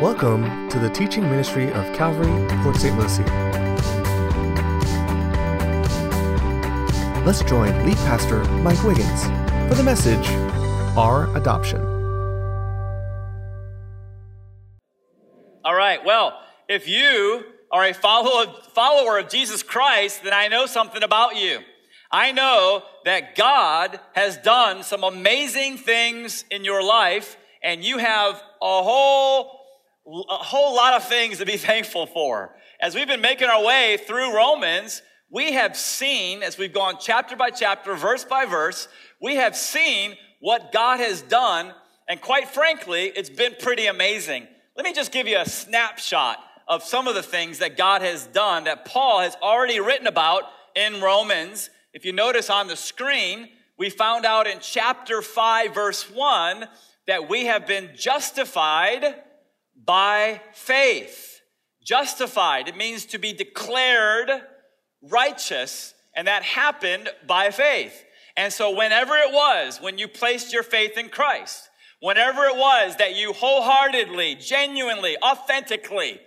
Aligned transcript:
Welcome 0.00 0.70
to 0.70 0.78
the 0.78 0.88
teaching 0.88 1.24
ministry 1.24 1.70
of 1.70 1.84
Calvary, 1.94 2.48
Port 2.62 2.76
St. 2.76 2.98
Lucie. 2.98 3.22
Let's 7.26 7.42
join 7.42 7.68
lead 7.84 7.98
pastor 7.98 8.42
Mike 8.62 8.82
Wiggins 8.82 9.24
for 9.68 9.74
the 9.74 9.82
message 9.82 10.26
Our 10.96 11.28
Adoption. 11.36 11.82
All 15.66 15.74
right, 15.74 16.02
well, 16.02 16.32
if 16.66 16.88
you 16.88 17.44
are 17.70 17.84
a 17.84 17.92
follower 17.92 19.18
of 19.18 19.28
Jesus 19.28 19.62
Christ, 19.62 20.24
then 20.24 20.32
I 20.32 20.48
know 20.48 20.64
something 20.64 21.02
about 21.02 21.36
you. 21.36 21.58
I 22.10 22.32
know 22.32 22.84
that 23.04 23.36
God 23.36 24.00
has 24.14 24.38
done 24.38 24.82
some 24.82 25.04
amazing 25.04 25.76
things 25.76 26.46
in 26.50 26.64
your 26.64 26.82
life, 26.82 27.36
and 27.62 27.84
you 27.84 27.98
have 27.98 28.42
a 28.62 28.82
whole, 28.82 29.59
a 30.28 30.34
whole 30.36 30.74
lot 30.74 30.94
of 30.94 31.08
things 31.08 31.38
to 31.38 31.46
be 31.46 31.56
thankful 31.56 32.06
for. 32.06 32.54
As 32.80 32.94
we've 32.94 33.06
been 33.06 33.20
making 33.20 33.48
our 33.48 33.64
way 33.64 33.98
through 34.06 34.34
Romans, 34.34 35.02
we 35.30 35.52
have 35.52 35.76
seen, 35.76 36.42
as 36.42 36.58
we've 36.58 36.72
gone 36.72 36.96
chapter 37.00 37.36
by 37.36 37.50
chapter, 37.50 37.94
verse 37.94 38.24
by 38.24 38.46
verse, 38.46 38.88
we 39.20 39.36
have 39.36 39.54
seen 39.54 40.16
what 40.40 40.72
God 40.72 40.98
has 41.00 41.22
done, 41.22 41.72
and 42.08 42.20
quite 42.20 42.48
frankly, 42.48 43.12
it's 43.14 43.30
been 43.30 43.54
pretty 43.60 43.86
amazing. 43.86 44.46
Let 44.76 44.84
me 44.84 44.92
just 44.92 45.12
give 45.12 45.28
you 45.28 45.38
a 45.38 45.48
snapshot 45.48 46.38
of 46.66 46.82
some 46.82 47.06
of 47.06 47.14
the 47.14 47.22
things 47.22 47.58
that 47.58 47.76
God 47.76 48.02
has 48.02 48.26
done 48.26 48.64
that 48.64 48.84
Paul 48.84 49.20
has 49.20 49.36
already 49.42 49.80
written 49.80 50.06
about 50.06 50.44
in 50.74 51.00
Romans 51.00 51.70
if 51.92 52.04
you 52.04 52.12
notice 52.12 52.50
on 52.50 52.68
the 52.68 52.76
screen, 52.76 53.48
we 53.76 53.90
found 53.90 54.24
out 54.24 54.46
in 54.46 54.58
chapter 54.60 55.22
5, 55.22 55.74
verse 55.74 56.08
1, 56.08 56.68
that 57.08 57.28
we 57.28 57.46
have 57.46 57.66
been 57.66 57.90
justified 57.96 59.16
by 59.90 60.40
faith. 60.52 61.40
Justified, 61.82 62.68
it 62.68 62.76
means 62.76 63.06
to 63.06 63.18
be 63.18 63.32
declared 63.32 64.30
righteous, 65.02 65.94
and 66.14 66.28
that 66.28 66.44
happened 66.44 67.08
by 67.26 67.50
faith. 67.50 68.04
And 68.36 68.52
so, 68.52 68.70
whenever 68.70 69.16
it 69.16 69.32
was 69.32 69.80
when 69.80 69.98
you 69.98 70.06
placed 70.06 70.52
your 70.52 70.62
faith 70.62 70.96
in 70.96 71.08
Christ, 71.08 71.68
whenever 71.98 72.44
it 72.44 72.54
was 72.54 72.98
that 72.98 73.16
you 73.16 73.32
wholeheartedly, 73.32 74.36
genuinely, 74.36 75.16
authentically 75.24 76.20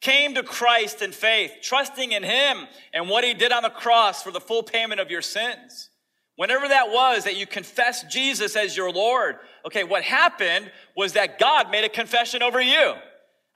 came 0.00 0.34
to 0.34 0.42
Christ 0.42 1.00
in 1.00 1.12
faith, 1.12 1.52
trusting 1.62 2.10
in 2.10 2.24
Him 2.24 2.66
and 2.92 3.08
what 3.08 3.22
He 3.22 3.32
did 3.32 3.52
on 3.52 3.62
the 3.62 3.70
cross 3.70 4.24
for 4.24 4.32
the 4.32 4.40
full 4.40 4.64
payment 4.64 5.00
of 5.00 5.08
your 5.08 5.22
sins. 5.22 5.88
Whenever 6.36 6.66
that 6.66 6.90
was 6.90 7.24
that 7.24 7.36
you 7.36 7.46
confessed 7.46 8.10
Jesus 8.10 8.56
as 8.56 8.76
your 8.76 8.90
Lord, 8.90 9.36
okay, 9.64 9.84
what 9.84 10.02
happened 10.02 10.70
was 10.96 11.12
that 11.12 11.38
God 11.38 11.70
made 11.70 11.84
a 11.84 11.88
confession 11.88 12.42
over 12.42 12.60
you. 12.60 12.94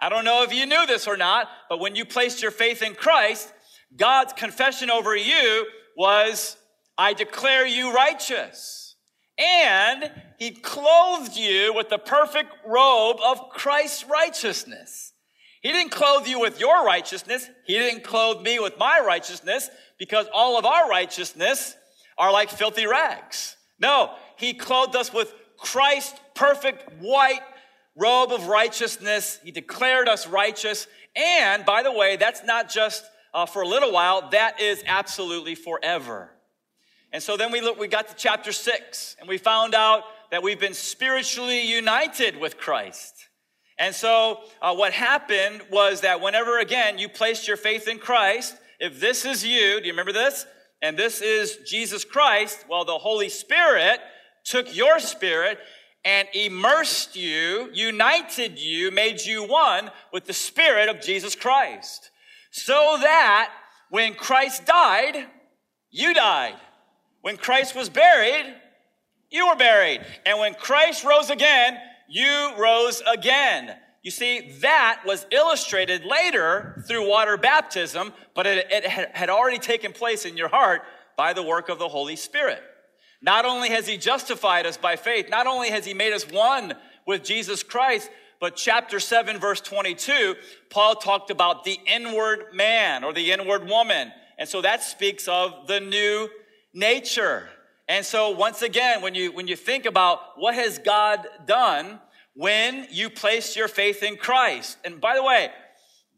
I 0.00 0.08
don't 0.08 0.24
know 0.24 0.44
if 0.44 0.54
you 0.54 0.64
knew 0.64 0.86
this 0.86 1.08
or 1.08 1.16
not, 1.16 1.48
but 1.68 1.80
when 1.80 1.96
you 1.96 2.04
placed 2.04 2.40
your 2.40 2.52
faith 2.52 2.82
in 2.82 2.94
Christ, 2.94 3.52
God's 3.96 4.32
confession 4.32 4.90
over 4.90 5.16
you 5.16 5.66
was, 5.96 6.56
I 6.96 7.14
declare 7.14 7.66
you 7.66 7.92
righteous. 7.92 8.94
And 9.38 10.10
He 10.38 10.52
clothed 10.52 11.36
you 11.36 11.74
with 11.74 11.88
the 11.88 11.98
perfect 11.98 12.50
robe 12.64 13.18
of 13.24 13.50
Christ's 13.50 14.04
righteousness. 14.04 15.12
He 15.62 15.72
didn't 15.72 15.90
clothe 15.90 16.28
you 16.28 16.38
with 16.38 16.60
your 16.60 16.84
righteousness. 16.84 17.48
He 17.66 17.74
didn't 17.74 18.04
clothe 18.04 18.42
me 18.42 18.60
with 18.60 18.78
my 18.78 19.02
righteousness 19.04 19.68
because 19.98 20.26
all 20.32 20.56
of 20.56 20.64
our 20.64 20.88
righteousness 20.88 21.74
are 22.18 22.32
like 22.32 22.50
filthy 22.50 22.86
rags. 22.86 23.56
No, 23.80 24.12
he 24.36 24.54
clothed 24.54 24.96
us 24.96 25.12
with 25.12 25.32
Christ's 25.56 26.18
perfect 26.34 27.00
white 27.00 27.40
robe 27.96 28.32
of 28.32 28.46
righteousness. 28.46 29.38
He 29.42 29.50
declared 29.50 30.08
us 30.08 30.26
righteous. 30.26 30.86
And 31.16 31.64
by 31.64 31.82
the 31.82 31.92
way, 31.92 32.16
that's 32.16 32.44
not 32.44 32.68
just 32.68 33.04
uh, 33.34 33.46
for 33.46 33.62
a 33.62 33.68
little 33.68 33.92
while, 33.92 34.30
that 34.30 34.60
is 34.60 34.82
absolutely 34.86 35.54
forever. 35.54 36.30
And 37.12 37.22
so 37.22 37.36
then 37.36 37.52
we 37.52 37.60
look, 37.60 37.78
we 37.78 37.88
got 37.88 38.08
to 38.08 38.14
chapter 38.14 38.52
six 38.52 39.16
and 39.18 39.28
we 39.28 39.38
found 39.38 39.74
out 39.74 40.04
that 40.30 40.42
we've 40.42 40.60
been 40.60 40.74
spiritually 40.74 41.66
united 41.66 42.38
with 42.38 42.58
Christ. 42.58 43.14
And 43.78 43.94
so, 43.94 44.40
uh, 44.60 44.74
what 44.74 44.92
happened 44.92 45.62
was 45.70 46.00
that 46.00 46.20
whenever 46.20 46.58
again 46.58 46.98
you 46.98 47.08
placed 47.08 47.46
your 47.46 47.56
faith 47.56 47.86
in 47.86 47.98
Christ, 47.98 48.56
if 48.80 49.00
this 49.00 49.24
is 49.24 49.44
you, 49.44 49.80
do 49.80 49.86
you 49.86 49.92
remember 49.92 50.12
this? 50.12 50.46
And 50.80 50.96
this 50.96 51.20
is 51.20 51.58
Jesus 51.66 52.04
Christ, 52.04 52.64
well, 52.68 52.84
the 52.84 52.98
Holy 52.98 53.28
Spirit 53.28 54.00
took 54.44 54.74
your 54.74 54.98
spirit 55.00 55.58
and 56.04 56.28
immersed 56.32 57.16
you, 57.16 57.70
united 57.72 58.58
you, 58.58 58.90
made 58.90 59.20
you 59.20 59.44
one 59.44 59.90
with 60.12 60.24
the 60.24 60.32
Spirit 60.32 60.88
of 60.88 61.00
Jesus 61.00 61.34
Christ. 61.34 62.10
So 62.50 62.96
that 63.00 63.50
when 63.90 64.14
Christ 64.14 64.64
died, 64.64 65.26
you 65.90 66.14
died. 66.14 66.54
When 67.20 67.36
Christ 67.36 67.74
was 67.74 67.88
buried, 67.88 68.54
you 69.30 69.48
were 69.48 69.56
buried. 69.56 70.00
And 70.24 70.38
when 70.38 70.54
Christ 70.54 71.04
rose 71.04 71.30
again, 71.30 71.76
you 72.08 72.52
rose 72.56 73.02
again. 73.06 73.74
You 74.08 74.12
see, 74.12 74.52
that 74.62 75.02
was 75.04 75.26
illustrated 75.30 76.02
later 76.02 76.82
through 76.88 77.06
water 77.06 77.36
baptism, 77.36 78.14
but 78.32 78.46
it, 78.46 78.66
it, 78.70 78.86
had 78.86 79.28
already 79.28 79.58
taken 79.58 79.92
place 79.92 80.24
in 80.24 80.34
your 80.34 80.48
heart 80.48 80.80
by 81.14 81.34
the 81.34 81.42
work 81.42 81.68
of 81.68 81.78
the 81.78 81.88
Holy 81.88 82.16
Spirit. 82.16 82.62
Not 83.20 83.44
only 83.44 83.68
has 83.68 83.86
He 83.86 83.98
justified 83.98 84.64
us 84.64 84.78
by 84.78 84.96
faith, 84.96 85.28
not 85.28 85.46
only 85.46 85.68
has 85.68 85.84
He 85.84 85.92
made 85.92 86.14
us 86.14 86.26
one 86.26 86.72
with 87.06 87.22
Jesus 87.22 87.62
Christ, 87.62 88.08
but 88.40 88.56
chapter 88.56 88.98
7, 88.98 89.38
verse 89.38 89.60
22, 89.60 90.36
Paul 90.70 90.94
talked 90.94 91.30
about 91.30 91.64
the 91.64 91.78
inward 91.86 92.54
man 92.54 93.04
or 93.04 93.12
the 93.12 93.30
inward 93.30 93.68
woman. 93.68 94.10
And 94.38 94.48
so 94.48 94.62
that 94.62 94.82
speaks 94.82 95.28
of 95.28 95.66
the 95.66 95.80
new 95.80 96.30
nature. 96.72 97.46
And 97.86 98.06
so 98.06 98.30
once 98.30 98.62
again, 98.62 99.02
when 99.02 99.14
you, 99.14 99.32
when 99.32 99.48
you 99.48 99.56
think 99.56 99.84
about 99.84 100.38
what 100.38 100.54
has 100.54 100.78
God 100.78 101.26
done 101.44 102.00
when 102.38 102.86
you 102.92 103.10
place 103.10 103.56
your 103.56 103.66
faith 103.66 104.04
in 104.04 104.16
Christ, 104.16 104.78
and 104.84 105.00
by 105.00 105.16
the 105.16 105.24
way, 105.24 105.50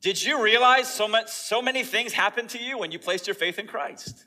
did 0.03 0.22
you 0.22 0.42
realize 0.42 0.86
so 0.92 1.08
much, 1.08 1.31
so 1.31 1.62
many 1.62 1.82
things 1.82 2.12
happened 2.12 2.50
to 2.50 2.62
you 2.62 2.76
when 2.76 2.92
you 2.92 2.98
placed 2.98 3.26
your 3.26 3.32
faith 3.32 3.58
in 3.58 3.66
Christ? 3.66 4.26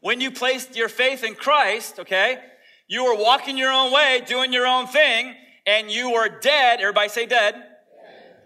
When 0.00 0.20
you 0.20 0.32
placed 0.32 0.74
your 0.74 0.88
faith 0.88 1.22
in 1.22 1.36
Christ, 1.36 2.00
okay, 2.00 2.40
you 2.88 3.04
were 3.04 3.14
walking 3.14 3.56
your 3.56 3.70
own 3.70 3.92
way, 3.92 4.20
doing 4.26 4.52
your 4.52 4.66
own 4.66 4.88
thing, 4.88 5.32
and 5.64 5.88
you 5.88 6.10
were 6.10 6.28
dead. 6.28 6.80
Everybody 6.80 7.08
say 7.08 7.26
dead. 7.26 7.54
dead. 7.54 7.64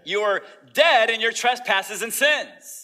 You 0.04 0.20
were 0.20 0.42
dead 0.74 1.08
in 1.08 1.18
your 1.18 1.32
trespasses 1.32 2.02
and 2.02 2.12
sins. 2.12 2.81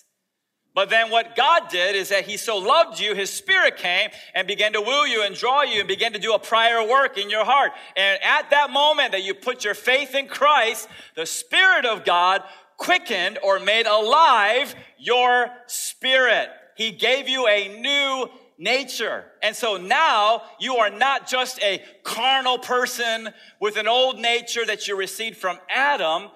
But 0.78 0.90
then 0.90 1.10
what 1.10 1.34
God 1.34 1.70
did 1.70 1.96
is 1.96 2.10
that 2.10 2.24
He 2.24 2.36
so 2.36 2.56
loved 2.56 3.00
you, 3.00 3.12
His 3.12 3.32
Spirit 3.32 3.78
came 3.78 4.10
and 4.32 4.46
began 4.46 4.74
to 4.74 4.80
woo 4.80 5.06
you 5.06 5.24
and 5.24 5.34
draw 5.34 5.62
you 5.62 5.80
and 5.80 5.88
began 5.88 6.12
to 6.12 6.20
do 6.20 6.34
a 6.34 6.38
prior 6.38 6.86
work 6.86 7.18
in 7.18 7.30
your 7.30 7.44
heart. 7.44 7.72
And 7.96 8.16
at 8.22 8.50
that 8.50 8.70
moment 8.70 9.10
that 9.10 9.24
you 9.24 9.34
put 9.34 9.64
your 9.64 9.74
faith 9.74 10.14
in 10.14 10.28
Christ, 10.28 10.86
the 11.16 11.26
Spirit 11.26 11.84
of 11.84 12.04
God 12.04 12.44
quickened 12.76 13.40
or 13.42 13.58
made 13.58 13.88
alive 13.88 14.76
your 15.00 15.48
spirit. 15.66 16.48
He 16.76 16.92
gave 16.92 17.28
you 17.28 17.48
a 17.48 17.80
new 17.80 18.28
nature. 18.56 19.24
And 19.42 19.56
so 19.56 19.78
now 19.78 20.42
you 20.60 20.76
are 20.76 20.90
not 20.90 21.26
just 21.26 21.60
a 21.60 21.82
carnal 22.04 22.58
person 22.58 23.30
with 23.60 23.78
an 23.78 23.88
old 23.88 24.20
nature 24.20 24.64
that 24.64 24.86
you 24.86 24.96
received 24.96 25.38
from 25.38 25.58
Adam. 25.68 26.28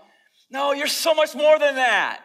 No, 0.51 0.73
you're 0.73 0.89
so 0.89 1.15
much 1.15 1.33
more 1.37 1.61
than 1.61 1.77
that. 1.77 2.23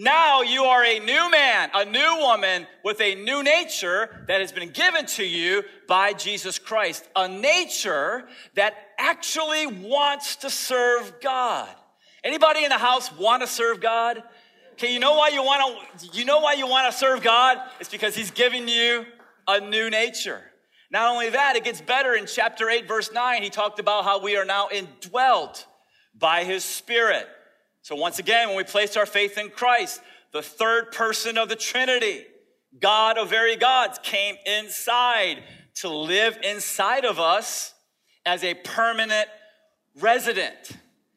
Now 0.00 0.40
you 0.40 0.64
are 0.64 0.82
a 0.82 0.98
new 0.98 1.30
man, 1.30 1.68
a 1.74 1.84
new 1.84 2.16
woman 2.20 2.66
with 2.82 3.02
a 3.02 3.16
new 3.16 3.42
nature 3.42 4.24
that 4.28 4.40
has 4.40 4.50
been 4.50 4.70
given 4.70 5.04
to 5.04 5.22
you 5.22 5.62
by 5.86 6.14
Jesus 6.14 6.58
Christ. 6.58 7.06
A 7.14 7.28
nature 7.28 8.26
that 8.54 8.72
actually 8.98 9.66
wants 9.66 10.36
to 10.36 10.48
serve 10.48 11.20
God. 11.20 11.68
Anybody 12.24 12.64
in 12.64 12.70
the 12.70 12.78
house 12.78 13.12
want 13.12 13.42
to 13.42 13.46
serve 13.46 13.82
God? 13.82 14.22
Okay, 14.72 14.90
you 14.90 15.00
know 15.00 15.16
why 15.16 15.28
you 15.28 15.42
want 15.42 15.78
to 15.98 16.18
you 16.18 16.24
know 16.24 16.40
why 16.40 16.54
you 16.54 16.66
want 16.66 16.90
to 16.90 16.98
serve 16.98 17.22
God? 17.22 17.58
It's 17.78 17.90
because 17.90 18.16
he's 18.16 18.30
giving 18.30 18.68
you 18.68 19.04
a 19.46 19.60
new 19.60 19.90
nature. 19.90 20.40
Not 20.90 21.12
only 21.12 21.28
that, 21.28 21.56
it 21.56 21.64
gets 21.64 21.82
better 21.82 22.14
in 22.14 22.24
chapter 22.24 22.70
8 22.70 22.88
verse 22.88 23.12
9. 23.12 23.42
He 23.42 23.50
talked 23.50 23.78
about 23.78 24.04
how 24.04 24.18
we 24.22 24.38
are 24.38 24.46
now 24.46 24.70
indwelt 24.72 25.66
by 26.18 26.44
his 26.44 26.64
spirit. 26.64 27.28
So, 27.82 27.96
once 27.96 28.18
again, 28.18 28.48
when 28.48 28.56
we 28.56 28.64
place 28.64 28.96
our 28.96 29.06
faith 29.06 29.38
in 29.38 29.50
Christ, 29.50 30.00
the 30.32 30.42
third 30.42 30.92
person 30.92 31.38
of 31.38 31.48
the 31.48 31.56
Trinity, 31.56 32.24
God 32.78 33.18
of 33.18 33.30
very 33.30 33.56
gods, 33.56 33.98
came 34.02 34.36
inside 34.46 35.42
to 35.76 35.88
live 35.88 36.38
inside 36.42 37.04
of 37.04 37.18
us 37.18 37.74
as 38.26 38.44
a 38.44 38.54
permanent 38.54 39.28
resident. 39.98 40.72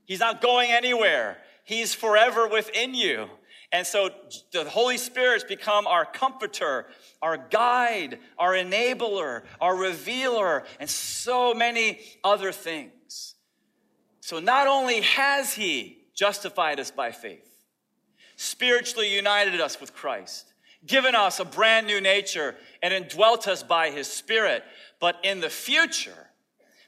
He's 0.05 0.19
not 0.19 0.41
going 0.41 0.71
anywhere, 0.71 1.37
He's 1.65 1.93
forever 1.93 2.47
within 2.47 2.93
you. 2.93 3.27
And 3.71 3.87
so 3.87 4.11
the 4.51 4.65
Holy 4.65 4.97
Spirit's 4.97 5.43
become 5.43 5.87
our 5.87 6.05
comforter, 6.05 6.85
our 7.23 7.37
guide, 7.37 8.19
our 8.37 8.51
enabler, 8.53 9.41
our 9.59 9.75
revealer, 9.75 10.63
and 10.79 10.87
so 10.87 11.55
many 11.55 11.99
other 12.23 12.51
things. 12.51 13.33
So 14.19 14.39
not 14.39 14.67
only 14.67 15.01
has 15.01 15.53
He 15.55 16.02
justified 16.13 16.79
us 16.79 16.91
by 16.91 17.11
faith, 17.11 17.65
spiritually 18.35 19.13
united 19.13 19.59
us 19.59 19.79
with 19.79 19.93
Christ, 19.93 20.53
given 20.85 21.15
us 21.15 21.39
a 21.39 21.45
brand 21.45 21.87
new 21.87 22.01
nature, 22.01 22.55
and 22.81 22.93
indwelt 22.93 23.47
us 23.47 23.63
by 23.63 23.89
his 23.89 24.07
Spirit. 24.07 24.63
But 24.99 25.17
in 25.23 25.39
the 25.39 25.49
future, 25.49 26.29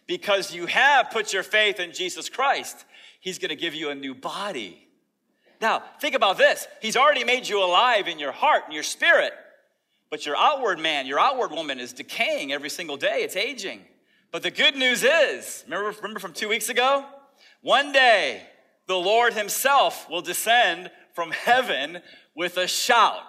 because 0.07 0.54
you 0.54 0.66
have 0.68 1.12
put 1.12 1.33
your 1.33 1.44
faith 1.44 1.80
in 1.80 1.92
Jesus 1.92 2.30
Christ, 2.30 2.86
he's 3.19 3.39
going 3.39 3.50
to 3.50 3.56
give 3.56 3.74
you 3.74 3.89
a 3.89 3.95
new 3.95 4.13
body. 4.13 4.88
Now, 5.62 5.83
think 6.00 6.16
about 6.16 6.38
this. 6.38 6.68
He's 6.81 6.98
already 6.98 7.24
made 7.24 7.48
you 7.48 7.63
alive 7.63 8.07
in 8.07 8.19
your 8.19 8.31
heart 8.31 8.63
and 8.66 8.74
your 8.74 8.83
spirit, 8.83 9.33
but 10.10 10.25
your 10.25 10.36
outward 10.38 10.80
man, 10.80 11.07
your 11.07 11.19
outward 11.19 11.51
woman 11.51 11.80
is 11.80 11.94
decaying 11.94 12.51
every 12.51 12.69
single 12.69 12.98
day. 12.98 13.24
It's 13.24 13.36
aging. 13.36 13.81
But 14.31 14.44
the 14.44 14.51
good 14.51 14.75
news 14.75 15.04
is, 15.04 15.63
remember, 15.66 15.92
remember 16.01 16.19
from 16.19 16.33
two 16.33 16.50
weeks 16.50 16.69
ago? 16.69 17.06
One 17.62 17.92
day, 17.92 18.42
the 18.87 18.95
Lord 18.95 19.33
himself 19.33 20.09
will 20.09 20.21
descend 20.21 20.91
from 21.13 21.31
heaven 21.31 22.01
with 22.35 22.57
a 22.57 22.67
shout, 22.67 23.21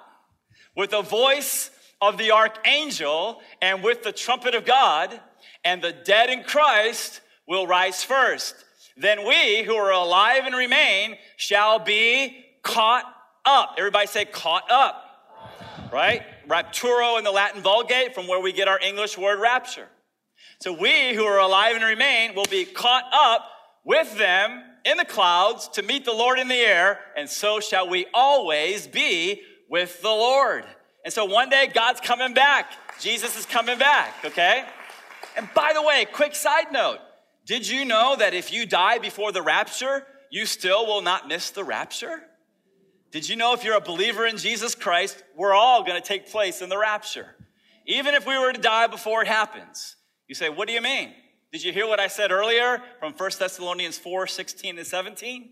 with 0.75 0.91
the 0.91 1.03
voice 1.03 1.71
of 2.01 2.19
the 2.19 2.33
archangel, 2.33 3.41
and 3.63 3.83
with 3.83 4.03
the 4.03 4.13
trumpet 4.13 4.55
of 4.55 4.67
God, 4.67 5.19
and 5.65 5.81
the 5.81 5.93
dead 5.93 6.29
in 6.29 6.43
Christ 6.43 7.21
will 7.49 7.67
rise 7.67 8.03
first. 8.03 8.55
Then 8.97 9.27
we 9.27 9.63
who 9.63 9.75
are 9.75 9.93
alive 9.93 10.45
and 10.45 10.55
remain 10.55 11.17
shall 11.37 11.79
be 11.79 12.45
caught 12.63 13.05
up. 13.45 13.75
Everybody 13.79 14.07
say, 14.07 14.25
caught 14.25 14.71
up. 14.71 15.03
Right? 15.93 16.23
Rapturo 16.49 17.19
in 17.19 17.25
the 17.25 17.31
Latin 17.31 17.63
Vulgate, 17.63 18.15
from 18.15 18.27
where 18.27 18.41
we 18.41 18.53
get 18.53 18.69
our 18.69 18.81
English 18.81 19.17
word 19.17 19.41
rapture. 19.41 19.89
So 20.61 20.73
we 20.73 21.15
who 21.15 21.25
are 21.25 21.39
alive 21.39 21.77
and 21.77 21.85
remain 21.85 22.35
will 22.35 22.47
be 22.47 22.65
caught 22.65 23.05
up 23.13 23.47
with 23.85 24.17
them 24.19 24.63
in 24.87 24.97
the 24.97 25.05
clouds 25.05 25.69
to 25.69 25.83
meet 25.83 26.05
the 26.05 26.13
Lord 26.13 26.39
in 26.39 26.49
the 26.49 26.55
air, 26.55 27.01
and 27.17 27.29
so 27.29 27.59
shall 27.59 27.89
we 27.89 28.07
always 28.15 28.87
be 28.87 29.43
with 29.69 30.01
the 30.01 30.09
Lord. 30.09 30.65
And 31.05 31.13
so 31.13 31.25
one 31.25 31.51
day 31.51 31.69
God's 31.73 32.01
coming 32.01 32.33
back. 32.33 32.73
Jesus 33.01 33.37
is 33.39 33.45
coming 33.45 33.79
back, 33.79 34.15
okay? 34.25 34.65
And 35.37 35.49
by 35.55 35.73
the 35.75 35.83
way, 35.83 36.07
quick 36.11 36.35
side 36.35 36.73
note 36.73 37.01
did 37.45 37.69
you 37.69 37.85
know 37.85 38.17
that 38.17 38.35
if 38.35 38.53
you 38.53 38.67
die 38.67 38.99
before 38.99 39.31
the 39.31 39.43
rapture, 39.43 40.05
you 40.31 40.47
still 40.47 40.87
will 40.87 41.03
not 41.03 41.29
miss 41.29 41.51
the 41.51 41.63
rapture? 41.63 42.23
Did 43.13 43.29
you 43.29 43.37
know 43.37 43.55
if 43.55 43.63
you're 43.63 43.77
a 43.77 43.81
believer 43.81 44.27
in 44.27 44.37
Jesus 44.37 44.75
Christ, 44.75 45.23
we're 45.37 45.55
all 45.55 45.85
gonna 45.85 46.01
take 46.01 46.31
place 46.31 46.61
in 46.61 46.69
the 46.69 46.79
rapture? 46.79 47.37
Even 47.87 48.15
if 48.15 48.27
we 48.27 48.37
were 48.37 48.53
to 48.53 48.61
die 48.61 48.89
before 48.89 49.23
it 49.23 49.29
happens. 49.29 49.95
You 50.27 50.35
say, 50.35 50.49
what 50.49 50.67
do 50.67 50.75
you 50.75 50.81
mean? 50.81 51.13
Did 51.53 51.63
you 51.65 51.73
hear 51.73 51.87
what 51.87 52.01
I 52.01 52.09
said 52.09 52.33
earlier 52.33 52.83
from 53.01 53.13
1 53.13 53.31
Thessalonians 53.39 53.99
4 53.99 54.27
16 54.27 54.79
and 54.79 54.87
17? 54.87 55.51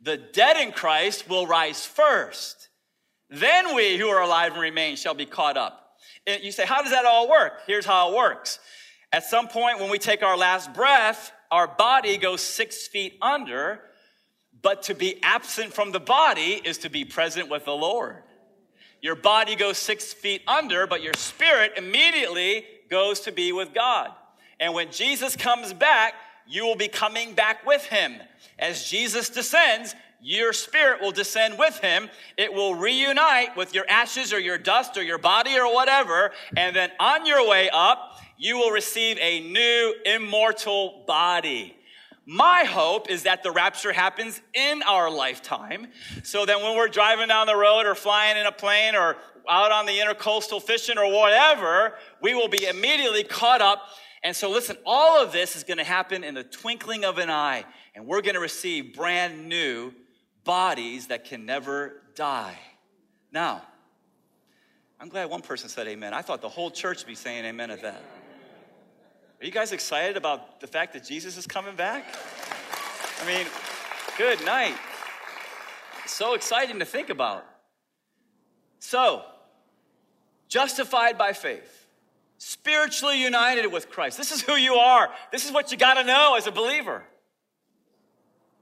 The 0.00 0.16
dead 0.16 0.56
in 0.56 0.72
Christ 0.72 1.28
will 1.28 1.46
rise 1.46 1.84
first. 1.84 2.68
Then 3.28 3.74
we 3.74 3.96
who 3.96 4.08
are 4.08 4.22
alive 4.22 4.52
and 4.52 4.60
remain 4.60 4.96
shall 4.96 5.14
be 5.14 5.26
caught 5.26 5.56
up. 5.56 5.98
And 6.26 6.42
you 6.42 6.52
say, 6.52 6.66
how 6.66 6.82
does 6.82 6.92
that 6.92 7.04
all 7.04 7.28
work? 7.28 7.60
Here's 7.66 7.86
how 7.86 8.10
it 8.10 8.16
works. 8.16 8.58
At 9.12 9.24
some 9.24 9.48
point, 9.48 9.80
when 9.80 9.90
we 9.90 9.98
take 9.98 10.22
our 10.22 10.36
last 10.36 10.72
breath, 10.74 11.32
our 11.50 11.66
body 11.66 12.18
goes 12.18 12.40
six 12.40 12.86
feet 12.86 13.16
under, 13.22 13.80
but 14.62 14.82
to 14.84 14.94
be 14.94 15.22
absent 15.22 15.72
from 15.72 15.92
the 15.92 16.00
body 16.00 16.60
is 16.64 16.78
to 16.78 16.90
be 16.90 17.04
present 17.04 17.48
with 17.48 17.64
the 17.64 17.72
Lord. 17.72 18.22
Your 19.00 19.14
body 19.14 19.54
goes 19.54 19.78
six 19.78 20.12
feet 20.12 20.42
under, 20.46 20.86
but 20.86 21.02
your 21.02 21.14
spirit 21.14 21.72
immediately 21.76 22.64
goes 22.90 23.20
to 23.20 23.32
be 23.32 23.52
with 23.52 23.72
God. 23.72 24.10
And 24.60 24.74
when 24.74 24.90
Jesus 24.90 25.36
comes 25.36 25.72
back, 25.72 26.14
you 26.46 26.64
will 26.64 26.76
be 26.76 26.88
coming 26.88 27.34
back 27.34 27.66
with 27.66 27.84
him. 27.86 28.14
As 28.58 28.88
Jesus 28.88 29.28
descends, 29.28 29.94
your 30.20 30.52
spirit 30.52 31.00
will 31.00 31.12
descend 31.12 31.58
with 31.58 31.78
him. 31.78 32.08
It 32.36 32.52
will 32.52 32.74
reunite 32.74 33.56
with 33.56 33.74
your 33.74 33.84
ashes 33.88 34.32
or 34.32 34.40
your 34.40 34.58
dust 34.58 34.96
or 34.96 35.02
your 35.02 35.18
body 35.18 35.56
or 35.58 35.72
whatever. 35.72 36.32
And 36.56 36.74
then 36.74 36.90
on 36.98 37.26
your 37.26 37.46
way 37.48 37.68
up, 37.72 38.18
you 38.38 38.56
will 38.56 38.70
receive 38.70 39.18
a 39.20 39.40
new 39.40 39.94
immortal 40.04 41.04
body. 41.06 41.76
My 42.24 42.64
hope 42.64 43.08
is 43.08 43.22
that 43.22 43.44
the 43.44 43.52
rapture 43.52 43.92
happens 43.92 44.40
in 44.52 44.82
our 44.82 45.10
lifetime. 45.10 45.88
So 46.24 46.44
that 46.44 46.60
when 46.60 46.76
we're 46.76 46.88
driving 46.88 47.28
down 47.28 47.46
the 47.46 47.56
road 47.56 47.86
or 47.86 47.94
flying 47.94 48.36
in 48.36 48.46
a 48.46 48.52
plane 48.52 48.96
or 48.96 49.16
out 49.48 49.70
on 49.70 49.86
the 49.86 49.92
intercoastal 49.92 50.60
fishing 50.60 50.98
or 50.98 51.12
whatever, 51.12 51.94
we 52.20 52.34
will 52.34 52.48
be 52.48 52.66
immediately 52.66 53.22
caught 53.22 53.62
up. 53.62 53.82
And 54.26 54.34
so, 54.34 54.50
listen, 54.50 54.76
all 54.84 55.22
of 55.22 55.30
this 55.30 55.54
is 55.54 55.62
going 55.62 55.78
to 55.78 55.84
happen 55.84 56.24
in 56.24 56.34
the 56.34 56.42
twinkling 56.42 57.04
of 57.04 57.18
an 57.18 57.30
eye, 57.30 57.64
and 57.94 58.08
we're 58.08 58.22
going 58.22 58.34
to 58.34 58.40
receive 58.40 58.92
brand 58.92 59.48
new 59.48 59.92
bodies 60.42 61.06
that 61.06 61.26
can 61.26 61.46
never 61.46 62.02
die. 62.16 62.58
Now, 63.30 63.62
I'm 64.98 65.10
glad 65.10 65.30
one 65.30 65.42
person 65.42 65.68
said 65.68 65.86
amen. 65.86 66.12
I 66.12 66.22
thought 66.22 66.42
the 66.42 66.48
whole 66.48 66.72
church 66.72 67.04
would 67.04 67.06
be 67.06 67.14
saying 67.14 67.44
amen 67.44 67.70
at 67.70 67.82
that. 67.82 68.02
Are 69.40 69.46
you 69.46 69.52
guys 69.52 69.70
excited 69.70 70.16
about 70.16 70.58
the 70.58 70.66
fact 70.66 70.94
that 70.94 71.04
Jesus 71.04 71.36
is 71.36 71.46
coming 71.46 71.76
back? 71.76 72.04
I 73.22 73.26
mean, 73.28 73.46
good 74.18 74.44
night. 74.44 74.74
So 76.06 76.34
exciting 76.34 76.80
to 76.80 76.84
think 76.84 77.10
about. 77.10 77.44
So, 78.80 79.22
justified 80.48 81.16
by 81.16 81.32
faith, 81.32 81.85
spiritually 82.38 83.22
united 83.22 83.66
with 83.68 83.90
Christ. 83.90 84.18
This 84.18 84.32
is 84.32 84.42
who 84.42 84.56
you 84.56 84.74
are. 84.74 85.08
This 85.32 85.44
is 85.44 85.52
what 85.52 85.72
you 85.72 85.78
got 85.78 85.94
to 85.94 86.04
know 86.04 86.34
as 86.36 86.46
a 86.46 86.52
believer. 86.52 87.02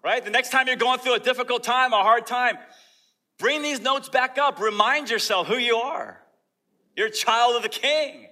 Right? 0.03 0.25
The 0.25 0.31
next 0.31 0.51
time 0.51 0.67
you're 0.67 0.77
going 0.77 1.01
through 1.01 1.15
a 1.15 1.21
difficult 1.21 1.65
time, 1.65 1.93
a 1.93 2.03
hard 2.03 2.27
time, 2.27 2.59
bring 3.39 3.63
these 3.63 3.81
notes 3.81 4.09
back 4.09 4.39
up. 4.39 4.61
Remind 4.61 5.11
yourself 5.11 5.47
who 5.47 5.57
you 5.57 5.77
are. 5.77 6.21
You're 6.97 7.09
a 7.09 7.11
child 7.11 7.57
of 7.57 7.63
the 7.63 7.69
King. 7.69 8.29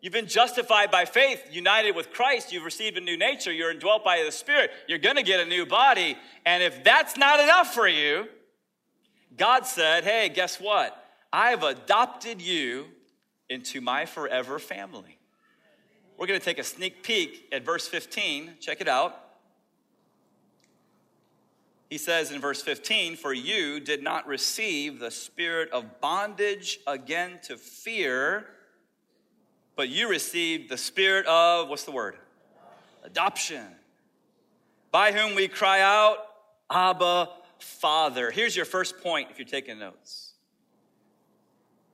You've 0.00 0.12
been 0.12 0.28
justified 0.28 0.92
by 0.92 1.06
faith, 1.06 1.42
united 1.50 1.96
with 1.96 2.12
Christ. 2.12 2.52
You've 2.52 2.64
received 2.64 2.96
a 2.96 3.00
new 3.00 3.16
nature. 3.16 3.50
You're 3.52 3.72
indwelt 3.72 4.04
by 4.04 4.22
the 4.24 4.30
Spirit. 4.30 4.70
You're 4.86 4.98
going 4.98 5.16
to 5.16 5.24
get 5.24 5.40
a 5.40 5.44
new 5.44 5.66
body. 5.66 6.16
And 6.46 6.62
if 6.62 6.84
that's 6.84 7.16
not 7.16 7.40
enough 7.40 7.74
for 7.74 7.88
you, 7.88 8.28
God 9.36 9.66
said, 9.66 10.04
hey, 10.04 10.28
guess 10.28 10.60
what? 10.60 11.04
I've 11.32 11.64
adopted 11.64 12.40
you 12.40 12.86
into 13.48 13.80
my 13.80 14.06
forever 14.06 14.58
family. 14.58 15.18
We're 16.16 16.26
going 16.26 16.38
to 16.38 16.44
take 16.44 16.58
a 16.58 16.64
sneak 16.64 17.02
peek 17.02 17.46
at 17.52 17.64
verse 17.64 17.86
15. 17.86 18.54
Check 18.60 18.80
it 18.80 18.88
out. 18.88 19.24
He 21.88 21.96
says 21.96 22.32
in 22.32 22.40
verse 22.40 22.60
15, 22.60 23.16
For 23.16 23.32
you 23.32 23.80
did 23.80 24.02
not 24.02 24.26
receive 24.26 24.98
the 24.98 25.10
spirit 25.10 25.70
of 25.70 26.00
bondage 26.00 26.80
again 26.86 27.38
to 27.44 27.56
fear, 27.56 28.46
but 29.76 29.88
you 29.88 30.08
received 30.08 30.68
the 30.68 30.76
spirit 30.76 31.24
of, 31.26 31.68
what's 31.68 31.84
the 31.84 31.92
word? 31.92 32.16
Adoption. 33.04 33.64
By 34.90 35.12
whom 35.12 35.34
we 35.34 35.48
cry 35.48 35.80
out, 35.80 36.18
Abba, 36.70 37.30
Father. 37.58 38.30
Here's 38.30 38.54
your 38.54 38.64
first 38.64 38.98
point 39.00 39.28
if 39.30 39.38
you're 39.38 39.48
taking 39.48 39.78
notes 39.78 40.27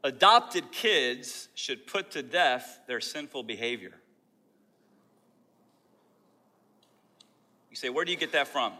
adopted 0.04 0.70
kids 0.70 1.48
should 1.54 1.86
put 1.86 2.10
to 2.12 2.22
death 2.22 2.80
their 2.86 3.00
sinful 3.00 3.42
behavior. 3.42 3.94
You 7.70 7.76
say, 7.76 7.88
where 7.88 8.04
do 8.04 8.12
you 8.12 8.18
get 8.18 8.32
that 8.32 8.46
from? 8.46 8.74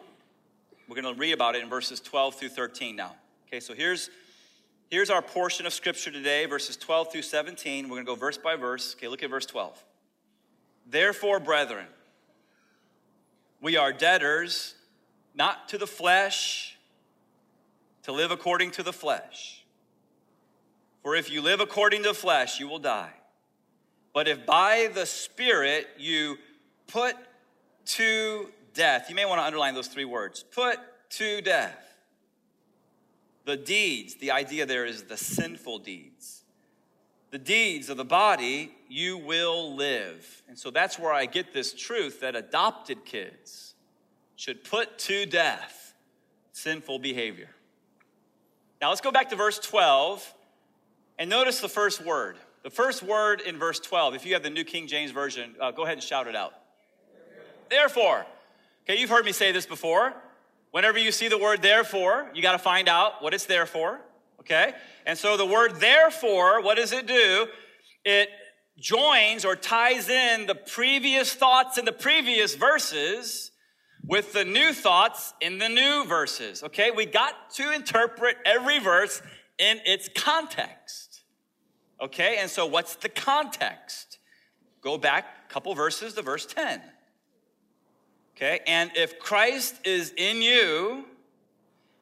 We're 0.87 1.01
going 1.01 1.15
to 1.15 1.19
read 1.19 1.33
about 1.33 1.57
it 1.57 1.63
in 1.63 1.71
verses 1.71 1.99
12 1.99 2.37
through 2.37 2.51
13 2.51 2.95
now. 2.95 3.17
Okay, 3.49 3.59
so 3.59 3.75
here's 3.75 4.11
here's 4.91 5.11
our 5.11 5.23
portion 5.23 5.67
of 5.67 5.73
scripture 5.73 6.11
today, 6.11 6.45
verses 6.45 6.77
12 6.77 7.11
through 7.11 7.23
17. 7.23 7.89
We're 7.89 7.97
going 7.97 8.07
to 8.07 8.13
go 8.13 8.15
verse 8.15 8.39
by 8.39 8.55
verse. 8.55 8.95
Okay, 8.97 9.09
look 9.09 9.23
at 9.23 9.31
verse 9.31 9.47
12. 9.47 9.83
Therefore, 10.87 11.41
brethren, 11.41 11.87
we 13.61 13.79
are 13.79 13.93
debtors 13.93 14.75
not 15.35 15.71
to 15.71 15.79
the 15.79 15.87
flesh 15.87 16.77
to 18.03 18.13
live 18.13 18.31
according 18.31 18.71
to 18.73 18.83
the 18.83 18.93
flesh. 18.93 19.64
For 21.05 21.15
if 21.15 21.31
you 21.31 21.43
live 21.43 21.61
according 21.61 22.03
to 22.05 22.09
the 22.09 22.15
flesh, 22.15 22.59
you 22.59 22.67
will 22.67 22.79
die. 22.79 23.13
But 24.15 24.27
if 24.27 24.47
by 24.47 24.89
the 24.93 25.05
Spirit 25.05 25.87
you 25.99 26.39
put 26.87 27.15
to 27.87 28.49
death, 28.73 29.11
you 29.11 29.15
may 29.15 29.27
want 29.27 29.39
to 29.39 29.45
underline 29.45 29.75
those 29.75 29.87
three 29.87 30.07
words 30.07 30.43
put 30.43 30.79
to 31.11 31.43
death. 31.43 31.79
The 33.45 33.59
deeds, 33.59 34.15
the 34.15 34.31
idea 34.31 34.65
there 34.65 34.87
is 34.87 35.03
the 35.03 35.19
sinful 35.19 35.81
deeds. 35.81 36.43
The 37.33 37.39
deeds 37.39 37.91
of 37.91 37.99
the 37.99 38.05
body, 38.05 38.73
you 38.89 39.19
will 39.19 39.75
live. 39.75 40.43
And 40.49 40.59
so 40.59 40.71
that's 40.71 40.99
where 40.99 41.13
I 41.13 41.27
get 41.27 41.53
this 41.53 41.75
truth 41.75 42.21
that 42.21 42.35
adopted 42.35 43.05
kids 43.05 43.75
should 44.37 44.65
put 44.65 44.99
to 45.01 45.27
death 45.27 45.93
sinful 46.53 47.01
behavior. 47.01 47.51
Now 48.81 48.89
let's 48.89 49.03
go 49.03 49.13
back 49.13 49.29
to 49.31 49.37
verse 49.37 49.59
12 49.59 50.33
and 51.19 51.31
notice 51.31 51.61
the 51.61 51.69
first 51.69 52.05
word. 52.05 52.37
The 52.63 52.71
first 52.71 53.03
word 53.03 53.41
in 53.41 53.59
verse 53.59 53.79
12, 53.79 54.15
if 54.15 54.27
you 54.27 54.35
have 54.35 54.43
the 54.43 54.51
New 54.51 54.65
King 54.65 54.87
James 54.87 55.11
Version, 55.11 55.55
uh, 55.61 55.71
go 55.71 55.85
ahead 55.85 55.95
and 55.95 56.03
shout 56.03 56.27
it 56.27 56.35
out. 56.35 56.55
Therefore. 57.69 58.27
Okay, 58.85 59.01
you've 59.01 59.11
heard 59.11 59.25
me 59.25 59.33
say 59.33 59.51
this 59.53 59.67
before. 59.67 60.15
whenever 60.71 60.99
you 60.99 61.13
see 61.13 61.29
the 61.29 61.39
word 61.39 61.63
therefore, 61.63 62.31
you 62.35 62.43
got 62.43 62.53
to 62.53 62.59
find 62.59 62.89
out 62.89 63.23
what 63.23 63.33
it's 63.33 63.47
there 63.47 63.65
for, 63.65 64.01
okay? 64.41 64.73
And 65.07 65.17
so 65.17 65.37
the 65.37 65.47
word 65.47 65.77
therefore, 65.77 66.61
what 66.61 66.77
does 66.77 66.93
it 66.93 67.07
do? 67.07 67.47
It 68.05 68.29
joins 68.77 69.45
or 69.45 69.55
ties 69.55 70.09
in 70.09 70.47
the 70.47 70.55
previous 70.55 71.33
thoughts 71.33 71.79
in 71.79 71.85
the 71.85 71.93
previous 71.93 72.57
verses 72.57 73.53
with 74.05 74.33
the 74.33 74.45
new 74.45 74.73
thoughts 74.73 75.33
in 75.41 75.59
the 75.59 75.69
new 75.69 76.05
verses. 76.07 76.63
Okay, 76.63 76.91
we 76.91 77.07
got 77.07 77.51
to 77.55 77.71
interpret 77.73 78.37
every 78.45 78.81
verse 78.81 79.23
in 79.59 79.81
its 79.85 80.09
context. 80.15 81.23
Okay, 82.01 82.39
and 82.39 82.51
so 82.51 82.67
what's 82.67 82.97
the 82.97 83.09
context? 83.09 84.19
Go 84.81 84.99
back 84.99 85.27
a 85.49 85.53
couple 85.53 85.75
verses 85.75 86.15
to 86.15 86.23
verse 86.23 86.47
10. 86.47 86.83
Okay, 88.37 88.61
and 88.67 88.91
if 88.97 89.19
Christ 89.19 89.77
is 89.85 90.13
in 90.17 90.43
you, 90.43 91.05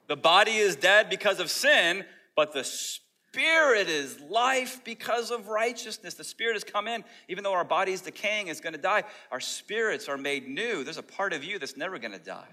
the 0.09 0.17
body 0.17 0.53
is 0.53 0.77
dead 0.77 1.11
because 1.11 1.41
of 1.41 1.51
sin, 1.51 2.05
but 2.35 2.53
the 2.53 2.65
Spirit 2.65 3.89
is 3.89 4.21
life 4.29 4.83
because 4.85 5.31
of 5.31 5.49
righteousness. 5.49 6.15
The 6.15 6.25
Spirit 6.25 6.55
has 6.55 6.65
come 6.65 6.89
in. 6.89 7.05
Even 7.29 7.45
though 7.45 7.53
our 7.53 7.65
body 7.65 7.93
is 7.93 8.03
decaying, 8.03 8.49
is 8.49 8.61
going 8.61 8.75
to 8.75 8.81
die, 8.81 9.05
our 9.31 9.41
spirits 9.41 10.09
are 10.09 10.19
made 10.19 10.49
new. 10.49 10.85
There's 10.85 10.99
a 10.99 11.03
part 11.03 11.33
of 11.33 11.45
you 11.45 11.59
that's 11.59 11.77
never 11.77 11.99
going 11.99 12.13
to 12.13 12.19
die. 12.19 12.49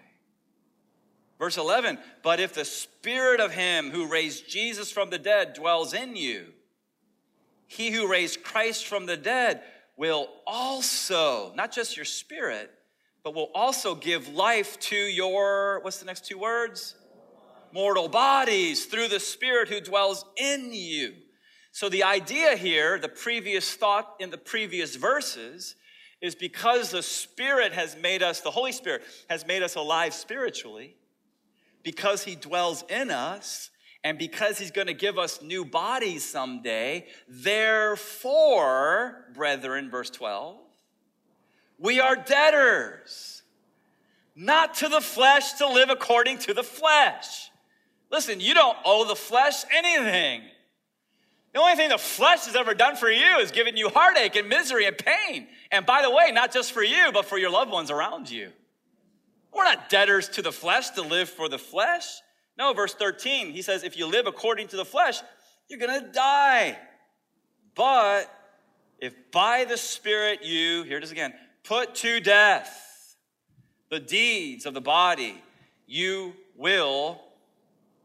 Verse 1.40 1.58
11, 1.58 1.98
but 2.22 2.40
if 2.40 2.54
the 2.54 2.66
Spirit 2.66 3.40
of 3.40 3.54
Him 3.54 3.92
who 3.92 4.08
raised 4.08 4.50
Jesus 4.50 4.92
from 4.92 5.10
the 5.10 5.18
dead 5.18 5.54
dwells 5.54 5.94
in 5.94 6.16
you, 6.16 6.48
He 7.66 7.92
who 7.92 8.12
raised 8.12 8.44
Christ 8.44 8.86
from 8.86 9.06
the 9.06 9.18
dead 9.18 9.62
will 9.96 10.28
also, 10.46 11.54
not 11.56 11.72
just 11.72 11.96
your 11.96 12.06
spirit, 12.06 12.72
but 13.24 13.34
will 13.34 13.52
also 13.56 13.96
give 13.96 14.28
life 14.30 14.80
to 14.80 14.96
your, 14.96 15.80
what's 15.82 16.00
the 16.00 16.06
next 16.06 16.26
two 16.26 16.38
words? 16.38 16.96
mortal 17.72 18.08
bodies 18.08 18.86
through 18.86 19.08
the 19.08 19.20
Spirit 19.20 19.70
who 19.70 19.82
dwells 19.82 20.26
in 20.38 20.74
you. 20.74 21.14
So, 21.72 21.90
the 21.90 22.04
idea 22.04 22.56
here, 22.56 22.98
the 23.00 23.10
previous 23.10 23.74
thought 23.74 24.16
in 24.20 24.32
the 24.32 24.38
previous 24.38 24.96
verses, 24.96 25.76
is 26.22 26.36
because 26.36 26.92
the 26.92 27.04
Spirit 27.04 27.74
has 27.74 27.96
made 27.96 28.24
us, 28.24 28.42
the 28.42 28.52
Holy 28.52 28.72
Spirit 28.72 29.04
has 29.30 29.46
made 29.46 29.64
us 29.64 29.76
alive 29.76 30.14
spiritually, 30.14 30.96
because 31.84 32.24
He 32.24 32.36
dwells 32.36 32.84
in 32.90 33.12
us, 33.12 33.70
and 34.04 34.18
because 34.18 34.58
He's 34.58 34.72
going 34.72 34.88
to 34.88 34.94
give 34.94 35.18
us 35.18 35.42
new 35.42 35.66
bodies 35.66 36.24
someday, 36.24 37.08
therefore, 37.28 39.26
brethren, 39.34 39.90
verse 39.90 40.10
12, 40.10 40.58
we 41.78 42.00
are 42.00 42.16
debtors, 42.16 43.44
not 44.36 44.76
to 44.76 44.90
the 44.90 45.02
flesh 45.02 45.54
to 45.54 45.68
live 45.68 45.90
according 45.90 46.38
to 46.40 46.54
the 46.54 46.64
flesh. 46.64 47.50
Listen, 48.12 48.40
you 48.40 48.54
don't 48.54 48.78
owe 48.86 49.08
the 49.08 49.16
flesh 49.16 49.64
anything. 49.72 50.42
The 51.54 51.60
only 51.60 51.76
thing 51.76 51.90
the 51.90 51.98
flesh 51.98 52.46
has 52.46 52.56
ever 52.56 52.74
done 52.74 52.96
for 52.96 53.10
you 53.10 53.38
is 53.38 53.52
given 53.52 53.76
you 53.76 53.90
heartache 53.90 54.36
and 54.36 54.48
misery 54.48 54.86
and 54.86 54.98
pain. 54.98 55.48
And 55.72 55.86
by 55.86 56.02
the 56.02 56.12
way, 56.12 56.32
not 56.32 56.52
just 56.52 56.72
for 56.72 56.84
you, 56.84 57.12
but 57.12 57.26
for 57.26 57.38
your 57.38 57.50
loved 57.50 57.72
ones 57.72 57.90
around 57.90 58.30
you. 58.30 58.52
We're 59.54 59.64
not 59.64 59.90
debtors 59.90 60.30
to 60.30 60.42
the 60.42 60.52
flesh 60.52 60.92
to 60.92 61.02
live 61.02 61.30
for 61.30 61.50
the 61.50 61.58
flesh. 61.58 62.06
No, 62.58 62.74
verse 62.74 62.94
13, 62.94 63.52
he 63.52 63.62
says, 63.62 63.84
if 63.84 63.98
you 63.98 64.06
live 64.06 64.28
according 64.28 64.68
to 64.70 64.78
the 64.78 64.86
flesh, 64.86 65.22
you're 65.70 65.80
going 65.80 66.02
to 66.02 66.12
die. 66.12 66.78
But 67.76 68.30
if 69.00 69.14
by 69.32 69.66
the 69.66 69.78
Spirit 69.78 70.44
you, 70.44 70.84
here 70.84 70.98
it 70.98 71.04
is 71.04 71.12
again, 71.12 71.34
put 71.64 71.96
to 71.96 72.20
death 72.20 73.16
the 73.90 74.00
deeds 74.00 74.66
of 74.66 74.74
the 74.74 74.82
body, 74.82 75.42
you 75.88 76.34
will 76.56 77.22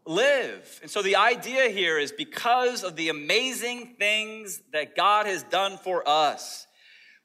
live. 0.06 0.78
And 0.82 0.90
so 0.90 1.02
the 1.02 1.16
idea 1.16 1.68
here 1.68 1.98
is 1.98 2.12
because 2.12 2.84
of 2.84 2.96
the 2.96 3.08
amazing 3.08 3.96
things 3.98 4.62
that 4.72 4.94
God 4.94 5.26
has 5.26 5.42
done 5.42 5.78
for 5.78 6.08
us, 6.08 6.66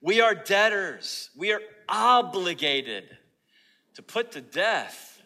we 0.01 0.21
are 0.21 0.33
debtors. 0.33 1.29
We 1.37 1.51
are 1.51 1.61
obligated 1.87 3.17
to 3.99 4.03
put 4.03 4.31
to 4.31 4.39
death 4.39 5.21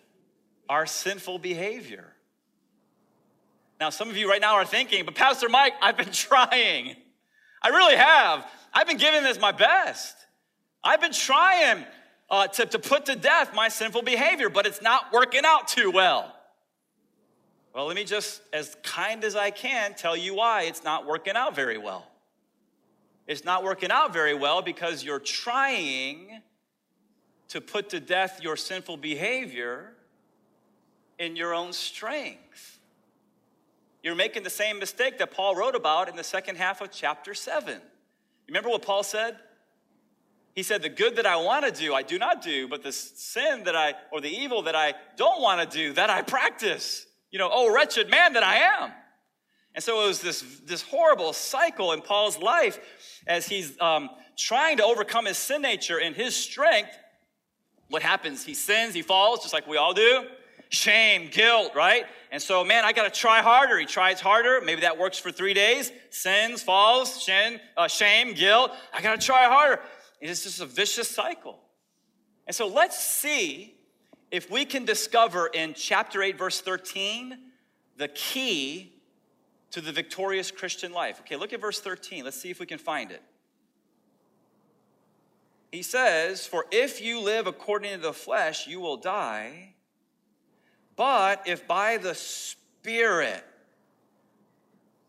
our 0.67 0.87
sinful 0.87 1.37
behavior. 1.37 2.11
Now, 3.79 3.91
some 3.91 4.09
of 4.09 4.17
you 4.17 4.27
right 4.27 4.41
now 4.41 4.55
are 4.55 4.65
thinking, 4.65 5.05
but 5.05 5.13
Pastor 5.13 5.47
Mike, 5.47 5.73
I've 5.79 5.95
been 5.95 6.11
trying. 6.11 6.95
I 7.61 7.67
really 7.67 7.95
have. 7.95 8.43
I've 8.73 8.87
been 8.87 8.97
giving 8.97 9.21
this 9.21 9.39
my 9.39 9.51
best. 9.51 10.15
I've 10.83 10.99
been 10.99 11.13
trying 11.13 11.85
uh, 12.31 12.47
to, 12.47 12.65
to 12.65 12.79
put 12.79 13.05
to 13.05 13.15
death 13.15 13.53
my 13.53 13.69
sinful 13.69 14.01
behavior, 14.01 14.49
but 14.49 14.65
it's 14.65 14.81
not 14.81 15.13
working 15.13 15.43
out 15.45 15.67
too 15.67 15.91
well. 15.91 16.35
Well, 17.75 17.85
let 17.85 17.95
me 17.95 18.05
just, 18.05 18.41
as 18.53 18.75
kind 18.81 19.23
as 19.23 19.35
I 19.35 19.51
can, 19.51 19.93
tell 19.93 20.17
you 20.17 20.33
why 20.33 20.63
it's 20.63 20.83
not 20.83 21.05
working 21.05 21.35
out 21.35 21.55
very 21.55 21.77
well. 21.77 22.07
It's 23.27 23.45
not 23.45 23.63
working 23.63 23.91
out 23.91 24.13
very 24.13 24.33
well 24.33 24.63
because 24.63 25.03
you're 25.03 25.19
trying 25.19 26.41
to 27.53 27.61
put 27.61 27.89
to 27.89 27.99
death 27.99 28.41
your 28.43 28.55
sinful 28.55 28.97
behavior 28.97 29.93
in 31.17 31.35
your 31.35 31.53
own 31.53 31.71
strength. 31.71 32.79
You're 34.01 34.15
making 34.15 34.43
the 34.43 34.49
same 34.49 34.79
mistake 34.79 35.19
that 35.19 35.31
Paul 35.31 35.55
wrote 35.55 35.75
about 35.75 36.09
in 36.09 36.15
the 36.15 36.23
second 36.23 36.57
half 36.57 36.81
of 36.81 36.91
chapter 36.91 37.33
7. 37.33 37.79
Remember 38.47 38.69
what 38.69 38.81
Paul 38.81 39.03
said? 39.03 39.37
He 40.55 40.63
said, 40.63 40.81
The 40.81 40.89
good 40.89 41.15
that 41.15 41.25
I 41.25 41.37
want 41.37 41.65
to 41.65 41.71
do, 41.71 41.93
I 41.93 42.01
do 42.01 42.19
not 42.19 42.41
do, 42.41 42.67
but 42.67 42.83
the 42.83 42.91
sin 42.91 43.63
that 43.63 43.75
I, 43.75 43.93
or 44.11 44.19
the 44.19 44.29
evil 44.29 44.63
that 44.63 44.75
I 44.75 44.95
don't 45.15 45.41
want 45.41 45.61
to 45.61 45.77
do, 45.77 45.93
that 45.93 46.09
I 46.09 46.21
practice 46.21 47.05
you 47.33 47.39
know, 47.39 47.49
oh, 47.51 47.73
wretched 47.73 48.11
man 48.11 48.33
that 48.33 48.43
I 48.43 48.57
am. 48.57 48.91
And 49.73 49.83
so 49.83 50.03
it 50.03 50.07
was 50.07 50.21
this, 50.21 50.43
this 50.65 50.83
horrible 50.83 51.33
cycle 51.33 51.91
in 51.91 52.01
Paul's 52.01 52.37
life 52.37 52.79
as 53.25 53.47
he's 53.47 53.79
um, 53.81 54.11
trying 54.37 54.77
to 54.77 54.83
overcome 54.83 55.25
his 55.25 55.37
sin 55.37 55.63
nature 55.63 55.99
and 55.99 56.15
his 56.15 56.35
strength. 56.35 56.91
What 57.93 58.01
happens? 58.01 58.43
He 58.43 58.55
sins, 58.55 58.95
he 58.95 59.03
falls, 59.03 59.43
just 59.43 59.53
like 59.53 59.67
we 59.67 59.77
all 59.77 59.93
do. 59.93 60.25
Shame, 60.69 61.29
guilt, 61.31 61.73
right? 61.75 62.05
And 62.31 62.41
so, 62.41 62.63
man, 62.63 62.85
I 62.85 62.91
got 62.91 63.03
to 63.03 63.19
try 63.19 63.43
harder. 63.43 63.77
He 63.77 63.85
tries 63.85 64.19
harder. 64.19 64.61
Maybe 64.65 64.81
that 64.81 64.97
works 64.97 65.19
for 65.19 65.31
three 65.31 65.53
days. 65.53 65.91
Sins, 66.09 66.63
falls, 66.63 67.21
shame, 67.21 67.59
uh, 67.77 67.87
shame 67.87 68.33
guilt. 68.33 68.71
I 68.91 69.03
got 69.03 69.21
to 69.21 69.23
try 69.23 69.43
harder. 69.43 69.79
It's 70.19 70.41
just 70.41 70.59
a 70.59 70.65
vicious 70.65 71.07
cycle. 71.07 71.59
And 72.47 72.55
so 72.55 72.65
let's 72.67 72.97
see 72.97 73.75
if 74.31 74.49
we 74.49 74.65
can 74.65 74.85
discover 74.85 75.45
in 75.53 75.75
chapter 75.75 76.23
8, 76.23 76.35
verse 76.35 76.61
13, 76.61 77.37
the 77.97 78.07
key 78.07 79.03
to 79.69 79.81
the 79.81 79.91
victorious 79.91 80.49
Christian 80.49 80.93
life. 80.93 81.19
Okay, 81.19 81.35
look 81.35 81.53
at 81.53 81.61
verse 81.61 81.79
13. 81.79 82.23
Let's 82.23 82.41
see 82.41 82.49
if 82.49 82.59
we 82.59 82.65
can 82.65 82.79
find 82.79 83.11
it. 83.11 83.21
He 85.73 85.81
says, 85.81 86.45
For 86.45 86.67
if 86.69 87.01
you 87.01 87.19
live 87.19 87.47
according 87.47 87.93
to 87.93 87.97
the 87.97 88.13
flesh, 88.13 88.67
you 88.67 88.79
will 88.79 88.95
die. 88.95 89.73
But 90.95 91.47
if 91.47 91.67
by 91.67 91.97
the 91.97 92.13
Spirit, 92.13 93.43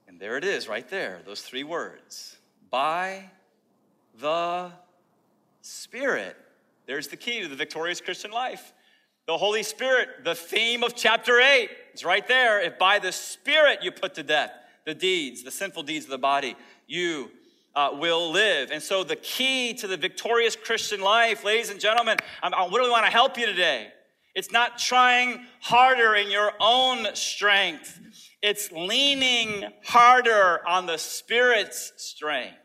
and 0.09 0.19
there 0.19 0.39
it 0.39 0.45
is 0.45 0.67
right 0.67 0.89
there, 0.89 1.21
those 1.27 1.43
three 1.43 1.65
words, 1.65 2.39
by 2.71 3.29
the 4.19 4.71
Spirit, 5.61 6.35
there's 6.87 7.09
the 7.09 7.19
key 7.19 7.43
to 7.43 7.49
the 7.49 7.57
victorious 7.57 8.01
Christian 8.01 8.31
life. 8.31 8.73
The 9.27 9.37
Holy 9.37 9.65
Spirit, 9.65 10.25
the 10.25 10.35
theme 10.35 10.83
of 10.83 10.97
chapter 10.97 11.41
8, 11.41 11.69
is 11.93 12.07
right 12.07 12.27
there. 12.27 12.63
If 12.63 12.79
by 12.79 13.01
the 13.01 13.13
Spirit 13.13 13.81
you 13.83 13.93
put 13.93 14.15
to 14.15 14.23
death 14.23 14.53
the 14.87 14.95
deeds, 14.95 15.43
the 15.43 15.51
sinful 15.51 15.83
deeds 15.83 16.07
of 16.07 16.11
the 16.11 16.17
body, 16.17 16.57
you 16.87 17.31
uh, 17.77 17.91
will 17.93 18.31
live. 18.31 18.71
And 18.71 18.83
so, 18.83 19.05
the 19.05 19.17
key 19.17 19.75
to 19.75 19.87
the 19.87 19.97
victorious 19.97 20.57
Christian 20.57 21.01
life, 21.01 21.45
ladies 21.45 21.71
and 21.71 21.81
gentlemen, 21.81 22.17
I, 22.43 22.49
I 22.49 22.69
really 22.69 22.91
want 22.91 23.05
to 23.07 23.13
help 23.13 23.39
you 23.39 23.47
today. 23.47 23.89
It's 24.35 24.51
not 24.51 24.79
trying 24.79 25.47
harder 25.61 26.15
in 26.15 26.31
your 26.31 26.53
own 26.61 27.15
strength, 27.15 28.01
it's 28.43 28.71
leaning 28.73 29.65
harder 29.85 30.67
on 30.67 30.87
the 30.87 30.99
Spirit's 30.99 31.93
strength. 31.97 32.59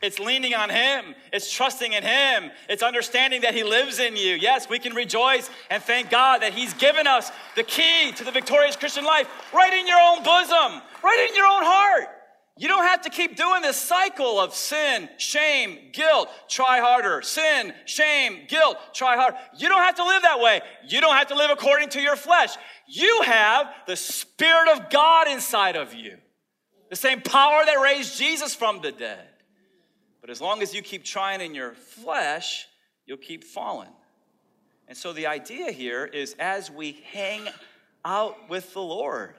It's 0.00 0.20
leaning 0.20 0.54
on 0.54 0.70
Him. 0.70 1.16
It's 1.32 1.52
trusting 1.52 1.92
in 1.92 2.04
Him. 2.04 2.52
It's 2.68 2.84
understanding 2.84 3.40
that 3.40 3.52
He 3.52 3.64
lives 3.64 3.98
in 3.98 4.16
you. 4.16 4.36
Yes, 4.36 4.68
we 4.68 4.78
can 4.78 4.94
rejoice 4.94 5.50
and 5.70 5.82
thank 5.82 6.08
God 6.08 6.42
that 6.42 6.54
He's 6.54 6.72
given 6.74 7.08
us 7.08 7.32
the 7.56 7.64
key 7.64 8.12
to 8.12 8.22
the 8.22 8.30
victorious 8.30 8.76
Christian 8.76 9.04
life 9.04 9.28
right 9.52 9.72
in 9.72 9.88
your 9.88 9.98
own 10.00 10.22
bosom, 10.22 10.82
right 11.02 11.26
in 11.28 11.34
your 11.34 11.46
own 11.46 11.64
heart. 11.64 12.17
You 12.58 12.66
don't 12.66 12.84
have 12.84 13.02
to 13.02 13.10
keep 13.10 13.36
doing 13.36 13.62
this 13.62 13.76
cycle 13.76 14.40
of 14.40 14.52
sin, 14.52 15.08
shame, 15.16 15.78
guilt, 15.92 16.28
try 16.48 16.80
harder, 16.80 17.22
sin, 17.22 17.72
shame, 17.84 18.46
guilt, 18.48 18.76
try 18.92 19.14
harder. 19.14 19.36
You 19.56 19.68
don't 19.68 19.82
have 19.82 19.94
to 19.94 20.04
live 20.04 20.22
that 20.22 20.40
way. 20.40 20.60
You 20.84 21.00
don't 21.00 21.14
have 21.14 21.28
to 21.28 21.36
live 21.36 21.52
according 21.52 21.90
to 21.90 22.00
your 22.00 22.16
flesh. 22.16 22.56
You 22.88 23.22
have 23.24 23.68
the 23.86 23.94
Spirit 23.94 24.70
of 24.70 24.90
God 24.90 25.28
inside 25.28 25.76
of 25.76 25.94
you, 25.94 26.16
the 26.90 26.96
same 26.96 27.20
power 27.20 27.64
that 27.64 27.80
raised 27.80 28.18
Jesus 28.18 28.56
from 28.56 28.80
the 28.80 28.90
dead. 28.90 29.28
But 30.20 30.30
as 30.30 30.40
long 30.40 30.60
as 30.60 30.74
you 30.74 30.82
keep 30.82 31.04
trying 31.04 31.40
in 31.40 31.54
your 31.54 31.74
flesh, 31.74 32.66
you'll 33.06 33.18
keep 33.18 33.44
falling. 33.44 33.92
And 34.88 34.96
so 34.96 35.12
the 35.12 35.28
idea 35.28 35.70
here 35.70 36.04
is 36.04 36.34
as 36.40 36.72
we 36.72 37.04
hang 37.12 37.46
out 38.04 38.50
with 38.50 38.72
the 38.74 38.82
Lord 38.82 39.36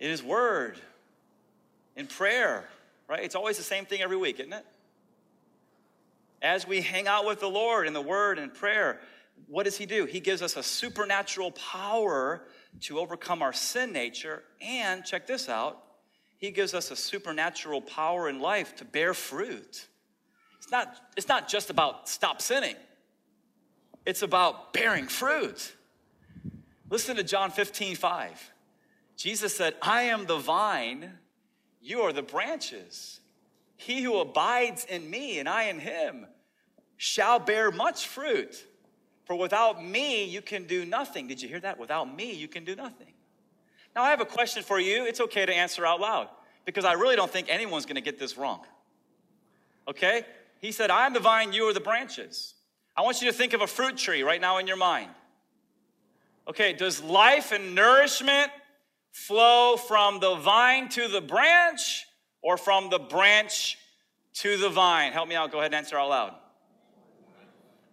in 0.00 0.10
His 0.10 0.22
Word, 0.22 0.80
in 1.96 2.06
prayer, 2.06 2.68
right? 3.08 3.24
It's 3.24 3.34
always 3.34 3.56
the 3.56 3.62
same 3.62 3.86
thing 3.86 4.02
every 4.02 4.16
week, 4.16 4.38
isn't 4.38 4.52
it? 4.52 4.64
As 6.42 6.66
we 6.66 6.82
hang 6.82 7.08
out 7.08 7.26
with 7.26 7.40
the 7.40 7.48
Lord 7.48 7.86
in 7.86 7.92
the 7.92 8.02
Word 8.02 8.38
and 8.38 8.52
prayer, 8.52 9.00
what 9.48 9.64
does 9.64 9.76
He 9.76 9.86
do? 9.86 10.04
He 10.04 10.20
gives 10.20 10.42
us 10.42 10.56
a 10.56 10.62
supernatural 10.62 11.52
power 11.52 12.42
to 12.82 12.98
overcome 12.98 13.42
our 13.42 13.52
sin 13.52 13.92
nature. 13.92 14.42
And 14.60 15.04
check 15.04 15.26
this 15.26 15.48
out 15.48 15.82
He 16.36 16.50
gives 16.50 16.74
us 16.74 16.90
a 16.90 16.96
supernatural 16.96 17.80
power 17.80 18.28
in 18.28 18.40
life 18.40 18.76
to 18.76 18.84
bear 18.84 19.14
fruit. 19.14 19.88
It's 20.58 20.70
not, 20.70 20.96
it's 21.16 21.28
not 21.28 21.48
just 21.48 21.70
about 21.70 22.08
stop 22.08 22.42
sinning, 22.42 22.76
it's 24.04 24.22
about 24.22 24.72
bearing 24.72 25.08
fruit. 25.08 25.74
Listen 26.88 27.16
to 27.16 27.24
John 27.24 27.50
15, 27.50 27.96
5. 27.96 28.52
Jesus 29.16 29.56
said, 29.56 29.74
I 29.82 30.02
am 30.02 30.26
the 30.26 30.36
vine, 30.36 31.18
you 31.86 32.00
are 32.02 32.12
the 32.12 32.22
branches. 32.22 33.20
He 33.76 34.02
who 34.02 34.18
abides 34.18 34.84
in 34.84 35.08
me 35.08 35.38
and 35.38 35.48
I 35.48 35.64
in 35.64 35.78
him 35.78 36.26
shall 36.96 37.38
bear 37.38 37.70
much 37.70 38.06
fruit. 38.08 38.64
For 39.24 39.36
without 39.36 39.84
me, 39.84 40.24
you 40.24 40.42
can 40.42 40.66
do 40.66 40.84
nothing. 40.84 41.26
Did 41.26 41.42
you 41.42 41.48
hear 41.48 41.60
that? 41.60 41.78
Without 41.78 42.14
me, 42.14 42.32
you 42.32 42.48
can 42.48 42.64
do 42.64 42.74
nothing. 42.74 43.12
Now, 43.94 44.02
I 44.02 44.10
have 44.10 44.20
a 44.20 44.26
question 44.26 44.62
for 44.62 44.78
you. 44.78 45.06
It's 45.06 45.20
okay 45.20 45.46
to 45.46 45.54
answer 45.54 45.86
out 45.86 46.00
loud 46.00 46.28
because 46.64 46.84
I 46.84 46.92
really 46.94 47.16
don't 47.16 47.30
think 47.30 47.48
anyone's 47.48 47.86
going 47.86 47.96
to 47.96 48.02
get 48.02 48.18
this 48.18 48.36
wrong. 48.36 48.60
Okay? 49.88 50.24
He 50.60 50.72
said, 50.72 50.90
I 50.90 51.06
am 51.06 51.12
the 51.12 51.20
vine, 51.20 51.52
you 51.52 51.64
are 51.64 51.72
the 51.72 51.80
branches. 51.80 52.54
I 52.96 53.02
want 53.02 53.20
you 53.20 53.30
to 53.30 53.32
think 53.32 53.52
of 53.52 53.60
a 53.60 53.66
fruit 53.66 53.96
tree 53.96 54.22
right 54.22 54.40
now 54.40 54.58
in 54.58 54.66
your 54.66 54.76
mind. 54.76 55.10
Okay, 56.48 56.72
does 56.72 57.02
life 57.02 57.52
and 57.52 57.74
nourishment 57.74 58.50
flow 59.16 59.76
from 59.78 60.20
the 60.20 60.34
vine 60.34 60.90
to 60.90 61.08
the 61.08 61.22
branch 61.22 62.04
or 62.42 62.58
from 62.58 62.90
the 62.90 62.98
branch 62.98 63.78
to 64.34 64.58
the 64.58 64.68
vine? 64.68 65.12
Help 65.12 65.26
me 65.26 65.34
out. 65.34 65.50
Go 65.50 65.58
ahead 65.58 65.72
and 65.72 65.76
answer 65.76 65.98
out 65.98 66.10
loud. 66.10 66.34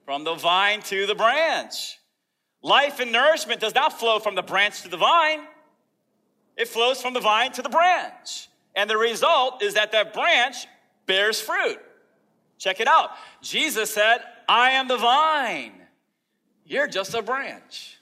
From 0.03 0.25
the 0.25 0.35
vine 0.35 0.81
to 0.81 1.05
the 1.05 1.15
branch. 1.15 1.97
Life 2.61 2.99
and 2.99 3.11
nourishment 3.11 3.61
does 3.61 3.73
not 3.73 3.97
flow 3.97 4.19
from 4.19 4.35
the 4.35 4.41
branch 4.41 4.81
to 4.81 4.89
the 4.89 4.97
vine, 4.97 5.41
it 6.55 6.67
flows 6.67 7.01
from 7.01 7.13
the 7.13 7.19
vine 7.19 7.51
to 7.53 7.61
the 7.61 7.69
branch. 7.69 8.49
And 8.75 8.89
the 8.89 8.97
result 8.97 9.63
is 9.63 9.73
that 9.75 9.91
that 9.93 10.13
branch 10.13 10.67
bears 11.05 11.41
fruit. 11.41 11.79
Check 12.57 12.79
it 12.79 12.87
out. 12.87 13.11
Jesus 13.41 13.93
said, 13.93 14.19
I 14.47 14.71
am 14.71 14.87
the 14.87 14.97
vine. 14.97 15.73
You're 16.65 16.87
just 16.87 17.13
a 17.13 17.21
branch. 17.21 17.97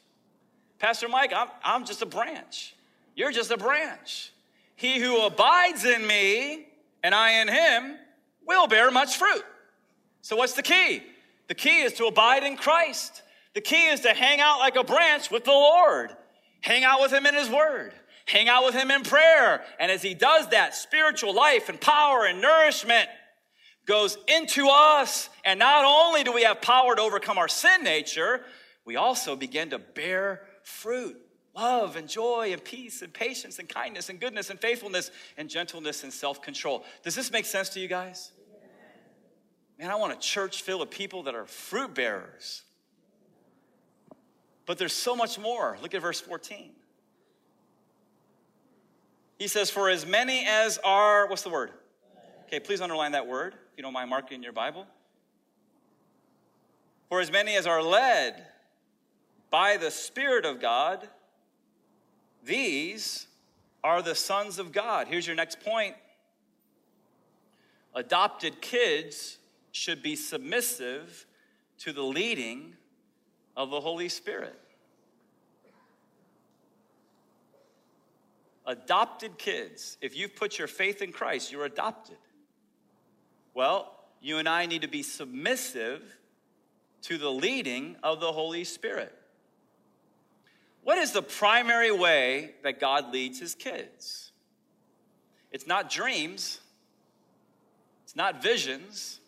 Pastor 0.80 1.08
Mike, 1.08 1.32
I'm, 1.34 1.48
I'm 1.64 1.86
just 1.86 2.02
a 2.02 2.06
branch. 2.06 2.76
You're 3.16 3.32
just 3.32 3.52
a 3.52 3.58
branch. 3.58 4.32
He 4.76 5.00
who 5.00 5.26
abides 5.26 5.86
in 5.86 6.06
me 6.06 6.68
and 7.04 7.14
I 7.14 7.42
in 7.42 7.48
him 7.48 7.98
will 8.46 8.68
bear 8.68 8.92
much 8.92 9.18
fruit. 9.18 9.44
So, 10.22 10.36
what's 10.36 10.54
the 10.54 10.64
key? 10.64 11.04
The 11.48 11.56
key 11.56 11.82
is 11.82 11.94
to 11.94 12.06
abide 12.06 12.44
in 12.44 12.56
Christ. 12.58 13.22
The 13.54 13.62
key 13.62 13.88
is 13.88 14.02
to 14.02 14.14
hang 14.14 14.40
out 14.40 14.60
like 14.60 14.76
a 14.76 14.84
branch 14.84 15.30
with 15.30 15.44
the 15.44 15.52
Lord, 15.52 16.16
hang 16.62 16.84
out 16.84 17.02
with 17.02 17.12
him 17.12 17.26
in 17.26 17.36
his 17.36 17.50
word, 17.50 17.94
hang 18.26 18.48
out 18.48 18.64
with 18.64 18.74
him 18.74 18.92
in 18.92 19.04
prayer. 19.04 19.64
And 19.80 19.92
as 19.92 20.02
he 20.02 20.14
does 20.14 20.48
that, 20.50 20.76
spiritual 20.76 21.34
life 21.34 21.68
and 21.70 21.80
power 21.80 22.26
and 22.26 22.42
nourishment 22.42 23.10
goes 23.86 24.18
into 24.28 24.68
us. 24.70 25.30
And 25.44 25.60
not 25.60 25.84
only 25.84 26.24
do 26.24 26.32
we 26.32 26.44
have 26.44 26.62
power 26.62 26.96
to 26.96 27.02
overcome 27.02 27.38
our 27.38 27.50
sin 27.50 27.84
nature, 27.84 28.46
we 28.86 28.96
also 28.96 29.36
begin 29.36 29.72
to 29.72 29.80
bear 29.80 30.44
fruit 30.64 31.18
love 31.56 31.96
and 31.96 32.08
joy 32.08 32.50
and 32.52 32.64
peace 32.64 33.02
and 33.02 33.14
patience 33.14 33.60
and 33.60 33.68
kindness 33.68 34.10
and 34.10 34.20
goodness 34.20 34.50
and 34.50 34.60
faithfulness 34.60 35.12
and 35.38 35.50
gentleness 35.50 36.04
and 36.04 36.14
self 36.14 36.42
control. 36.42 36.84
Does 37.04 37.16
this 37.16 37.32
make 37.32 37.46
sense 37.46 37.70
to 37.70 37.80
you 37.80 37.88
guys? 37.88 38.32
Man, 39.80 39.90
I 39.90 39.96
want 39.96 40.14
a 40.14 40.20
church 40.20 40.62
filled 40.62 40.82
with 40.82 40.92
people 40.92 41.24
that 41.24 41.34
are 41.34 41.46
fruit 41.46 41.96
bearers. 41.96 42.62
But 44.68 44.78
there's 44.78 44.94
so 44.94 45.16
much 45.16 45.40
more. 45.40 45.78
Look 45.82 45.96
at 45.96 46.02
verse 46.02 46.22
14. 46.22 46.72
He 49.40 49.48
says, 49.48 49.72
For 49.72 49.90
as 49.90 50.06
many 50.06 50.46
as 50.46 50.78
are, 50.84 51.28
what's 51.28 51.42
the 51.42 51.50
word? 51.50 51.72
Okay, 52.46 52.60
please 52.60 52.80
underline 52.80 53.14
that 53.14 53.26
word 53.28 53.54
if 53.54 53.78
you 53.78 53.82
don't 53.82 53.94
mind 53.94 54.10
marking 54.10 54.36
in 54.36 54.44
your 54.44 54.54
Bible. 54.54 54.86
For 57.10 57.20
as 57.20 57.32
many 57.32 57.56
as 57.56 57.66
are 57.66 57.82
led 57.82 58.46
by 59.50 59.78
the 59.78 59.90
Spirit 59.90 60.46
of 60.46 60.62
God, 60.62 61.10
these 62.44 63.28
are 63.84 64.02
the 64.02 64.16
sons 64.16 64.60
of 64.60 64.72
God. 64.72 65.08
Here's 65.08 65.28
your 65.28 65.36
next 65.36 65.60
point 65.60 65.96
adopted 67.94 68.62
kids 68.62 69.38
should 69.72 70.02
be 70.02 70.16
submissive 70.16 71.26
to 71.80 71.92
the 71.92 72.04
leading 72.04 72.74
of 73.58 73.70
the 73.70 73.82
Holy 73.82 74.10
Spirit. 74.10 74.58
Adopted 78.66 79.38
kids, 79.38 79.98
if 80.02 80.16
you've 80.16 80.36
put 80.36 80.60
your 80.60 80.68
faith 80.68 81.02
in 81.02 81.12
Christ, 81.12 81.52
you're 81.52 81.66
adopted. 81.66 82.18
Well, 83.54 83.92
you 84.22 84.38
and 84.38 84.48
I 84.48 84.68
need 84.68 84.84
to 84.84 84.88
be 84.88 85.04
submissive 85.04 86.02
to 87.04 87.18
the 87.18 87.32
leading 87.32 87.96
of 88.04 88.20
the 88.20 88.32
Holy 88.32 88.64
Spirit. 88.64 89.14
What 90.84 90.98
is 90.98 91.12
the 91.12 91.22
primary 91.22 91.92
way 91.92 92.52
that 92.64 92.80
God 92.80 93.14
leads 93.14 93.40
his 93.40 93.54
kids? 93.54 94.32
It's 95.52 95.68
not 95.68 95.90
dreams, 95.90 96.60
it's 98.04 98.16
not 98.16 98.42
visions, 98.42 99.20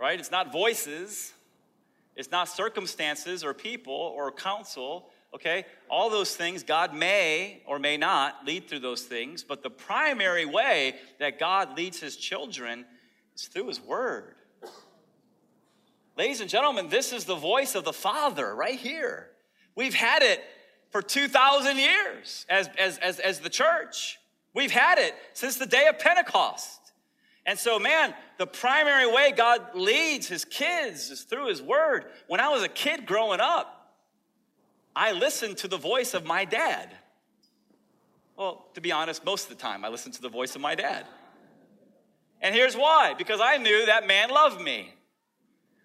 right? 0.00 0.18
It's 0.18 0.30
not 0.30 0.52
voices, 0.52 1.32
it's 2.16 2.30
not 2.30 2.48
circumstances 2.48 3.44
or 3.44 3.54
people 3.54 3.92
or 3.92 4.32
counsel, 4.32 5.08
okay? 5.34 5.66
All 5.88 6.10
those 6.10 6.34
things, 6.34 6.62
God 6.62 6.94
may 6.94 7.62
or 7.66 7.78
may 7.78 7.96
not 7.96 8.44
lead 8.44 8.68
through 8.68 8.80
those 8.80 9.02
things, 9.02 9.44
but 9.44 9.62
the 9.62 9.70
primary 9.70 10.46
way 10.46 10.96
that 11.20 11.38
God 11.38 11.76
leads 11.76 12.00
his 12.00 12.16
children 12.16 12.84
is 13.36 13.46
through 13.46 13.68
his 13.68 13.80
word. 13.80 14.34
Ladies 16.18 16.40
and 16.40 16.50
gentlemen, 16.50 16.88
this 16.88 17.12
is 17.12 17.26
the 17.26 17.36
voice 17.36 17.76
of 17.76 17.84
the 17.84 17.92
Father 17.92 18.52
right 18.52 18.78
here. 18.78 19.28
We've 19.76 19.94
had 19.94 20.22
it 20.22 20.42
for 20.90 21.00
2,000 21.00 21.76
years 21.76 22.44
as, 22.48 22.68
as, 22.76 22.98
as, 22.98 23.20
as 23.20 23.38
the 23.38 23.48
church. 23.48 24.18
We've 24.52 24.72
had 24.72 24.98
it 24.98 25.14
since 25.32 25.58
the 25.58 25.66
day 25.66 25.86
of 25.86 26.00
Pentecost. 26.00 26.80
And 27.46 27.56
so, 27.56 27.78
man, 27.78 28.14
the 28.36 28.48
primary 28.48 29.06
way 29.06 29.30
God 29.30 29.76
leads 29.76 30.26
his 30.26 30.44
kids 30.44 31.08
is 31.10 31.22
through 31.22 31.46
his 31.46 31.62
word. 31.62 32.06
When 32.26 32.40
I 32.40 32.48
was 32.48 32.64
a 32.64 32.68
kid 32.68 33.06
growing 33.06 33.38
up, 33.38 33.94
I 34.96 35.12
listened 35.12 35.58
to 35.58 35.68
the 35.68 35.78
voice 35.78 36.14
of 36.14 36.26
my 36.26 36.44
dad. 36.44 36.96
Well, 38.36 38.66
to 38.74 38.80
be 38.80 38.90
honest, 38.90 39.24
most 39.24 39.48
of 39.48 39.56
the 39.56 39.62
time 39.62 39.84
I 39.84 39.88
listened 39.88 40.14
to 40.14 40.22
the 40.22 40.28
voice 40.28 40.56
of 40.56 40.60
my 40.60 40.74
dad. 40.74 41.06
And 42.40 42.56
here's 42.56 42.76
why 42.76 43.14
because 43.16 43.40
I 43.40 43.56
knew 43.56 43.86
that 43.86 44.08
man 44.08 44.30
loved 44.30 44.60
me. 44.60 44.94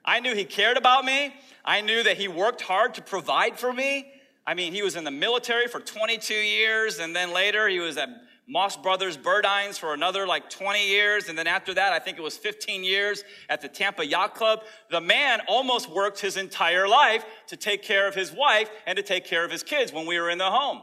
I 0.05 0.19
knew 0.19 0.35
he 0.35 0.45
cared 0.45 0.77
about 0.77 1.05
me. 1.05 1.33
I 1.63 1.81
knew 1.81 2.03
that 2.03 2.17
he 2.17 2.27
worked 2.27 2.61
hard 2.61 2.93
to 2.95 3.01
provide 3.01 3.57
for 3.57 3.71
me. 3.71 4.11
I 4.45 4.53
mean, 4.53 4.73
he 4.73 4.81
was 4.81 4.95
in 4.95 5.05
the 5.05 5.11
military 5.11 5.67
for 5.67 5.79
22 5.79 6.33
years, 6.33 6.99
and 6.99 7.15
then 7.15 7.31
later 7.31 7.67
he 7.69 7.79
was 7.79 7.95
at 7.97 8.09
Maas 8.45 8.75
Brothers 8.75 9.17
Burdines 9.17 9.79
for 9.79 9.93
another 9.93 10.27
like 10.27 10.49
20 10.49 10.85
years. 10.85 11.29
And 11.29 11.37
then 11.37 11.47
after 11.47 11.73
that, 11.73 11.93
I 11.93 11.99
think 11.99 12.17
it 12.17 12.21
was 12.21 12.35
15 12.37 12.83
years 12.83 13.23
at 13.49 13.61
the 13.61 13.69
Tampa 13.69 14.05
Yacht 14.05 14.35
Club. 14.35 14.63
The 14.91 14.99
man 14.99 15.39
almost 15.47 15.89
worked 15.89 16.19
his 16.19 16.35
entire 16.35 16.87
life 16.87 17.23
to 17.47 17.55
take 17.55 17.83
care 17.83 18.07
of 18.07 18.15
his 18.15 18.33
wife 18.33 18.69
and 18.85 18.97
to 18.97 19.03
take 19.03 19.25
care 19.25 19.45
of 19.45 19.51
his 19.51 19.63
kids 19.63 19.93
when 19.93 20.05
we 20.05 20.19
were 20.19 20.29
in 20.29 20.37
the 20.37 20.51
home. 20.51 20.81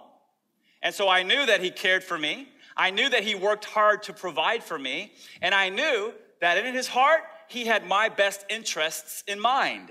And 0.83 0.95
so 0.95 1.09
I 1.09 1.23
knew 1.23 1.45
that 1.45 1.61
he 1.61 1.71
cared 1.71 2.03
for 2.03 2.19
me. 2.19 2.49
I 2.77 2.91
knew 2.91 3.11
that 3.11 3.25
he 3.25 3.35
worked 3.35 3.67
hard 3.67 4.05
to 4.05 4.15
provide 4.15 4.65
for 4.65 4.79
me. 4.79 5.13
And 5.43 5.55
I 5.55 5.69
knew 5.69 6.15
that 6.41 6.57
in 6.65 6.75
his 6.75 6.89
heart, 6.89 7.21
he 7.51 7.67
had 7.67 7.87
my 7.87 8.09
best 8.09 8.45
interests 8.49 9.25
in 9.27 9.41
mind. 9.41 9.91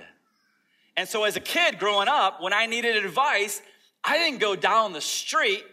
And 0.96 1.08
so, 1.08 1.24
as 1.24 1.36
a 1.36 1.42
kid 1.42 1.80
growing 1.80 2.08
up, 2.08 2.42
when 2.42 2.54
I 2.54 2.66
needed 2.66 2.98
advice, 3.06 3.62
I 4.04 4.18
didn't 4.18 4.40
go 4.40 4.56
down 4.56 4.94
the 4.94 5.02
street 5.02 5.64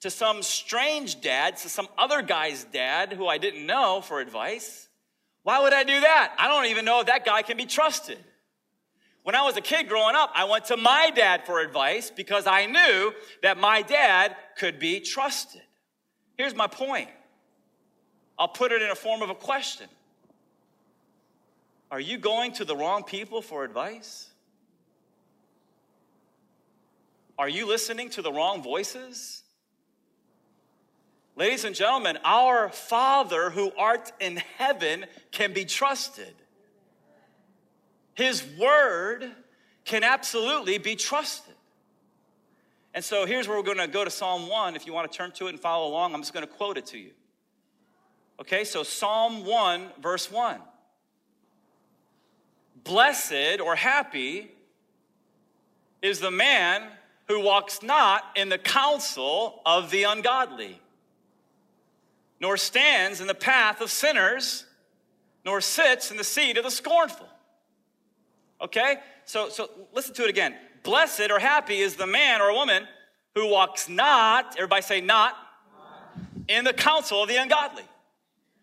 to 0.00 0.10
some 0.10 0.42
strange 0.42 1.20
dad, 1.20 1.56
to 1.58 1.68
some 1.68 1.88
other 1.98 2.22
guy's 2.22 2.64
dad 2.64 3.12
who 3.12 3.26
I 3.26 3.38
didn't 3.38 3.66
know 3.66 4.00
for 4.00 4.20
advice. 4.20 4.88
Why 5.42 5.60
would 5.60 5.72
I 5.72 5.84
do 5.84 6.00
that? 6.00 6.34
I 6.38 6.48
don't 6.48 6.66
even 6.66 6.84
know 6.84 7.00
if 7.00 7.06
that 7.06 7.24
guy 7.24 7.42
can 7.42 7.56
be 7.56 7.66
trusted. 7.66 8.18
When 9.22 9.34
I 9.34 9.42
was 9.42 9.56
a 9.56 9.60
kid 9.60 9.88
growing 9.88 10.16
up, 10.16 10.30
I 10.34 10.44
went 10.44 10.66
to 10.66 10.76
my 10.76 11.10
dad 11.14 11.44
for 11.44 11.60
advice 11.60 12.10
because 12.10 12.46
I 12.46 12.66
knew 12.66 13.12
that 13.42 13.58
my 13.58 13.82
dad 13.82 14.34
could 14.58 14.78
be 14.78 15.00
trusted. 15.00 15.62
Here's 16.36 16.54
my 16.54 16.66
point 16.66 17.10
I'll 18.38 18.48
put 18.48 18.72
it 18.72 18.80
in 18.80 18.90
a 18.90 18.94
form 18.94 19.20
of 19.20 19.30
a 19.30 19.34
question 19.34 19.88
Are 21.90 22.00
you 22.00 22.18
going 22.18 22.52
to 22.52 22.64
the 22.64 22.76
wrong 22.76 23.02
people 23.02 23.42
for 23.42 23.64
advice? 23.64 24.28
Are 27.38 27.48
you 27.48 27.66
listening 27.66 28.10
to 28.10 28.22
the 28.22 28.30
wrong 28.30 28.62
voices? 28.62 29.42
Ladies 31.36 31.64
and 31.64 31.74
gentlemen, 31.74 32.18
our 32.22 32.68
Father 32.68 33.50
who 33.50 33.72
art 33.78 34.12
in 34.20 34.36
heaven 34.58 35.06
can 35.32 35.52
be 35.52 35.64
trusted. 35.64 36.34
His 38.14 38.44
word 38.58 39.30
can 39.84 40.04
absolutely 40.04 40.78
be 40.78 40.96
trusted. 40.96 41.54
And 42.92 43.04
so 43.04 43.24
here's 43.24 43.48
where 43.48 43.56
we're 43.56 43.62
going 43.62 43.78
to 43.78 43.88
go 43.88 44.04
to 44.04 44.10
Psalm 44.10 44.48
1. 44.48 44.76
If 44.76 44.86
you 44.86 44.92
want 44.92 45.10
to 45.10 45.16
turn 45.16 45.32
to 45.32 45.46
it 45.46 45.50
and 45.50 45.60
follow 45.60 45.88
along, 45.88 46.14
I'm 46.14 46.20
just 46.20 46.34
going 46.34 46.46
to 46.46 46.52
quote 46.52 46.76
it 46.76 46.86
to 46.86 46.98
you. 46.98 47.12
Okay, 48.40 48.64
so 48.64 48.82
Psalm 48.82 49.44
1, 49.44 49.92
verse 50.02 50.30
1. 50.30 50.60
Blessed 52.84 53.60
or 53.62 53.76
happy 53.76 54.50
is 56.02 56.20
the 56.20 56.30
man 56.30 56.82
who 57.28 57.40
walks 57.40 57.82
not 57.82 58.24
in 58.34 58.48
the 58.48 58.58
counsel 58.58 59.60
of 59.64 59.90
the 59.90 60.04
ungodly, 60.04 60.80
nor 62.40 62.56
stands 62.56 63.20
in 63.20 63.26
the 63.26 63.34
path 63.34 63.80
of 63.80 63.90
sinners, 63.90 64.64
nor 65.44 65.60
sits 65.60 66.10
in 66.10 66.16
the 66.16 66.24
seat 66.24 66.56
of 66.56 66.64
the 66.64 66.70
scornful. 66.70 67.28
Okay? 68.60 68.96
So, 69.24 69.48
so 69.48 69.70
listen 69.92 70.14
to 70.14 70.24
it 70.24 70.30
again. 70.30 70.54
Blessed 70.82 71.30
or 71.30 71.38
happy 71.38 71.78
is 71.78 71.96
the 71.96 72.06
man 72.06 72.40
or 72.40 72.52
woman 72.52 72.86
who 73.34 73.48
walks 73.48 73.88
not, 73.88 74.56
everybody 74.56 74.82
say 74.82 75.00
not, 75.00 75.36
in 76.48 76.64
the 76.64 76.72
counsel 76.72 77.22
of 77.22 77.28
the 77.28 77.36
ungodly. 77.36 77.84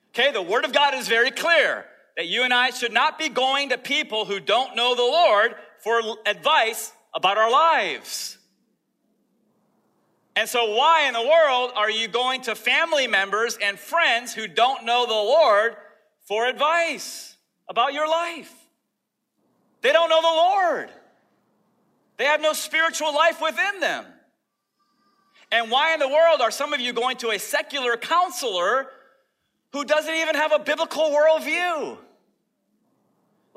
Okay, 0.09 0.31
the 0.31 0.41
word 0.41 0.65
of 0.65 0.73
God 0.73 0.93
is 0.93 1.07
very 1.07 1.31
clear 1.31 1.85
that 2.17 2.27
you 2.27 2.43
and 2.43 2.53
I 2.53 2.71
should 2.71 2.91
not 2.91 3.19
be 3.19 3.29
going 3.29 3.69
to 3.69 3.77
people 3.77 4.25
who 4.25 4.39
don't 4.39 4.75
know 4.75 4.95
the 4.95 5.03
Lord 5.03 5.55
for 5.79 6.01
advice 6.25 6.91
about 7.13 7.37
our 7.37 7.49
lives. 7.49 8.39
And 10.35 10.49
so, 10.49 10.75
why 10.75 11.07
in 11.07 11.13
the 11.13 11.21
world 11.21 11.71
are 11.75 11.89
you 11.89 12.07
going 12.07 12.41
to 12.41 12.55
family 12.55 13.07
members 13.07 13.57
and 13.61 13.77
friends 13.79 14.33
who 14.33 14.47
don't 14.47 14.83
know 14.83 15.05
the 15.05 15.13
Lord 15.13 15.75
for 16.27 16.47
advice 16.47 17.35
about 17.69 17.93
your 17.93 18.09
life? 18.09 18.51
They 19.81 19.91
don't 19.91 20.09
know 20.09 20.21
the 20.21 20.27
Lord. 20.27 20.89
They 22.17 22.25
have 22.25 22.41
no 22.41 22.53
spiritual 22.53 23.13
life 23.13 23.39
within 23.41 23.79
them. 23.79 24.05
And 25.51 25.69
why 25.69 25.93
in 25.93 25.99
the 25.99 26.09
world 26.09 26.41
are 26.41 26.51
some 26.51 26.73
of 26.73 26.81
you 26.81 26.93
going 26.93 27.17
to 27.17 27.29
a 27.29 27.37
secular 27.37 27.95
counselor 27.95 28.87
who 29.71 29.85
doesn't 29.85 30.13
even 30.13 30.35
have 30.35 30.51
a 30.51 30.59
biblical 30.59 31.03
worldview? 31.03 31.97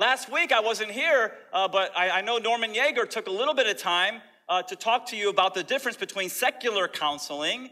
Last 0.00 0.32
week 0.32 0.50
I 0.50 0.60
wasn't 0.60 0.92
here, 0.92 1.34
uh, 1.52 1.68
but 1.68 1.94
I, 1.94 2.08
I, 2.08 2.20
know 2.22 2.38
Norman 2.38 2.72
Yeager 2.72 3.06
took 3.06 3.26
a 3.26 3.30
little 3.30 3.52
bit 3.52 3.66
of 3.66 3.76
time 3.76 4.22
uh, 4.48 4.62
to 4.62 4.74
talk 4.74 5.04
to 5.08 5.16
you 5.16 5.28
about 5.28 5.52
the 5.52 5.62
difference 5.62 5.98
between 5.98 6.30
secular 6.30 6.88
counseling 6.88 7.68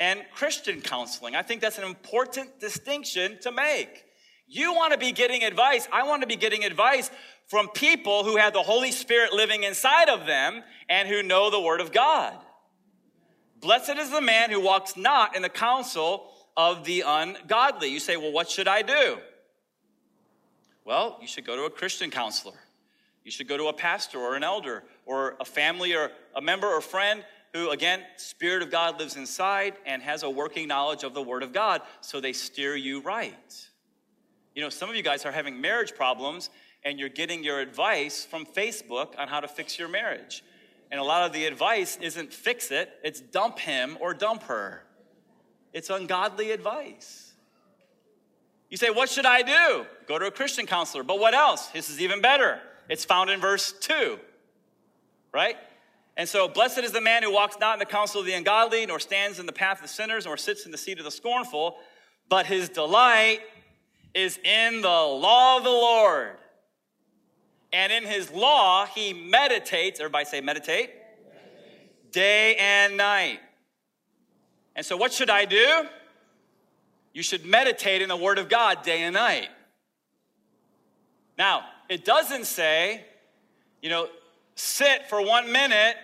and 0.00 0.24
Christian 0.34 0.80
counseling. 0.80 1.36
I 1.36 1.42
think 1.42 1.60
that's 1.60 1.78
an 1.78 1.84
important 1.84 2.58
distinction 2.58 3.38
to 3.42 3.52
make. 3.52 4.06
You 4.48 4.74
want 4.74 4.92
to 4.92 4.98
be 4.98 5.12
getting 5.12 5.44
advice. 5.44 5.86
I 5.92 6.02
want 6.02 6.22
to 6.22 6.26
be 6.26 6.34
getting 6.34 6.64
advice 6.64 7.12
from 7.46 7.68
people 7.68 8.24
who 8.24 8.38
have 8.38 8.54
the 8.54 8.62
Holy 8.64 8.90
Spirit 8.90 9.32
living 9.32 9.62
inside 9.62 10.08
of 10.08 10.26
them 10.26 10.64
and 10.88 11.08
who 11.08 11.22
know 11.22 11.48
the 11.48 11.60
Word 11.60 11.80
of 11.80 11.92
God. 11.92 12.34
Blessed 13.60 13.98
is 13.98 14.10
the 14.10 14.20
man 14.20 14.50
who 14.50 14.60
walks 14.60 14.96
not 14.96 15.36
in 15.36 15.42
the 15.42 15.48
counsel 15.48 16.28
of 16.56 16.82
the 16.84 17.04
ungodly. 17.06 17.86
You 17.86 18.00
say, 18.00 18.16
well, 18.16 18.32
what 18.32 18.50
should 18.50 18.66
I 18.66 18.82
do? 18.82 19.18
Well, 20.88 21.18
you 21.20 21.26
should 21.26 21.44
go 21.44 21.54
to 21.54 21.64
a 21.64 21.70
Christian 21.70 22.10
counselor. 22.10 22.54
You 23.22 23.30
should 23.30 23.46
go 23.46 23.58
to 23.58 23.66
a 23.66 23.74
pastor 23.74 24.18
or 24.18 24.36
an 24.36 24.42
elder 24.42 24.84
or 25.04 25.36
a 25.38 25.44
family 25.44 25.94
or 25.94 26.10
a 26.34 26.40
member 26.40 26.66
or 26.66 26.80
friend 26.80 27.22
who, 27.52 27.68
again, 27.72 28.00
Spirit 28.16 28.62
of 28.62 28.70
God 28.70 28.98
lives 28.98 29.14
inside 29.14 29.74
and 29.84 30.00
has 30.00 30.22
a 30.22 30.30
working 30.30 30.66
knowledge 30.66 31.04
of 31.04 31.12
the 31.12 31.20
Word 31.20 31.42
of 31.42 31.52
God, 31.52 31.82
so 32.00 32.22
they 32.22 32.32
steer 32.32 32.74
you 32.74 33.02
right. 33.02 33.68
You 34.54 34.62
know, 34.62 34.70
some 34.70 34.88
of 34.88 34.96
you 34.96 35.02
guys 35.02 35.26
are 35.26 35.30
having 35.30 35.60
marriage 35.60 35.94
problems 35.94 36.48
and 36.82 36.98
you're 36.98 37.10
getting 37.10 37.44
your 37.44 37.60
advice 37.60 38.24
from 38.24 38.46
Facebook 38.46 39.08
on 39.18 39.28
how 39.28 39.40
to 39.40 39.48
fix 39.48 39.78
your 39.78 39.88
marriage. 39.88 40.42
And 40.90 40.98
a 40.98 41.04
lot 41.04 41.26
of 41.26 41.34
the 41.34 41.44
advice 41.44 41.98
isn't 42.00 42.32
fix 42.32 42.70
it, 42.70 42.88
it's 43.04 43.20
dump 43.20 43.58
him 43.58 43.98
or 44.00 44.14
dump 44.14 44.44
her. 44.44 44.84
It's 45.74 45.90
ungodly 45.90 46.50
advice. 46.50 47.34
You 48.70 48.78
say, 48.78 48.88
What 48.88 49.10
should 49.10 49.26
I 49.26 49.42
do? 49.42 49.86
Go 50.08 50.18
to 50.18 50.26
a 50.26 50.30
Christian 50.30 50.64
counselor. 50.64 51.02
But 51.02 51.18
what 51.18 51.34
else? 51.34 51.68
This 51.68 51.90
is 51.90 52.00
even 52.00 52.22
better. 52.22 52.60
It's 52.88 53.04
found 53.04 53.28
in 53.28 53.40
verse 53.40 53.72
2, 53.72 54.18
right? 55.32 55.56
And 56.16 56.26
so, 56.26 56.48
blessed 56.48 56.78
is 56.78 56.92
the 56.92 57.00
man 57.02 57.22
who 57.22 57.32
walks 57.32 57.58
not 57.60 57.74
in 57.74 57.78
the 57.78 57.84
counsel 57.84 58.20
of 58.20 58.26
the 58.26 58.32
ungodly, 58.32 58.86
nor 58.86 58.98
stands 58.98 59.38
in 59.38 59.46
the 59.46 59.52
path 59.52 59.84
of 59.84 59.90
sinners, 59.90 60.24
nor 60.24 60.38
sits 60.38 60.64
in 60.64 60.72
the 60.72 60.78
seat 60.78 60.98
of 60.98 61.04
the 61.04 61.10
scornful, 61.10 61.76
but 62.28 62.46
his 62.46 62.70
delight 62.70 63.40
is 64.14 64.38
in 64.38 64.80
the 64.80 64.88
law 64.88 65.58
of 65.58 65.64
the 65.64 65.70
Lord. 65.70 66.36
And 67.72 67.92
in 67.92 68.04
his 68.04 68.30
law, 68.32 68.86
he 68.86 69.12
meditates, 69.12 70.00
everybody 70.00 70.24
say 70.24 70.40
meditate, 70.40 70.90
meditate. 70.90 72.12
day 72.12 72.56
and 72.56 72.96
night. 72.96 73.40
And 74.74 74.86
so, 74.86 74.96
what 74.96 75.12
should 75.12 75.28
I 75.28 75.44
do? 75.44 75.84
You 77.12 77.22
should 77.22 77.44
meditate 77.44 78.00
in 78.00 78.08
the 78.08 78.16
Word 78.16 78.38
of 78.38 78.48
God 78.48 78.82
day 78.82 79.02
and 79.02 79.14
night. 79.14 79.50
Now, 81.38 81.62
it 81.88 82.04
doesn't 82.04 82.46
say, 82.46 83.04
you 83.80 83.88
know, 83.88 84.08
sit 84.56 85.08
for 85.08 85.24
one 85.24 85.52
minute 85.52 85.96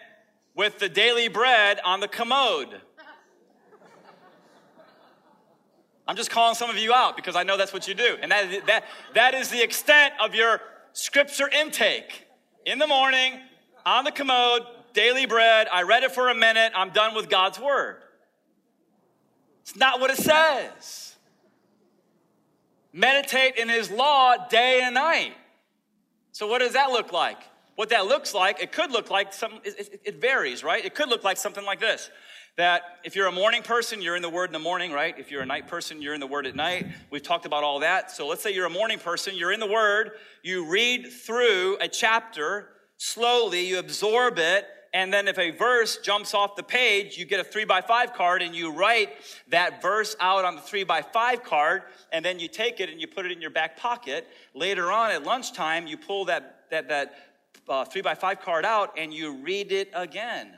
with 0.55 0.79
the 0.79 0.89
daily 0.89 1.27
bread 1.27 1.81
on 1.85 1.99
the 1.99 2.07
commode. 2.07 2.81
I'm 6.07 6.17
just 6.17 6.31
calling 6.31 6.55
some 6.55 6.71
of 6.71 6.77
you 6.77 6.95
out 6.95 7.17
because 7.17 7.35
I 7.35 7.43
know 7.43 7.57
that's 7.57 7.73
what 7.73 7.89
you 7.89 7.95
do. 7.95 8.17
And 8.23 8.31
that, 8.31 8.67
that, 8.67 8.85
that 9.15 9.35
is 9.35 9.49
the 9.49 9.63
extent 9.63 10.15
of 10.21 10.35
your 10.35 10.61
scripture 10.93 11.49
intake. 11.49 12.27
In 12.67 12.79
the 12.79 12.87
morning, 12.87 13.41
on 13.85 14.05
the 14.05 14.13
commode, 14.13 14.63
daily 14.93 15.27
bread. 15.27 15.67
I 15.73 15.83
read 15.83 16.03
it 16.03 16.13
for 16.13 16.29
a 16.29 16.35
minute. 16.35 16.73
I'm 16.75 16.91
done 16.91 17.15
with 17.15 17.29
God's 17.29 17.59
word. 17.59 17.97
It's 19.63 19.77
not 19.77 19.99
what 19.99 20.11
it 20.11 20.19
says. 20.19 21.14
Meditate 22.97 23.57
in 23.57 23.69
his 23.69 23.91
law 23.91 24.37
day 24.49 24.81
and 24.83 24.95
night. 24.95 25.35
So, 26.31 26.47
what 26.47 26.61
does 26.61 26.75
that 26.75 26.91
look 26.91 27.13
like? 27.13 27.39
What 27.75 27.89
that 27.89 28.07
looks 28.07 28.33
like, 28.33 28.63
it 28.63 28.71
could 28.71 28.93
look 28.93 29.11
like 29.11 29.33
some, 29.33 29.55
it, 29.65 30.01
it 30.05 30.21
varies, 30.21 30.63
right? 30.63 30.85
It 30.85 30.95
could 30.95 31.09
look 31.09 31.25
like 31.25 31.37
something 31.37 31.65
like 31.65 31.81
this 31.81 32.09
that 32.57 32.83
if 33.03 33.17
you're 33.17 33.27
a 33.27 33.33
morning 33.33 33.63
person, 33.63 34.01
you're 34.01 34.15
in 34.15 34.23
the 34.23 34.31
Word 34.31 34.49
in 34.49 34.53
the 34.53 34.61
morning, 34.61 34.93
right? 34.93 35.19
If 35.19 35.33
you're 35.33 35.43
a 35.43 35.47
night 35.47 35.67
person, 35.67 36.01
you're 36.01 36.15
in 36.15 36.21
the 36.21 36.27
Word 36.29 36.47
at 36.47 36.55
night. 36.55 36.87
We've 37.11 37.21
talked 37.21 37.47
about 37.47 37.65
all 37.65 37.81
that. 37.81 38.13
So 38.13 38.29
let's 38.29 38.45
say 38.45 38.55
you're 38.55 38.67
a 38.67 38.71
morning 38.71 39.01
person, 39.01 39.35
you're 39.35 39.51
in 39.51 39.59
the 39.59 39.67
Word, 39.67 40.13
you 40.45 40.65
read 40.65 41.09
through 41.11 41.79
a 41.81 41.89
chapter 41.89 42.69
slowly, 42.97 43.67
you 43.67 43.81
absorb 43.81 44.39
it, 44.39 44.67
and 44.95 45.13
then 45.13 45.27
if 45.27 45.41
a 45.41 45.51
verse 45.51 45.99
jumps 45.99 46.35
off 46.35 46.55
the 46.55 46.63
page, 46.63 47.19
you 47.19 47.25
get 47.25 47.41
a 47.41 47.45
three 47.45 47.65
by 47.65 47.81
five 47.81 48.15
card 48.15 48.43
and 48.43 48.55
you 48.55 48.71
write 48.71 49.11
that 49.49 49.83
verse 49.83 50.15
out 50.21 50.45
on 50.45 50.55
the 50.55 50.61
three 50.61 50.85
by 50.85 51.03
five 51.03 51.43
card, 51.43 51.83
and 52.13 52.25
then 52.25 52.39
you 52.39 52.47
take 52.47 52.79
it 52.79 52.89
and 52.89 53.01
you 53.01 53.09
put 53.09 53.27
it 53.27 53.33
in 53.33 53.41
your 53.41 53.51
back 53.51 53.77
pocket. 53.77 54.29
Later 54.55 54.93
on 54.93 55.11
at 55.11 55.25
lunchtime, 55.25 55.89
you 55.89 55.97
pull 55.97 56.27
that, 56.27 56.61
that, 56.71 56.89
that 56.89 57.17
uh, 57.69 57.85
three 57.85 58.03
by 58.03 58.15
five 58.15 58.41
card 58.41 58.65
out 58.65 58.95
and 58.97 59.13
you 59.13 59.35
read 59.39 59.73
it 59.73 59.91
again. 59.95 60.57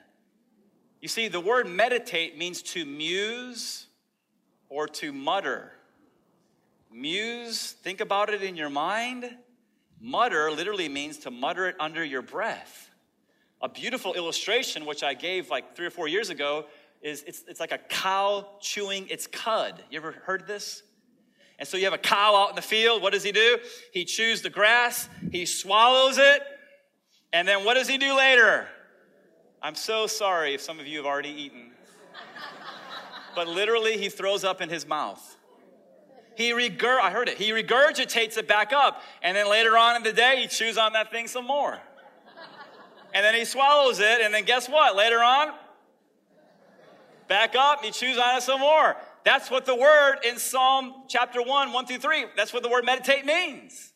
You 1.00 1.08
see, 1.08 1.28
the 1.28 1.40
word 1.40 1.66
meditate 1.66 2.36
means 2.36 2.60
to 2.62 2.84
muse 2.84 3.86
or 4.68 4.86
to 4.86 5.14
mutter. 5.14 5.72
Muse, 6.92 7.72
think 7.72 8.02
about 8.02 8.28
it 8.28 8.42
in 8.42 8.54
your 8.54 8.70
mind. 8.70 9.34
Mutter 9.98 10.50
literally 10.50 10.90
means 10.90 11.16
to 11.20 11.30
mutter 11.30 11.68
it 11.68 11.76
under 11.80 12.04
your 12.04 12.20
breath. 12.20 12.85
A 13.62 13.68
beautiful 13.68 14.14
illustration, 14.14 14.84
which 14.84 15.02
I 15.02 15.14
gave 15.14 15.50
like 15.50 15.74
three 15.74 15.86
or 15.86 15.90
four 15.90 16.08
years 16.08 16.30
ago, 16.30 16.66
is 17.02 17.22
it's, 17.26 17.44
it's 17.48 17.60
like 17.60 17.72
a 17.72 17.78
cow 17.78 18.46
chewing 18.60 19.08
its 19.08 19.26
cud. 19.26 19.82
You 19.90 19.98
ever 19.98 20.12
heard 20.12 20.46
this? 20.46 20.82
And 21.58 21.66
so 21.66 21.76
you 21.76 21.84
have 21.84 21.94
a 21.94 21.98
cow 21.98 22.36
out 22.36 22.50
in 22.50 22.56
the 22.56 22.62
field. 22.62 23.00
What 23.00 23.12
does 23.12 23.22
he 23.22 23.32
do? 23.32 23.58
He 23.92 24.04
chews 24.04 24.42
the 24.42 24.50
grass, 24.50 25.08
he 25.32 25.46
swallows 25.46 26.18
it, 26.18 26.42
and 27.32 27.46
then 27.48 27.64
what 27.64 27.74
does 27.74 27.88
he 27.88 27.98
do 27.98 28.16
later? 28.16 28.66
I'm 29.62 29.74
so 29.74 30.06
sorry 30.06 30.54
if 30.54 30.60
some 30.60 30.78
of 30.78 30.86
you 30.86 30.98
have 30.98 31.06
already 31.06 31.30
eaten. 31.30 31.72
but 33.34 33.48
literally, 33.48 33.96
he 33.96 34.08
throws 34.08 34.44
up 34.44 34.60
in 34.60 34.68
his 34.68 34.86
mouth. 34.86 35.36
He 36.36 36.52
regur- 36.52 37.00
I 37.00 37.10
heard 37.10 37.28
it. 37.28 37.38
He 37.38 37.50
regurgitates 37.50 38.36
it 38.36 38.46
back 38.46 38.72
up. 38.72 39.02
And 39.22 39.34
then 39.36 39.48
later 39.48 39.78
on 39.78 39.96
in 39.96 40.02
the 40.02 40.12
day, 40.12 40.42
he 40.42 40.46
chews 40.46 40.76
on 40.76 40.92
that 40.92 41.10
thing 41.10 41.26
some 41.26 41.46
more. 41.46 41.80
And 43.16 43.24
then 43.24 43.34
he 43.34 43.46
swallows 43.46 43.98
it. 43.98 44.20
And 44.20 44.34
then 44.34 44.44
guess 44.44 44.68
what? 44.68 44.94
Later 44.94 45.22
on, 45.22 45.54
back 47.28 47.56
up, 47.56 47.82
he 47.82 47.90
chews 47.90 48.18
on 48.18 48.36
it 48.36 48.42
some 48.42 48.60
more. 48.60 48.94
That's 49.24 49.50
what 49.50 49.64
the 49.64 49.74
word 49.74 50.18
in 50.22 50.36
Psalm 50.36 50.92
chapter 51.08 51.40
1, 51.42 51.72
1 51.72 51.86
through 51.86 51.96
3, 51.96 52.26
that's 52.36 52.52
what 52.52 52.62
the 52.62 52.68
word 52.68 52.84
meditate 52.84 53.24
means. 53.24 53.94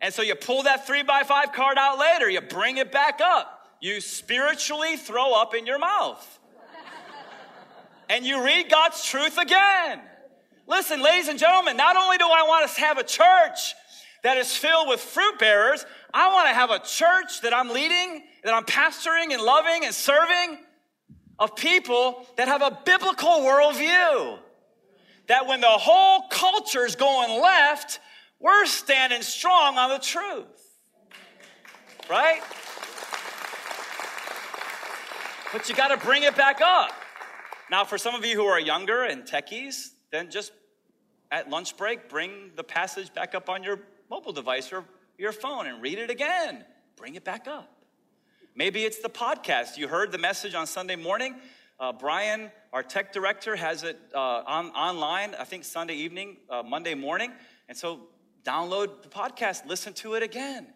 And 0.00 0.14
so 0.14 0.22
you 0.22 0.36
pull 0.36 0.62
that 0.62 0.86
three 0.86 1.02
by 1.02 1.24
five 1.24 1.52
card 1.52 1.76
out 1.76 1.98
later, 1.98 2.30
you 2.30 2.40
bring 2.40 2.76
it 2.76 2.92
back 2.92 3.20
up. 3.20 3.68
You 3.80 4.00
spiritually 4.00 4.96
throw 4.96 5.34
up 5.34 5.52
in 5.52 5.66
your 5.66 5.80
mouth. 5.80 6.38
and 8.08 8.24
you 8.24 8.44
read 8.44 8.70
God's 8.70 9.04
truth 9.04 9.38
again. 9.38 10.00
Listen, 10.68 11.02
ladies 11.02 11.26
and 11.26 11.38
gentlemen, 11.38 11.76
not 11.76 11.96
only 11.96 12.16
do 12.16 12.26
I 12.26 12.44
want 12.46 12.64
us 12.64 12.76
to 12.76 12.80
have 12.80 12.96
a 12.96 13.02
church 13.02 13.74
that 14.24 14.38
is 14.38 14.56
filled 14.56 14.88
with 14.88 15.00
fruit 15.00 15.38
bearers, 15.38 15.84
I 16.12 16.32
want 16.32 16.48
to 16.48 16.54
have 16.54 16.70
a 16.70 16.78
church 16.78 17.42
that 17.42 17.52
I'm 17.54 17.68
leading, 17.68 18.24
that 18.42 18.54
I'm 18.54 18.64
pastoring 18.64 19.32
and 19.32 19.42
loving 19.42 19.84
and 19.84 19.94
serving 19.94 20.58
of 21.38 21.54
people 21.54 22.26
that 22.36 22.48
have 22.48 22.62
a 22.62 22.78
biblical 22.86 23.28
worldview. 23.28 24.38
That 25.28 25.46
when 25.46 25.60
the 25.60 25.66
whole 25.66 26.22
culture 26.30 26.86
is 26.86 26.96
going 26.96 27.40
left, 27.40 28.00
we're 28.40 28.64
standing 28.64 29.20
strong 29.20 29.76
on 29.76 29.90
the 29.90 29.98
truth. 29.98 30.46
Right? 32.08 32.40
But 35.52 35.68
you 35.68 35.74
got 35.74 35.88
to 35.88 35.98
bring 35.98 36.22
it 36.22 36.34
back 36.34 36.62
up. 36.62 36.92
Now, 37.70 37.84
for 37.84 37.98
some 37.98 38.14
of 38.14 38.24
you 38.24 38.36
who 38.36 38.46
are 38.46 38.60
younger 38.60 39.04
and 39.04 39.24
techies, 39.24 39.90
then 40.10 40.30
just 40.30 40.52
at 41.30 41.50
lunch 41.50 41.76
break, 41.76 42.08
bring 42.08 42.52
the 42.56 42.64
passage 42.64 43.12
back 43.12 43.34
up 43.34 43.50
on 43.50 43.62
your 43.62 43.80
mobile 44.10 44.32
device 44.32 44.72
or 44.72 44.84
your 45.18 45.32
phone 45.32 45.66
and 45.66 45.82
read 45.82 45.98
it 45.98 46.10
again. 46.10 46.64
Bring 46.96 47.14
it 47.14 47.24
back 47.24 47.46
up. 47.46 47.70
Maybe 48.56 48.84
it's 48.84 49.00
the 49.00 49.08
podcast. 49.08 49.76
You 49.76 49.88
heard 49.88 50.12
the 50.12 50.18
message 50.18 50.54
on 50.54 50.66
Sunday 50.66 50.96
morning. 50.96 51.34
Uh, 51.80 51.92
Brian, 51.92 52.52
our 52.72 52.82
tech 52.84 53.12
director, 53.12 53.56
has 53.56 53.82
it 53.82 53.98
uh, 54.14 54.42
on, 54.46 54.70
online, 54.70 55.34
I 55.34 55.44
think 55.44 55.64
Sunday 55.64 55.94
evening, 55.94 56.36
uh, 56.48 56.62
Monday 56.62 56.94
morning. 56.94 57.32
And 57.68 57.76
so 57.76 58.00
download 58.44 59.02
the 59.02 59.08
podcast, 59.08 59.66
listen 59.66 59.92
to 59.94 60.14
it 60.14 60.22
again. 60.22 60.68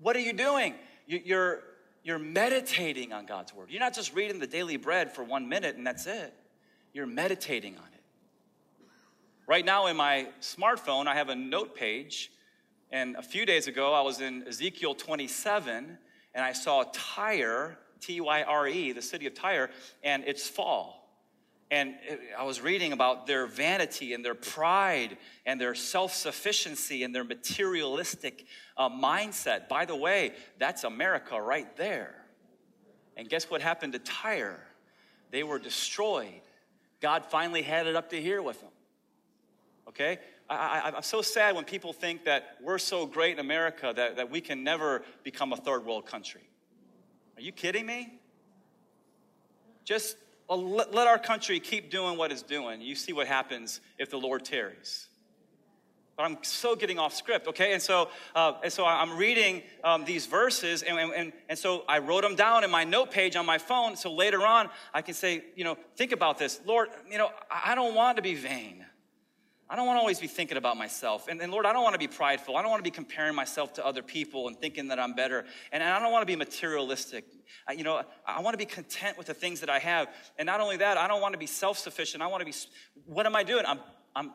what 0.00 0.16
are 0.16 0.20
you 0.20 0.32
doing? 0.32 0.74
You, 1.06 1.20
you're, 1.24 1.62
you're 2.02 2.18
meditating 2.18 3.12
on 3.12 3.26
God's 3.26 3.54
word. 3.54 3.70
You're 3.70 3.80
not 3.80 3.94
just 3.94 4.14
reading 4.14 4.40
the 4.40 4.46
daily 4.46 4.76
bread 4.76 5.12
for 5.12 5.22
one 5.22 5.48
minute 5.48 5.76
and 5.76 5.86
that's 5.86 6.06
it. 6.06 6.34
You're 6.92 7.06
meditating 7.06 7.76
on 7.76 7.86
it. 7.94 8.01
Right 9.52 9.66
now 9.66 9.88
in 9.88 9.98
my 9.98 10.28
smartphone, 10.40 11.06
I 11.06 11.14
have 11.14 11.28
a 11.28 11.36
note 11.36 11.76
page. 11.76 12.32
And 12.90 13.16
a 13.16 13.22
few 13.22 13.44
days 13.44 13.66
ago, 13.66 13.92
I 13.92 14.00
was 14.00 14.22
in 14.22 14.48
Ezekiel 14.48 14.94
27 14.94 15.98
and 16.34 16.42
I 16.42 16.54
saw 16.54 16.84
Tyre, 16.90 17.76
T 18.00 18.22
Y 18.22 18.44
R 18.44 18.66
E, 18.66 18.92
the 18.92 19.02
city 19.02 19.26
of 19.26 19.34
Tyre, 19.34 19.68
and 20.02 20.24
its 20.24 20.48
fall. 20.48 21.06
And 21.70 21.96
I 22.38 22.44
was 22.44 22.62
reading 22.62 22.94
about 22.94 23.26
their 23.26 23.46
vanity 23.46 24.14
and 24.14 24.24
their 24.24 24.34
pride 24.34 25.18
and 25.44 25.60
their 25.60 25.74
self 25.74 26.14
sufficiency 26.14 27.04
and 27.04 27.14
their 27.14 27.22
materialistic 27.22 28.46
uh, 28.78 28.88
mindset. 28.88 29.68
By 29.68 29.84
the 29.84 29.96
way, 29.96 30.32
that's 30.58 30.82
America 30.82 31.38
right 31.38 31.76
there. 31.76 32.14
And 33.18 33.28
guess 33.28 33.50
what 33.50 33.60
happened 33.60 33.92
to 33.92 33.98
Tyre? 33.98 34.66
They 35.30 35.42
were 35.42 35.58
destroyed. 35.58 36.40
God 37.02 37.26
finally 37.26 37.60
had 37.60 37.86
it 37.86 37.96
up 37.96 38.08
to 38.08 38.18
here 38.18 38.40
with 38.40 38.58
them. 38.62 38.70
Okay? 39.94 40.18
I, 40.48 40.92
am 40.96 41.02
so 41.02 41.22
sad 41.22 41.54
when 41.54 41.64
people 41.64 41.92
think 41.92 42.24
that 42.24 42.56
we're 42.60 42.78
so 42.78 43.06
great 43.06 43.32
in 43.32 43.38
America 43.38 43.92
that, 43.94 44.16
that 44.16 44.30
we 44.30 44.40
can 44.40 44.64
never 44.64 45.02
become 45.22 45.52
a 45.52 45.56
third 45.56 45.84
world 45.84 46.06
country. 46.06 46.42
Are 47.36 47.42
you 47.42 47.52
kidding 47.52 47.86
me? 47.86 48.18
Just 49.84 50.16
uh, 50.48 50.56
let, 50.56 50.94
let 50.94 51.08
our 51.08 51.18
country 51.18 51.58
keep 51.60 51.90
doing 51.90 52.16
what 52.18 52.30
it's 52.30 52.42
doing. 52.42 52.80
You 52.80 52.94
see 52.94 53.12
what 53.12 53.26
happens 53.26 53.80
if 53.98 54.10
the 54.10 54.18
Lord 54.18 54.44
tarries. 54.44 55.08
But 56.16 56.24
I'm 56.24 56.38
so 56.42 56.76
getting 56.76 56.98
off 56.98 57.14
script, 57.14 57.48
okay? 57.48 57.72
And 57.72 57.80
so, 57.80 58.10
uh, 58.34 58.52
and 58.62 58.70
so 58.70 58.84
I'm 58.84 59.16
reading 59.16 59.62
um, 59.82 60.04
these 60.04 60.26
verses, 60.26 60.82
and, 60.82 60.98
and, 60.98 61.32
and 61.48 61.58
so 61.58 61.84
I 61.88 62.00
wrote 62.00 62.22
them 62.22 62.36
down 62.36 62.64
in 62.64 62.70
my 62.70 62.84
note 62.84 63.10
page 63.10 63.34
on 63.34 63.46
my 63.46 63.56
phone. 63.56 63.96
So 63.96 64.12
later 64.12 64.46
on, 64.46 64.68
I 64.92 65.00
can 65.00 65.14
say, 65.14 65.42
you 65.56 65.64
know, 65.64 65.78
think 65.96 66.12
about 66.12 66.36
this. 66.36 66.60
Lord, 66.66 66.90
you 67.10 67.16
know, 67.16 67.30
I 67.50 67.74
don't 67.74 67.94
want 67.94 68.16
to 68.16 68.22
be 68.22 68.34
vain. 68.34 68.84
I 69.72 69.76
don't 69.76 69.86
want 69.86 69.96
to 69.96 70.00
always 70.00 70.20
be 70.20 70.26
thinking 70.26 70.58
about 70.58 70.76
myself. 70.76 71.28
And, 71.28 71.40
and, 71.40 71.50
Lord, 71.50 71.64
I 71.64 71.72
don't 71.72 71.82
want 71.82 71.94
to 71.94 71.98
be 71.98 72.06
prideful. 72.06 72.58
I 72.58 72.60
don't 72.60 72.70
want 72.70 72.80
to 72.80 72.90
be 72.90 72.94
comparing 72.94 73.34
myself 73.34 73.72
to 73.74 73.86
other 73.86 74.02
people 74.02 74.48
and 74.48 74.60
thinking 74.60 74.88
that 74.88 74.98
I'm 74.98 75.14
better. 75.14 75.46
And 75.72 75.82
I 75.82 75.98
don't 75.98 76.12
want 76.12 76.20
to 76.20 76.26
be 76.26 76.36
materialistic. 76.36 77.24
I, 77.66 77.72
you 77.72 77.82
know, 77.82 78.02
I 78.26 78.42
want 78.42 78.52
to 78.52 78.58
be 78.58 78.66
content 78.66 79.16
with 79.16 79.28
the 79.28 79.34
things 79.34 79.60
that 79.60 79.70
I 79.70 79.78
have. 79.78 80.08
And 80.38 80.44
not 80.44 80.60
only 80.60 80.76
that, 80.76 80.98
I 80.98 81.08
don't 81.08 81.22
want 81.22 81.32
to 81.32 81.38
be 81.38 81.46
self 81.46 81.78
sufficient. 81.78 82.22
I 82.22 82.26
want 82.26 82.42
to 82.42 82.44
be, 82.44 82.52
what 83.06 83.24
am 83.24 83.34
I 83.34 83.44
doing? 83.44 83.64
I'm, 83.66 83.78
I'm 84.14 84.32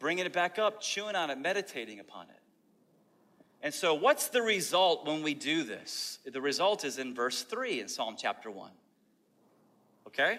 bringing 0.00 0.26
it 0.26 0.32
back 0.32 0.58
up, 0.58 0.80
chewing 0.80 1.14
on 1.14 1.30
it, 1.30 1.38
meditating 1.38 2.00
upon 2.00 2.24
it. 2.24 2.40
And 3.62 3.72
so, 3.72 3.94
what's 3.94 4.30
the 4.30 4.42
result 4.42 5.06
when 5.06 5.22
we 5.22 5.32
do 5.32 5.62
this? 5.62 6.18
The 6.26 6.40
result 6.40 6.84
is 6.84 6.98
in 6.98 7.14
verse 7.14 7.44
3 7.44 7.82
in 7.82 7.88
Psalm 7.88 8.16
chapter 8.18 8.50
1. 8.50 8.72
Okay? 10.08 10.38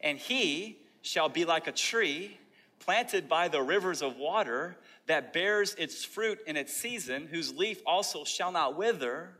And 0.00 0.18
he 0.18 0.80
shall 1.02 1.28
be 1.28 1.44
like 1.44 1.68
a 1.68 1.72
tree 1.72 2.38
planted 2.84 3.28
by 3.28 3.48
the 3.48 3.62
rivers 3.62 4.02
of 4.02 4.16
water, 4.16 4.76
that 5.06 5.32
bears 5.32 5.74
its 5.74 6.04
fruit 6.04 6.38
in 6.46 6.56
its 6.56 6.72
season, 6.72 7.28
whose 7.30 7.54
leaf 7.54 7.80
also 7.86 8.24
shall 8.24 8.52
not 8.52 8.76
wither. 8.76 9.30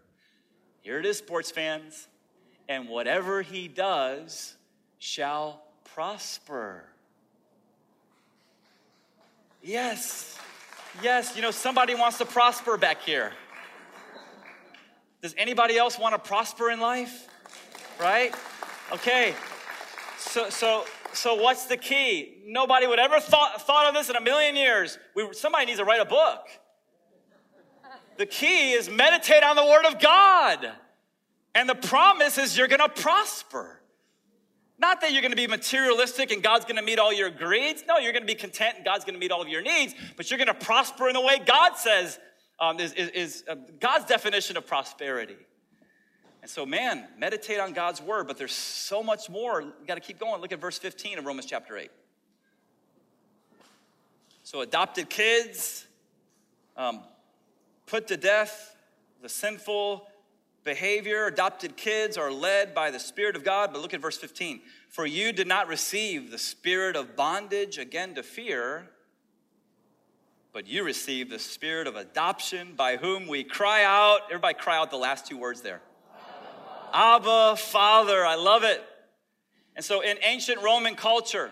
Here 0.81 0.98
it 0.98 1.07
is, 1.07 1.18
sports 1.18 1.50
fans. 1.50 2.09
And 2.68 2.88
whatever 2.88 3.42
he 3.42 3.68
does 3.68 4.55
shall 4.98 5.62
prosper. 5.94 6.85
Yes, 9.62 10.38
yes, 11.02 11.37
you 11.37 11.42
know, 11.42 11.50
somebody 11.50 11.94
wants 11.94 12.18
to 12.18 12.24
prosper 12.24 12.76
back 12.76 13.02
here. 13.02 13.33
Does 15.20 15.35
anybody 15.38 15.76
else 15.76 15.98
want 15.98 16.14
to 16.14 16.18
prosper 16.18 16.70
in 16.70 16.81
life? 16.81 17.28
Right? 18.00 18.35
Okay. 18.92 19.35
So, 20.18 20.50
so 20.50 20.85
so 21.14 21.35
what's 21.35 21.66
the 21.66 21.77
key? 21.77 22.42
Nobody 22.46 22.87
would 22.87 22.98
ever 22.98 23.20
thought, 23.20 23.62
thought 23.62 23.87
of 23.87 23.94
this 23.94 24.11
in 24.11 24.16
a 24.16 24.20
million 24.20 24.57
years. 24.57 24.98
We, 25.14 25.29
somebody 25.33 25.66
needs 25.66 25.79
to 25.79 25.85
write 25.85 26.01
a 26.01 26.07
book. 26.07 26.46
The 28.18 28.27
key 28.27 28.72
is 28.72 28.90
meditate 28.90 29.42
on 29.42 29.57
the 29.57 29.64
Word 29.64 29.87
of 29.87 30.01
God. 30.01 30.70
And 31.55 31.68
the 31.68 31.75
promise 31.75 32.38
is 32.38 32.57
you're 32.57 32.68
gonna 32.68 32.88
prosper. 32.88 33.81
Not 34.79 35.01
that 35.01 35.12
you're 35.12 35.22
gonna 35.22 35.37
be 35.37 35.46
materialistic 35.46 36.31
and 36.33 36.42
God's 36.42 36.64
gonna 36.64 36.83
meet 36.83 36.98
all 36.98 37.12
your 37.12 37.31
greeds. 37.31 37.85
No, 37.87 37.98
you're 37.98 38.12
gonna 38.12 38.25
be 38.25 38.35
content 38.35 38.77
and 38.77 38.85
God's 38.85 39.05
gonna 39.05 39.18
meet 39.18 39.31
all 39.31 39.42
of 39.42 39.48
your 39.48 39.62
needs, 39.62 39.94
but 40.16 40.31
you're 40.31 40.38
gonna 40.38 40.55
prosper 40.55 41.09
in 41.09 41.14
the 41.14 41.20
way 41.20 41.38
God 41.44 41.77
says 41.77 42.18
um, 42.59 42.81
is, 42.81 42.92
is, 42.94 43.09
is 43.11 43.44
uh, 43.48 43.57
God's 43.81 44.07
definition 44.07 44.57
of 44.57 44.66
prosperity. 44.66 45.37
And 46.42 46.50
so, 46.50 46.66
man, 46.66 47.07
meditate 47.16 47.61
on 47.61 47.72
God's 47.72 48.02
word, 48.02 48.26
but 48.26 48.37
there's 48.37 48.52
so 48.52 49.00
much 49.00 49.31
more. 49.31 49.62
You 49.62 49.72
got 49.87 49.94
to 49.94 50.00
keep 50.00 50.18
going. 50.18 50.40
Look 50.40 50.50
at 50.50 50.61
verse 50.61 50.76
15 50.76 51.20
of 51.20 51.24
Romans 51.24 51.46
chapter 51.46 51.78
8. 51.78 51.88
So, 54.42 54.61
adopted 54.61 55.09
kids, 55.09 55.87
um, 56.76 57.00
put 57.87 58.09
to 58.09 58.16
death 58.16 58.74
the 59.22 59.28
sinful 59.28 60.09
behavior. 60.64 61.26
Adopted 61.26 61.76
kids 61.76 62.16
are 62.16 62.33
led 62.33 62.74
by 62.74 62.90
the 62.90 62.98
Spirit 62.98 63.37
of 63.37 63.44
God. 63.44 63.72
But 63.72 63.81
look 63.81 63.94
at 63.94 64.00
verse 64.00 64.18
15. 64.18 64.62
For 64.88 65.07
you 65.07 65.33
did 65.33 65.46
not 65.46 65.68
receive 65.68 66.33
the 66.33 66.38
spirit 66.38 66.96
of 66.96 67.16
bondage 67.16 67.78
again 67.78 68.14
to 68.16 68.22
fear, 68.22 68.90
but 70.52 70.66
you 70.66 70.85
received 70.85 71.31
the 71.31 71.38
spirit 71.38 71.87
of 71.87 71.94
adoption 71.96 72.74
by 72.76 72.96
whom 72.96 73.26
we 73.26 73.44
cry 73.44 73.85
out. 73.85 74.22
Everybody 74.26 74.55
cry 74.55 74.76
out 74.76 74.90
the 74.90 74.98
last 74.98 75.26
two 75.26 75.38
words 75.38 75.62
there 75.62 75.81
Abba, 76.92 77.57
Father. 77.57 78.24
I 78.24 78.35
love 78.35 78.64
it. 78.64 78.83
And 79.74 79.85
so 79.85 80.00
in 80.00 80.18
ancient 80.22 80.62
Roman 80.62 80.94
culture, 80.94 81.50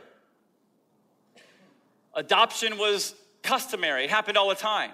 adoption 2.15 2.77
was 2.77 3.15
customary, 3.43 4.05
it 4.05 4.11
happened 4.11 4.37
all 4.37 4.49
the 4.49 4.55
time. 4.55 4.91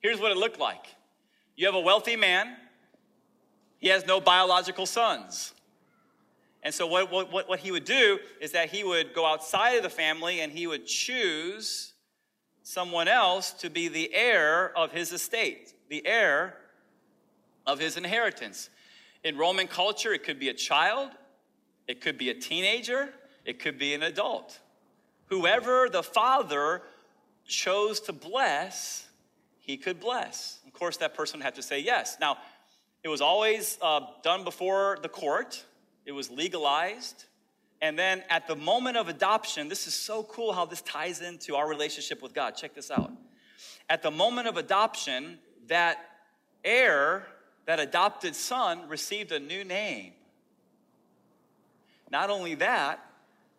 Here's 0.00 0.20
what 0.20 0.30
it 0.30 0.36
looked 0.36 0.58
like 0.58 0.86
you 1.56 1.66
have 1.66 1.74
a 1.74 1.80
wealthy 1.80 2.16
man, 2.16 2.56
he 3.78 3.88
has 3.88 4.06
no 4.06 4.20
biological 4.20 4.86
sons. 4.86 5.54
And 6.62 6.74
so, 6.74 6.86
what, 6.86 7.10
what, 7.10 7.48
what 7.48 7.58
he 7.60 7.70
would 7.70 7.86
do 7.86 8.18
is 8.40 8.52
that 8.52 8.68
he 8.68 8.84
would 8.84 9.14
go 9.14 9.24
outside 9.24 9.76
of 9.76 9.82
the 9.82 9.90
family 9.90 10.40
and 10.40 10.52
he 10.52 10.66
would 10.66 10.86
choose 10.86 11.94
someone 12.62 13.08
else 13.08 13.52
to 13.52 13.70
be 13.70 13.88
the 13.88 14.12
heir 14.14 14.76
of 14.76 14.92
his 14.92 15.12
estate, 15.12 15.72
the 15.88 16.06
heir 16.06 16.54
of 17.66 17.78
his 17.78 17.96
inheritance. 17.96 18.68
In 19.22 19.36
Roman 19.36 19.66
culture, 19.66 20.12
it 20.12 20.24
could 20.24 20.38
be 20.38 20.48
a 20.48 20.54
child, 20.54 21.10
it 21.86 22.00
could 22.00 22.16
be 22.16 22.30
a 22.30 22.34
teenager, 22.34 23.10
it 23.44 23.58
could 23.58 23.78
be 23.78 23.94
an 23.94 24.02
adult. 24.02 24.58
Whoever 25.26 25.88
the 25.88 26.02
father 26.02 26.82
chose 27.46 28.00
to 28.00 28.12
bless, 28.12 29.06
he 29.58 29.76
could 29.76 30.00
bless. 30.00 30.60
Of 30.66 30.72
course, 30.72 30.96
that 30.98 31.14
person 31.14 31.40
had 31.40 31.54
to 31.56 31.62
say 31.62 31.80
yes. 31.80 32.16
Now, 32.20 32.38
it 33.02 33.08
was 33.08 33.20
always 33.20 33.78
uh, 33.82 34.00
done 34.22 34.44
before 34.44 34.98
the 35.02 35.08
court, 35.08 35.64
it 36.04 36.12
was 36.12 36.30
legalized. 36.30 37.24
And 37.82 37.98
then 37.98 38.22
at 38.28 38.46
the 38.46 38.56
moment 38.56 38.98
of 38.98 39.08
adoption, 39.08 39.68
this 39.68 39.86
is 39.86 39.94
so 39.94 40.22
cool 40.24 40.52
how 40.52 40.66
this 40.66 40.82
ties 40.82 41.22
into 41.22 41.56
our 41.56 41.66
relationship 41.66 42.22
with 42.22 42.34
God. 42.34 42.54
Check 42.56 42.74
this 42.74 42.90
out. 42.90 43.12
at 43.88 44.02
the 44.02 44.10
moment 44.10 44.48
of 44.48 44.56
adoption, 44.56 45.38
that 45.68 45.98
heir, 46.64 47.26
that 47.66 47.80
adopted 47.80 48.34
son, 48.34 48.88
received 48.88 49.32
a 49.32 49.38
new 49.38 49.64
name. 49.64 50.12
Not 52.10 52.30
only 52.30 52.54
that, 52.56 53.04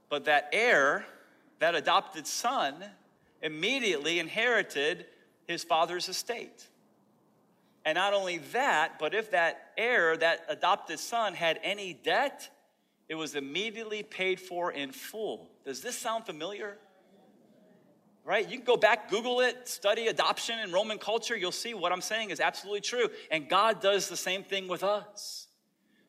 but 0.10 0.26
that 0.26 0.50
heir, 0.52 1.06
that 1.60 1.76
adopted 1.76 2.28
son, 2.28 2.76
immediately 3.42 4.20
inherited 4.20 5.06
his 5.48 5.64
father's 5.64 6.10
estate. 6.10 6.68
And 7.86 7.96
not 7.96 8.14
only 8.14 8.40
that, 8.52 9.00
but 9.00 9.16
if 9.16 9.32
that 9.32 9.72
heir, 9.78 10.16
that 10.18 10.46
adopted 10.50 11.00
son, 11.00 11.34
had 11.34 11.60
any 11.64 11.94
debt, 11.94 12.50
it 13.10 13.16
was 13.16 13.36
immediately 13.36 14.04
paid 14.04 14.40
for 14.40 14.72
in 14.72 14.92
full. 14.92 15.50
Does 15.66 15.82
this 15.82 15.98
sound 15.98 16.26
familiar? 16.26 16.78
Right? 18.24 18.48
You 18.48 18.58
can 18.58 18.66
go 18.66 18.78
back, 18.78 19.10
Google 19.10 19.42
it, 19.42 19.68
study 19.68 20.08
adoption 20.08 20.60
in 20.60 20.72
Roman 20.72 21.00
culture. 21.00 21.36
You'll 21.36 21.52
see 21.52 21.74
what 21.74 21.92
I'm 21.92 22.02
saying 22.02 22.30
is 22.30 22.40
absolutely 22.40 22.82
true. 22.82 23.10
And 23.32 23.50
God 23.50 23.82
does 23.82 24.10
the 24.10 24.18
same 24.18 24.44
thing 24.44 24.68
with 24.68 24.84
us. 24.84 25.48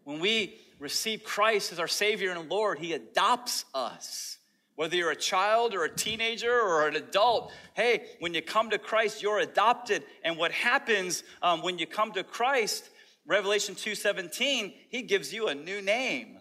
When 0.04 0.20
we 0.20 0.58
receive 0.78 1.24
Christ 1.24 1.72
as 1.72 1.78
our 1.78 1.88
Savior 1.88 2.32
and 2.32 2.50
Lord, 2.50 2.78
He 2.78 2.92
adopts 2.92 3.64
us. 3.72 4.38
Whether 4.74 4.96
you're 4.96 5.10
a 5.10 5.16
child 5.16 5.74
or 5.74 5.84
a 5.84 5.94
teenager 5.94 6.52
or 6.52 6.88
an 6.88 6.96
adult, 6.96 7.52
hey, 7.74 8.06
when 8.20 8.34
you 8.34 8.42
come 8.42 8.70
to 8.70 8.78
Christ, 8.78 9.22
you're 9.22 9.38
adopted. 9.38 10.02
And 10.24 10.36
what 10.36 10.50
happens 10.50 11.22
um, 11.42 11.62
when 11.62 11.78
you 11.78 11.86
come 11.86 12.12
to 12.12 12.24
Christ, 12.24 12.90
Revelation 13.26 13.74
2:17, 13.74 14.74
He 14.88 15.02
gives 15.02 15.32
you 15.32 15.48
a 15.48 15.54
new 15.54 15.80
name. 15.80 16.38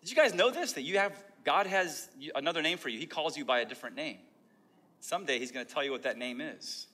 Did 0.00 0.10
you 0.10 0.16
guys 0.16 0.34
know 0.34 0.50
this? 0.50 0.72
That 0.72 0.82
you 0.82 0.98
have 0.98 1.16
God 1.44 1.66
has 1.66 2.08
another 2.34 2.62
name 2.62 2.78
for 2.78 2.88
you. 2.88 2.98
He 2.98 3.06
calls 3.06 3.36
you 3.36 3.44
by 3.44 3.60
a 3.60 3.64
different 3.64 3.96
name. 3.96 4.18
Someday 5.02 5.40
He's 5.40 5.50
going 5.50 5.66
to 5.66 5.72
tell 5.72 5.82
you 5.82 5.90
what 5.90 6.04
that 6.04 6.16
name 6.16 6.40
is. 6.40 6.86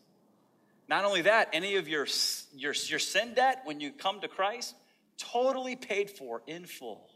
Not 0.88 1.04
only 1.04 1.20
that, 1.22 1.50
any 1.52 1.76
of 1.76 1.86
your, 1.86 2.06
your, 2.54 2.72
your 2.72 2.98
sin 2.98 3.34
debt 3.34 3.60
when 3.64 3.80
you 3.80 3.92
come 3.92 4.20
to 4.20 4.28
Christ, 4.28 4.74
totally 5.18 5.76
paid 5.76 6.10
for 6.10 6.42
in 6.46 6.64
full. 6.64 7.10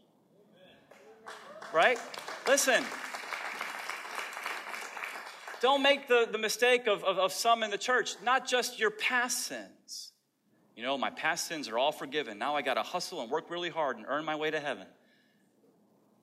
Right? 1.72 1.98
Listen, 2.46 2.84
don't 5.62 5.82
make 5.82 6.08
the, 6.08 6.28
the 6.30 6.36
mistake 6.36 6.86
of, 6.86 7.02
of, 7.04 7.18
of 7.18 7.32
some 7.32 7.62
in 7.62 7.70
the 7.70 7.78
church, 7.78 8.16
not 8.22 8.46
just 8.46 8.78
your 8.78 8.90
past 8.90 9.46
sins. 9.46 10.12
You 10.76 10.82
know, 10.82 10.98
my 10.98 11.10
past 11.10 11.46
sins 11.46 11.68
are 11.68 11.78
all 11.78 11.92
forgiven. 11.92 12.38
Now 12.38 12.54
I 12.54 12.60
got 12.60 12.74
to 12.74 12.82
hustle 12.82 13.22
and 13.22 13.30
work 13.30 13.48
really 13.48 13.70
hard 13.70 13.96
and 13.96 14.04
earn 14.06 14.26
my 14.26 14.36
way 14.36 14.50
to 14.50 14.60
heaven. 14.60 14.86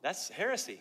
That's 0.03 0.29
heresy. 0.29 0.79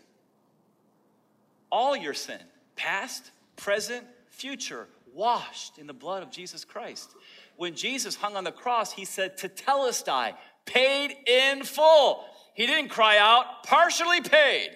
All 1.73 1.97
your 1.97 2.15
sin, 2.15 2.41
past, 2.77 3.31
present, 3.59 4.07
future, 4.31 4.87
washed 5.13 5.79
in 5.79 5.87
the 5.87 5.93
blood 5.93 6.23
of 6.23 6.31
Jesus 6.31 6.65
Christ. 6.65 7.15
When 7.57 7.75
Jesus 7.75 8.15
hung 8.15 8.37
on 8.37 8.45
the 8.45 8.53
cross, 8.53 8.93
he 8.93 9.05
said, 9.05 9.37
Tetelestai, 9.37 10.35
paid 10.65 11.15
in 11.27 11.65
full. 11.65 12.25
He 12.55 12.67
didn't 12.67 12.89
cry 12.91 13.19
out, 13.19 13.65
partially 13.65 14.21
paid. 14.21 14.71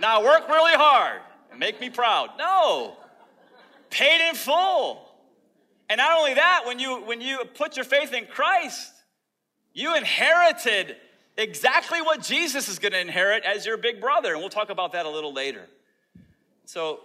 now 0.00 0.24
work 0.24 0.48
really 0.48 0.74
hard 0.74 1.20
and 1.50 1.58
make 1.58 1.80
me 1.80 1.90
proud. 1.90 2.30
No, 2.38 2.96
paid 3.88 4.28
in 4.28 4.34
full. 4.34 5.08
And 5.88 5.98
not 5.98 6.18
only 6.18 6.34
that, 6.34 6.62
when 6.66 6.78
you 6.78 7.02
when 7.02 7.20
you 7.20 7.40
put 7.54 7.76
your 7.76 7.84
faith 7.84 8.12
in 8.12 8.26
Christ, 8.26 8.92
you 9.72 9.96
inherited 9.96 10.96
exactly 11.36 12.00
what 12.00 12.22
Jesus 12.22 12.68
is 12.68 12.78
going 12.78 12.92
to 12.92 13.00
inherit 13.00 13.44
as 13.44 13.66
your 13.66 13.76
big 13.76 14.00
brother, 14.00 14.32
and 14.32 14.40
we'll 14.40 14.50
talk 14.50 14.70
about 14.70 14.92
that 14.92 15.06
a 15.06 15.10
little 15.10 15.32
later. 15.32 15.66
So, 16.64 17.00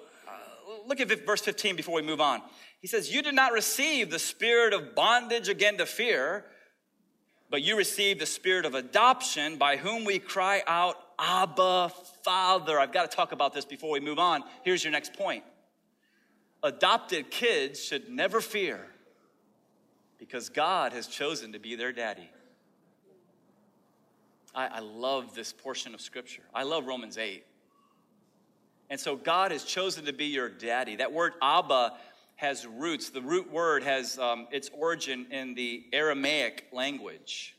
look 0.85 0.99
at 0.99 1.25
verse 1.25 1.41
15 1.41 1.75
before 1.75 1.95
we 1.95 2.01
move 2.01 2.21
on. 2.21 2.41
He 2.79 2.87
says, 2.87 3.13
"You 3.13 3.21
did 3.21 3.35
not 3.35 3.53
receive 3.53 4.09
the 4.09 4.19
spirit 4.19 4.73
of 4.73 4.95
bondage 4.95 5.49
again 5.49 5.77
to 5.77 5.85
fear." 5.85 6.45
but 7.49 7.61
you 7.61 7.77
received 7.77 8.19
the 8.19 8.25
spirit 8.25 8.65
of 8.65 8.75
adoption 8.75 9.57
by 9.57 9.77
whom 9.77 10.03
we 10.03 10.19
cry 10.19 10.63
out, 10.67 10.97
Abba, 11.19 11.91
Father. 12.23 12.79
I've 12.79 12.91
got 12.91 13.09
to 13.09 13.15
talk 13.15 13.31
about 13.31 13.53
this 13.53 13.65
before 13.65 13.91
we 13.91 13.99
move 13.99 14.19
on. 14.19 14.43
Here's 14.63 14.83
your 14.83 14.91
next 14.91 15.13
point 15.13 15.43
adopted 16.63 17.29
kids 17.29 17.81
should 17.81 18.09
never 18.09 18.41
fear 18.41 18.87
because 20.17 20.49
God 20.49 20.93
has 20.93 21.07
chosen 21.07 21.53
to 21.53 21.59
be 21.59 21.75
their 21.75 21.91
daddy. 21.91 22.29
I, 24.55 24.67
I, 24.67 24.79
love 24.79 25.35
this 25.35 25.53
portion 25.53 25.93
of 25.93 26.01
scripture. 26.01 26.41
I 26.53 26.63
love 26.63 26.87
Romans 26.87 27.17
8. 27.17 27.45
And 28.89 28.99
so 28.99 29.15
God 29.15 29.51
has 29.51 29.63
chosen 29.63 30.05
to 30.05 30.13
be 30.13 30.25
your 30.25 30.49
daddy. 30.49 30.97
That 30.97 31.11
word 31.11 31.33
Abba 31.41 31.93
has 32.35 32.65
roots. 32.67 33.09
The 33.09 33.21
root 33.21 33.51
word 33.51 33.83
has 33.83 34.19
um, 34.19 34.47
its 34.51 34.69
origin 34.73 35.27
in 35.31 35.55
the 35.55 35.85
Aramaic 35.93 36.65
language. 36.71 37.55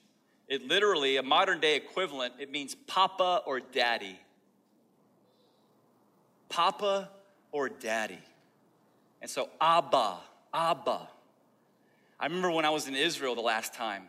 It 0.49 0.67
literally, 0.69 1.17
a 1.17 1.23
modern 1.23 1.61
day 1.61 1.77
equivalent, 1.77 2.35
it 2.39 2.51
means 2.51 2.75
papa 2.87 3.43
or 3.47 3.59
daddy. 3.59 4.19
Papa 6.49 7.11
or 7.51 7.69
daddy. 7.69 8.19
And 9.21 9.31
so, 9.31 9.49
Abba, 9.61 10.19
Abba. 10.55 11.09
I 12.21 12.27
remember 12.27 12.51
when 12.51 12.65
I 12.65 12.71
was 12.71 12.87
in 12.87 12.95
Israel 12.95 13.35
the 13.35 13.41
last 13.41 13.75
time, 13.75 14.05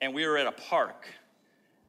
and 0.00 0.12
we 0.12 0.26
were 0.26 0.36
at 0.36 0.46
a 0.46 0.52
park. 0.52 1.06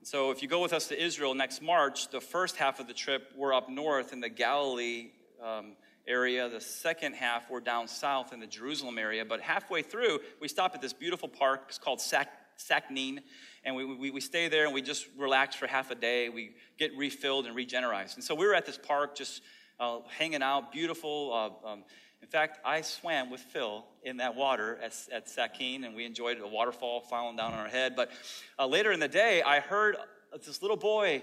So, 0.05 0.29
if 0.29 0.43
you 0.43 0.47
go 0.47 0.61
with 0.61 0.71
us 0.71 0.89
to 0.89 1.03
Israel 1.03 1.33
next 1.33 1.63
March, 1.63 2.09
the 2.09 2.21
first 2.21 2.57
half 2.57 2.79
of 2.79 2.85
the 2.85 2.93
trip, 2.93 3.31
we're 3.35 3.55
up 3.55 3.71
north 3.71 4.13
in 4.13 4.19
the 4.19 4.29
Galilee 4.29 5.07
um, 5.43 5.71
area. 6.07 6.47
The 6.47 6.61
second 6.61 7.15
half, 7.15 7.49
we're 7.49 7.59
down 7.59 7.87
south 7.87 8.31
in 8.31 8.39
the 8.39 8.45
Jerusalem 8.45 8.99
area. 8.99 9.25
But 9.25 9.41
halfway 9.41 9.81
through, 9.81 10.19
we 10.39 10.47
stop 10.47 10.75
at 10.75 10.81
this 10.83 10.93
beautiful 10.93 11.27
park. 11.27 11.63
It's 11.69 11.79
called 11.79 12.01
Sac- 12.01 12.29
Sacnin. 12.59 13.17
And 13.63 13.75
we, 13.75 13.83
we, 13.83 14.11
we 14.11 14.21
stay 14.21 14.47
there 14.47 14.65
and 14.65 14.75
we 14.75 14.83
just 14.83 15.07
relax 15.17 15.55
for 15.55 15.65
half 15.65 15.89
a 15.89 15.95
day. 15.95 16.29
We 16.29 16.51
get 16.77 16.95
refilled 16.95 17.47
and 17.47 17.57
regenerized. 17.57 18.13
And 18.13 18.23
so 18.23 18.35
we 18.35 18.45
were 18.45 18.53
at 18.53 18.67
this 18.67 18.77
park 18.77 19.17
just 19.17 19.41
uh, 19.79 20.01
hanging 20.19 20.43
out, 20.43 20.71
beautiful. 20.71 21.33
Uh, 21.65 21.67
um, 21.67 21.83
in 22.25 22.31
fact, 22.31 22.57
I 22.65 22.81
swam 22.81 23.29
with 23.29 23.39
Phil 23.39 23.85
in 24.01 24.17
that 24.17 24.33
water 24.33 24.79
at, 24.81 24.95
at 25.13 25.29
Sakin, 25.29 25.83
and 25.83 25.95
we 25.95 26.05
enjoyed 26.05 26.39
a 26.41 26.47
waterfall 26.47 27.01
falling 27.01 27.35
down 27.35 27.53
on 27.53 27.59
our 27.59 27.67
head. 27.67 27.95
But 27.95 28.09
uh, 28.57 28.65
later 28.65 28.91
in 28.91 28.99
the 28.99 29.07
day, 29.07 29.43
I 29.43 29.59
heard 29.59 29.95
this 30.43 30.63
little 30.63 30.75
boy 30.75 31.21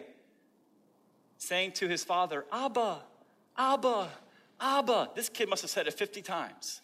saying 1.39 1.73
to 1.73 1.89
his 1.89 2.05
father, 2.05 2.45
Abba, 2.53 3.01
Abba, 3.59 4.11
Abba. 4.61 5.11
This 5.17 5.29
kid 5.29 5.49
must 5.49 5.63
have 5.63 5.73
said 5.73 5.89
it 5.89 5.95
50 5.95 6.23
times. 6.23 6.81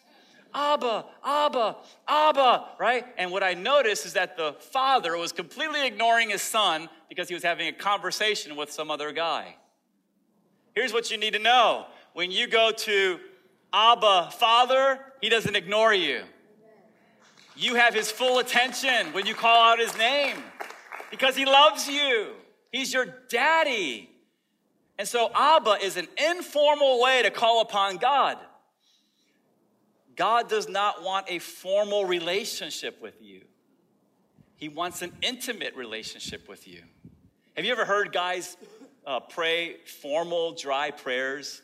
Abba, 0.53 1.05
Abba, 1.25 1.77
Abba, 2.09 2.71
right? 2.81 3.07
And 3.19 3.31
what 3.31 3.45
I 3.45 3.55
noticed 3.55 4.05
is 4.05 4.15
that 4.15 4.37
the 4.37 4.57
father 4.59 5.17
was 5.17 5.31
completely 5.31 5.87
ignoring 5.87 6.31
his 6.31 6.43
son 6.43 6.89
because 7.09 7.29
he 7.29 7.35
was 7.35 7.45
having 7.45 7.69
a 7.69 7.73
conversation 7.73 8.57
with 8.57 8.73
some 8.73 8.91
other 8.91 9.13
guy. 9.13 9.55
Here's 10.75 10.93
what 10.93 11.09
you 11.09 11.19
need 11.19 11.35
to 11.35 11.39
know 11.39 11.87
when 12.15 12.33
you 12.33 12.49
go 12.49 12.73
to 12.73 13.21
Abba, 13.73 14.31
Father, 14.33 14.99
he 15.21 15.29
doesn't 15.29 15.57
ignore 15.57 15.93
you. 15.93 16.23
You 17.57 17.75
have 17.75 17.93
his 17.95 18.11
full 18.11 18.39
attention 18.39 19.13
when 19.13 19.27
you 19.27 19.35
call 19.35 19.73
out 19.73 19.79
his 19.79 19.97
name 19.99 20.37
because 21.11 21.37
he 21.37 21.45
loves 21.45 21.89
you. 21.89 22.35
He's 22.71 22.93
your 22.93 23.07
daddy. 23.29 24.11
And 24.99 25.07
so, 25.07 25.31
Abba 25.35 25.79
is 25.83 25.97
an 25.97 26.09
informal 26.31 27.01
way 27.01 27.23
to 27.23 27.31
call 27.31 27.61
upon 27.61 27.99
God. 27.99 28.39
God 30.17 30.49
does 30.49 30.69
not 30.69 31.05
want 31.05 31.27
a 31.29 31.39
formal 31.39 32.05
relationship 32.05 33.01
with 33.01 33.23
you, 33.23 33.43
He 34.57 34.69
wants 34.69 35.03
an 35.03 35.13
intimate 35.23 35.77
relationship 35.77 36.49
with 36.49 36.67
you. 36.67 36.83
Have 37.55 37.65
you 37.65 37.73
ever 37.73 37.85
heard 37.85 38.13
guys 38.13 38.57
uh, 39.07 39.21
pray 39.21 39.77
formal, 39.85 40.53
dry 40.53 40.91
prayers? 40.91 41.63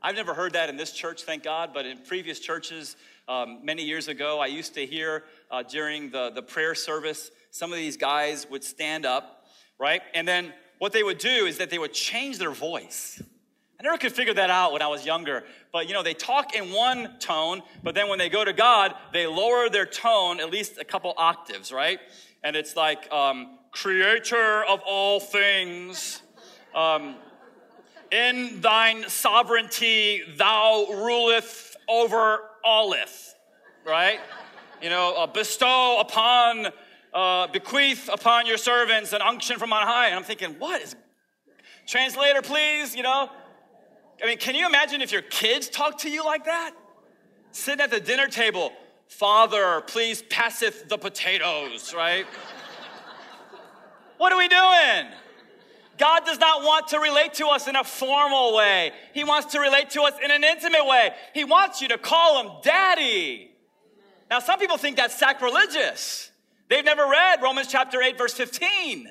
I've 0.00 0.14
never 0.14 0.32
heard 0.32 0.52
that 0.52 0.68
in 0.68 0.76
this 0.76 0.92
church, 0.92 1.24
thank 1.24 1.42
God, 1.42 1.70
but 1.74 1.84
in 1.84 1.98
previous 1.98 2.38
churches 2.38 2.96
um, 3.26 3.58
many 3.64 3.82
years 3.82 4.06
ago, 4.06 4.38
I 4.38 4.46
used 4.46 4.74
to 4.74 4.86
hear 4.86 5.24
uh, 5.50 5.64
during 5.64 6.10
the, 6.10 6.30
the 6.30 6.42
prayer 6.42 6.76
service, 6.76 7.32
some 7.50 7.72
of 7.72 7.78
these 7.78 7.96
guys 7.96 8.46
would 8.48 8.62
stand 8.62 9.04
up, 9.04 9.46
right? 9.76 10.00
And 10.14 10.26
then 10.26 10.52
what 10.78 10.92
they 10.92 11.02
would 11.02 11.18
do 11.18 11.46
is 11.46 11.58
that 11.58 11.70
they 11.70 11.78
would 11.78 11.92
change 11.92 12.38
their 12.38 12.52
voice. 12.52 13.20
I 13.80 13.82
never 13.82 13.98
could 13.98 14.12
figure 14.12 14.34
that 14.34 14.50
out 14.50 14.72
when 14.72 14.82
I 14.82 14.86
was 14.86 15.04
younger. 15.04 15.42
But 15.72 15.88
you 15.88 15.94
know, 15.94 16.04
they 16.04 16.14
talk 16.14 16.54
in 16.54 16.72
one 16.72 17.18
tone, 17.18 17.62
but 17.82 17.96
then 17.96 18.08
when 18.08 18.20
they 18.20 18.28
go 18.28 18.44
to 18.44 18.52
God, 18.52 18.94
they 19.12 19.26
lower 19.26 19.68
their 19.68 19.86
tone 19.86 20.38
at 20.38 20.50
least 20.50 20.78
a 20.78 20.84
couple 20.84 21.12
octaves, 21.16 21.72
right? 21.72 21.98
And 22.44 22.54
it's 22.54 22.76
like, 22.76 23.12
um, 23.12 23.58
Creator 23.72 24.64
of 24.64 24.80
all 24.86 25.20
things, 25.20 26.22
um, 26.74 27.16
in 28.10 28.60
thine 28.60 29.08
sovereignty, 29.08 30.22
thou 30.36 30.86
ruleth 30.90 31.76
over 31.88 32.40
alleth, 32.64 33.34
right? 33.84 34.20
You 34.82 34.90
know, 34.90 35.14
uh, 35.16 35.26
bestow 35.26 35.98
upon 36.00 36.68
uh, 37.12 37.46
bequeath 37.48 38.08
upon 38.12 38.46
your 38.46 38.58
servants 38.58 39.12
an 39.12 39.22
unction 39.22 39.58
from 39.58 39.72
on 39.72 39.86
high. 39.86 40.08
And 40.08 40.16
I'm 40.16 40.24
thinking, 40.24 40.56
what 40.58 40.82
is, 40.82 40.94
translator, 41.86 42.42
please, 42.42 42.94
you 42.94 43.02
know? 43.02 43.30
I 44.22 44.26
mean, 44.26 44.38
can 44.38 44.54
you 44.54 44.66
imagine 44.66 45.00
if 45.00 45.12
your 45.12 45.22
kids 45.22 45.68
talk 45.68 45.98
to 45.98 46.10
you 46.10 46.24
like 46.24 46.44
that? 46.44 46.72
Sitting 47.52 47.80
at 47.80 47.90
the 47.90 48.00
dinner 48.00 48.26
table, 48.26 48.72
Father, 49.06 49.82
please 49.86 50.22
passeth 50.22 50.88
the 50.88 50.98
potatoes, 50.98 51.94
right? 51.94 52.26
what 54.18 54.32
are 54.32 54.38
we 54.38 54.48
doing? 54.48 55.12
God 55.98 56.24
does 56.24 56.38
not 56.38 56.62
want 56.62 56.88
to 56.88 56.98
relate 56.98 57.34
to 57.34 57.46
us 57.48 57.68
in 57.68 57.76
a 57.76 57.84
formal 57.84 58.54
way. 58.54 58.92
He 59.12 59.24
wants 59.24 59.52
to 59.52 59.60
relate 59.60 59.90
to 59.90 60.02
us 60.02 60.14
in 60.22 60.30
an 60.30 60.44
intimate 60.44 60.86
way. 60.86 61.10
He 61.34 61.44
wants 61.44 61.82
you 61.82 61.88
to 61.88 61.98
call 61.98 62.42
him 62.42 62.52
daddy. 62.62 63.50
Now, 64.30 64.38
some 64.38 64.58
people 64.58 64.76
think 64.76 64.96
that's 64.96 65.18
sacrilegious. 65.18 66.30
They've 66.68 66.84
never 66.84 67.06
read 67.06 67.42
Romans 67.42 67.66
chapter 67.68 68.02
8, 68.02 68.18
verse 68.18 68.34
15. 68.34 69.08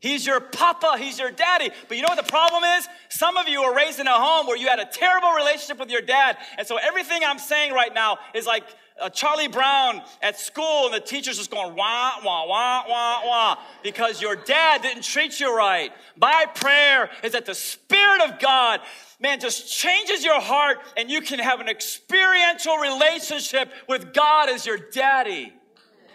He's 0.00 0.24
your 0.26 0.40
papa, 0.40 0.96
he's 0.98 1.18
your 1.18 1.30
daddy. 1.30 1.70
But 1.86 1.98
you 1.98 2.02
know 2.02 2.08
what 2.08 2.24
the 2.24 2.30
problem 2.30 2.64
is? 2.64 2.88
Some 3.10 3.36
of 3.36 3.48
you 3.48 3.62
were 3.62 3.74
raised 3.74 4.00
in 4.00 4.06
a 4.06 4.18
home 4.18 4.46
where 4.46 4.56
you 4.56 4.66
had 4.66 4.78
a 4.78 4.86
terrible 4.86 5.32
relationship 5.32 5.78
with 5.78 5.90
your 5.90 6.00
dad. 6.00 6.38
And 6.56 6.66
so 6.66 6.78
everything 6.78 7.20
I'm 7.22 7.38
saying 7.38 7.74
right 7.74 7.92
now 7.94 8.18
is 8.34 8.46
like 8.46 8.64
uh, 9.00 9.10
Charlie 9.10 9.48
Brown 9.48 10.02
at 10.22 10.38
school, 10.38 10.86
and 10.86 10.94
the 10.94 11.00
teacher's 11.00 11.38
just 11.38 11.50
going 11.50 11.74
wah, 11.74 12.12
wah, 12.24 12.46
wah, 12.46 12.84
wah, 12.88 13.26
wah, 13.26 13.58
because 13.82 14.20
your 14.20 14.36
dad 14.36 14.82
didn't 14.82 15.02
treat 15.02 15.40
you 15.40 15.54
right. 15.54 15.92
My 16.16 16.46
prayer 16.54 17.10
is 17.22 17.32
that 17.32 17.46
the 17.46 17.54
Spirit 17.54 18.22
of 18.22 18.38
God, 18.38 18.80
man, 19.20 19.40
just 19.40 19.72
changes 19.72 20.24
your 20.24 20.40
heart 20.40 20.78
and 20.96 21.10
you 21.10 21.20
can 21.20 21.38
have 21.38 21.60
an 21.60 21.68
experiential 21.68 22.76
relationship 22.76 23.70
with 23.88 24.12
God 24.12 24.48
as 24.48 24.66
your 24.66 24.78
daddy. 24.78 25.52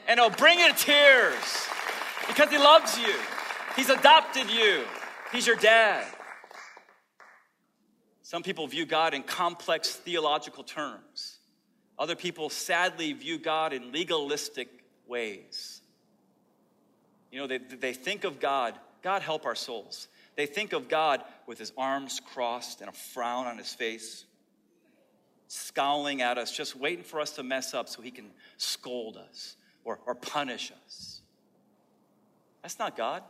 And 0.08 0.20
it'll 0.20 0.30
bring 0.30 0.60
you 0.60 0.72
to 0.72 0.78
tears 0.78 1.68
because 2.28 2.50
He 2.50 2.58
loves 2.58 2.98
you. 3.00 3.14
He's 3.76 3.90
adopted 3.90 4.50
you, 4.50 4.84
He's 5.32 5.48
your 5.48 5.58
dad. 5.58 6.06
Some 8.22 8.42
people 8.42 8.66
view 8.68 8.88
God 8.88 9.14
in 9.14 9.22
complex 9.22 9.96
theological 9.96 10.64
terms. 10.64 11.35
Other 11.98 12.16
people 12.16 12.50
sadly 12.50 13.14
view 13.14 13.38
God 13.38 13.74
in 13.74 13.92
legalistic 13.92 14.68
ways. 15.08 15.82
You 17.32 17.40
know, 17.40 17.48
they, 17.48 17.58
they 17.58 17.94
think 17.94 18.24
of 18.24 18.40
God, 18.40 18.76
God 19.02 19.22
help 19.22 19.46
our 19.46 19.56
souls. 19.56 20.08
They 20.36 20.46
think 20.46 20.74
of 20.74 20.90
God 20.90 21.24
with 21.48 21.58
his 21.58 21.72
arms 21.78 22.20
crossed 22.20 22.82
and 22.82 22.90
a 22.90 22.94
frown 22.94 23.48
on 23.48 23.58
his 23.58 23.74
face, 23.74 24.26
scowling 25.48 26.22
at 26.22 26.38
us, 26.38 26.52
just 26.52 26.76
waiting 26.76 27.04
for 27.04 27.22
us 27.22 27.32
to 27.32 27.44
mess 27.44 27.74
up 27.74 27.88
so 27.88 28.02
he 28.02 28.12
can 28.12 28.32
scold 28.58 29.18
us 29.18 29.56
or, 29.84 30.00
or 30.06 30.16
punish 30.16 30.72
us. 30.86 31.22
That's 32.62 32.80
not 32.80 32.98
God. 32.98 33.24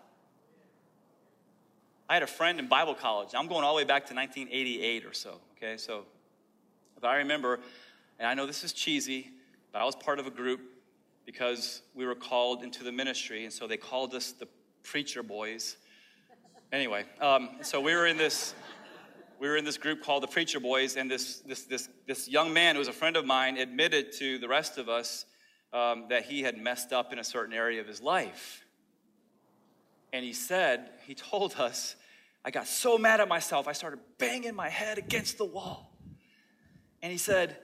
I 2.08 2.14
had 2.14 2.24
a 2.24 2.28
friend 2.28 2.60
in 2.60 2.68
Bible 2.68 2.96
college. 2.96 3.30
I'm 3.36 3.48
going 3.48 3.64
all 3.64 3.74
the 3.74 3.78
way 3.78 3.84
back 3.84 4.06
to 4.08 4.16
1988 4.16 5.06
or 5.06 5.14
so, 5.14 5.40
okay? 5.58 5.78
So 5.78 6.06
if 6.98 7.04
I 7.04 7.18
remember, 7.18 7.60
and 8.20 8.28
I 8.28 8.34
know 8.34 8.46
this 8.46 8.64
is 8.64 8.74
cheesy, 8.74 9.32
but 9.72 9.82
I 9.82 9.86
was 9.86 9.96
part 9.96 10.20
of 10.20 10.28
a 10.28 10.32
group 10.32 10.62
because 11.26 11.82
we 11.94 12.06
were 12.06 12.16
called 12.16 12.64
into 12.64 12.84
the 12.84 12.92
ministry, 12.92 13.44
and 13.44 13.54
so 13.54 13.68
they 13.68 13.78
called 13.78 14.14
us 14.14 14.32
the 14.32 14.48
preacher 14.84 15.24
boys. 15.24 15.78
Anyway, 16.72 17.06
um, 17.22 17.50
so 17.62 17.82
we 17.82 17.94
were 17.94 18.06
in 18.08 18.18
this 18.18 18.54
we 19.40 19.50
were 19.50 19.58
in 19.58 19.66
this 19.66 19.78
group 19.78 20.02
called 20.02 20.24
the 20.24 20.28
Preacher 20.28 20.60
Boys, 20.60 20.96
and 20.96 21.12
this 21.12 21.40
this 21.40 21.64
this 21.64 21.90
this 22.08 22.28
young 22.28 22.54
man 22.54 22.76
who 22.76 22.80
was 22.80 22.88
a 22.88 22.94
friend 22.94 23.18
of 23.18 23.26
mine 23.26 23.58
admitted 23.58 24.14
to 24.14 24.38
the 24.40 24.48
rest 24.48 24.78
of 24.78 24.88
us 24.88 25.26
um, 25.74 26.06
that 26.10 26.26
he 26.26 26.42
had 26.42 26.58
messed 26.58 26.94
up 26.94 27.12
in 27.12 27.20
a 27.20 27.24
certain 27.24 27.54
area 27.54 27.82
of 27.82 27.88
his 27.88 28.02
life. 28.02 28.66
And 30.14 30.24
he 30.24 30.32
said, 30.32 30.92
he 31.06 31.14
told 31.14 31.56
us, 31.56 31.98
I 32.46 32.52
got 32.52 32.68
so 32.68 32.98
mad 32.98 33.20
at 33.20 33.28
myself, 33.28 33.68
I 33.68 33.74
started 33.74 34.00
banging 34.18 34.56
my 34.56 34.70
head 34.70 34.98
against 34.98 35.38
the 35.38 35.46
wall. 35.46 35.92
And 37.02 37.12
he 37.12 37.18
said, 37.18 37.58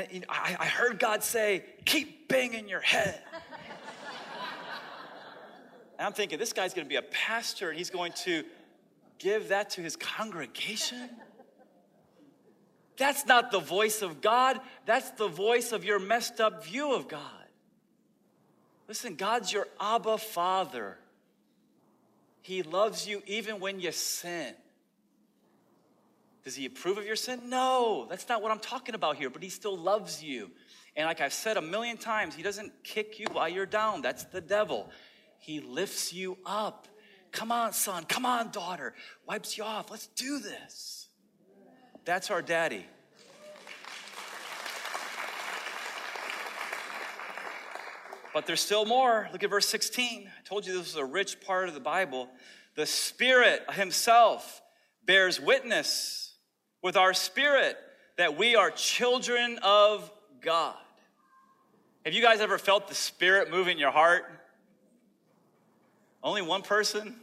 and 0.00 0.24
I, 0.28 0.56
I 0.58 0.66
heard 0.66 0.98
God 0.98 1.22
say, 1.22 1.64
keep 1.84 2.28
banging 2.28 2.68
your 2.68 2.80
head. 2.80 3.20
and 5.98 6.06
I'm 6.06 6.12
thinking, 6.12 6.38
this 6.38 6.52
guy's 6.52 6.72
gonna 6.72 6.88
be 6.88 6.96
a 6.96 7.02
pastor 7.02 7.68
and 7.68 7.76
he's 7.76 7.90
going 7.90 8.12
to 8.24 8.44
give 9.18 9.48
that 9.48 9.70
to 9.70 9.82
his 9.82 9.96
congregation? 9.96 11.10
That's 12.96 13.26
not 13.26 13.50
the 13.50 13.58
voice 13.58 14.02
of 14.02 14.20
God. 14.20 14.60
That's 14.86 15.10
the 15.12 15.28
voice 15.28 15.72
of 15.72 15.84
your 15.84 15.98
messed 15.98 16.40
up 16.40 16.64
view 16.64 16.94
of 16.94 17.08
God. 17.08 17.20
Listen, 18.88 19.14
God's 19.14 19.52
your 19.52 19.66
Abba 19.80 20.18
Father. 20.18 20.98
He 22.42 22.62
loves 22.62 23.06
you 23.06 23.22
even 23.26 23.60
when 23.60 23.80
you 23.80 23.92
sin. 23.92 24.54
Does 26.44 26.56
he 26.56 26.66
approve 26.66 26.98
of 26.98 27.06
your 27.06 27.16
sin? 27.16 27.40
No, 27.48 28.06
that's 28.10 28.28
not 28.28 28.42
what 28.42 28.50
I'm 28.50 28.58
talking 28.58 28.94
about 28.94 29.16
here, 29.16 29.30
but 29.30 29.42
he 29.42 29.48
still 29.48 29.76
loves 29.76 30.22
you. 30.22 30.50
And 30.96 31.06
like 31.06 31.20
I've 31.20 31.32
said 31.32 31.56
a 31.56 31.62
million 31.62 31.96
times, 31.96 32.34
he 32.34 32.42
doesn't 32.42 32.72
kick 32.82 33.18
you 33.18 33.26
while 33.32 33.48
you're 33.48 33.66
down. 33.66 34.02
That's 34.02 34.24
the 34.24 34.40
devil. 34.40 34.90
He 35.38 35.60
lifts 35.60 36.12
you 36.12 36.36
up. 36.44 36.88
Come 37.30 37.50
on, 37.50 37.72
son. 37.72 38.04
Come 38.04 38.26
on, 38.26 38.50
daughter. 38.50 38.92
Wipes 39.26 39.56
you 39.56 39.64
off. 39.64 39.90
Let's 39.90 40.08
do 40.08 40.38
this. 40.40 41.08
That's 42.04 42.30
our 42.30 42.42
daddy. 42.42 42.84
But 48.34 48.46
there's 48.46 48.60
still 48.60 48.84
more. 48.84 49.28
Look 49.32 49.44
at 49.44 49.50
verse 49.50 49.68
16. 49.68 50.26
I 50.26 50.48
told 50.48 50.66
you 50.66 50.72
this 50.72 50.94
was 50.94 50.96
a 50.96 51.04
rich 51.04 51.40
part 51.40 51.68
of 51.68 51.74
the 51.74 51.80
Bible. 51.80 52.28
The 52.74 52.86
Spirit 52.86 53.62
Himself 53.72 54.62
bears 55.04 55.40
witness 55.40 56.21
with 56.82 56.96
our 56.96 57.14
spirit 57.14 57.76
that 58.18 58.36
we 58.36 58.56
are 58.56 58.70
children 58.70 59.58
of 59.62 60.10
God. 60.40 60.76
Have 62.04 62.14
you 62.14 62.22
guys 62.22 62.40
ever 62.40 62.58
felt 62.58 62.88
the 62.88 62.94
Spirit 62.94 63.50
move 63.50 63.68
in 63.68 63.78
your 63.78 63.92
heart? 63.92 64.24
Only 66.22 66.42
one 66.42 66.62
person? 66.62 67.14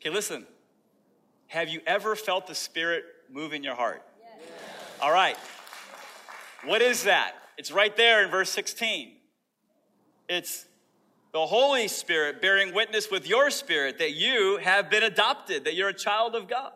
Okay, 0.00 0.10
listen. 0.10 0.46
Have 1.46 1.68
you 1.70 1.80
ever 1.86 2.14
felt 2.14 2.46
the 2.46 2.54
Spirit 2.54 3.04
move 3.30 3.54
in 3.54 3.64
your 3.64 3.74
heart? 3.74 4.02
Yes. 4.20 4.48
All 5.00 5.12
right. 5.12 5.36
What 6.64 6.82
is 6.82 7.04
that? 7.04 7.32
It's 7.56 7.72
right 7.72 7.96
there 7.96 8.22
in 8.24 8.30
verse 8.30 8.50
16. 8.50 9.12
It's 10.28 10.66
the 11.32 11.46
Holy 11.46 11.88
Spirit 11.88 12.42
bearing 12.42 12.74
witness 12.74 13.10
with 13.10 13.26
your 13.26 13.50
spirit 13.50 13.98
that 13.98 14.12
you 14.12 14.58
have 14.62 14.90
been 14.90 15.02
adopted, 15.02 15.64
that 15.64 15.74
you're 15.74 15.88
a 15.88 15.94
child 15.94 16.34
of 16.34 16.48
God. 16.48 16.72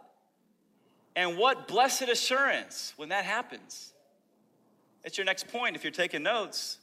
And 1.19 1.37
what 1.37 1.67
blessed 1.67 2.03
assurance 2.03 2.93
when 2.95 3.09
that 3.09 3.25
happens. 3.25 3.93
It's 5.03 5.19
your 5.19 5.25
next 5.25 5.49
point 5.49 5.75
if 5.75 5.83
you're 5.83 5.91
taking 5.91 6.23
notes. 6.23 6.79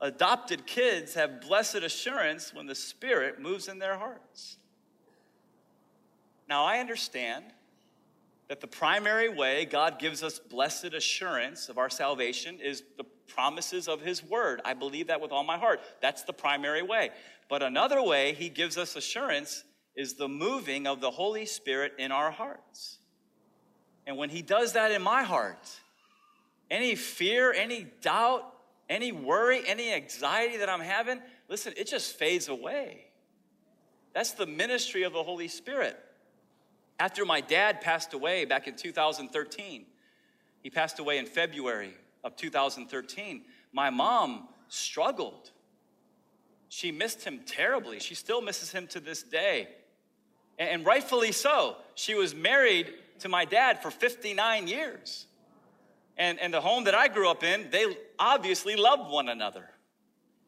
Adopted 0.00 0.66
kids 0.66 1.14
have 1.14 1.40
blessed 1.40 1.76
assurance 1.76 2.52
when 2.52 2.66
the 2.66 2.74
Spirit 2.74 3.40
moves 3.40 3.68
in 3.68 3.78
their 3.78 3.96
hearts. 3.96 4.56
Now, 6.48 6.64
I 6.64 6.78
understand 6.78 7.44
that 8.48 8.60
the 8.60 8.66
primary 8.66 9.28
way 9.28 9.66
God 9.66 10.00
gives 10.00 10.24
us 10.24 10.40
blessed 10.40 10.92
assurance 10.92 11.68
of 11.68 11.78
our 11.78 11.88
salvation 11.88 12.58
is 12.58 12.82
the 12.98 13.04
promises 13.28 13.86
of 13.86 14.00
His 14.00 14.20
Word. 14.20 14.62
I 14.64 14.74
believe 14.74 15.06
that 15.06 15.20
with 15.20 15.30
all 15.30 15.44
my 15.44 15.58
heart. 15.58 15.80
That's 16.02 16.24
the 16.24 16.32
primary 16.32 16.82
way. 16.82 17.10
But 17.48 17.62
another 17.62 18.02
way 18.02 18.34
He 18.34 18.48
gives 18.48 18.76
us 18.76 18.96
assurance 18.96 19.62
is 19.94 20.14
the 20.14 20.28
moving 20.28 20.88
of 20.88 21.00
the 21.00 21.12
Holy 21.12 21.46
Spirit 21.46 21.92
in 22.00 22.10
our 22.10 22.32
hearts. 22.32 22.98
And 24.06 24.16
when 24.16 24.30
He 24.30 24.42
does 24.42 24.72
that 24.72 24.90
in 24.90 25.02
my 25.02 25.22
heart, 25.22 25.68
any 26.70 26.94
fear, 26.94 27.52
any 27.52 27.86
doubt, 28.00 28.52
any 28.88 29.12
worry, 29.12 29.62
any 29.66 29.92
anxiety 29.92 30.58
that 30.58 30.68
I'm 30.68 30.80
having, 30.80 31.20
listen, 31.48 31.72
it 31.76 31.88
just 31.88 32.16
fades 32.16 32.48
away. 32.48 33.06
That's 34.12 34.32
the 34.32 34.46
ministry 34.46 35.02
of 35.02 35.12
the 35.12 35.22
Holy 35.22 35.48
Spirit. 35.48 35.98
After 36.98 37.24
my 37.24 37.40
dad 37.40 37.80
passed 37.80 38.14
away 38.14 38.44
back 38.44 38.68
in 38.68 38.76
2013, 38.76 39.84
he 40.62 40.70
passed 40.70 40.98
away 40.98 41.18
in 41.18 41.26
February 41.26 41.94
of 42.22 42.36
2013, 42.36 43.42
my 43.72 43.90
mom 43.90 44.48
struggled. 44.68 45.50
She 46.68 46.90
missed 46.90 47.22
him 47.22 47.40
terribly. 47.46 48.00
She 48.00 48.14
still 48.14 48.40
misses 48.40 48.72
him 48.72 48.86
to 48.88 49.00
this 49.00 49.22
day. 49.22 49.68
And 50.58 50.86
rightfully 50.86 51.32
so. 51.32 51.76
She 51.94 52.14
was 52.14 52.34
married 52.34 52.94
to 53.24 53.28
my 53.30 53.46
dad 53.46 53.82
for 53.82 53.90
59 53.90 54.68
years. 54.68 55.26
And, 56.18 56.38
and 56.38 56.52
the 56.52 56.60
home 56.60 56.84
that 56.84 56.94
I 56.94 57.08
grew 57.08 57.30
up 57.30 57.42
in, 57.42 57.70
they 57.70 57.86
obviously 58.18 58.76
loved 58.76 59.10
one 59.10 59.30
another. 59.30 59.64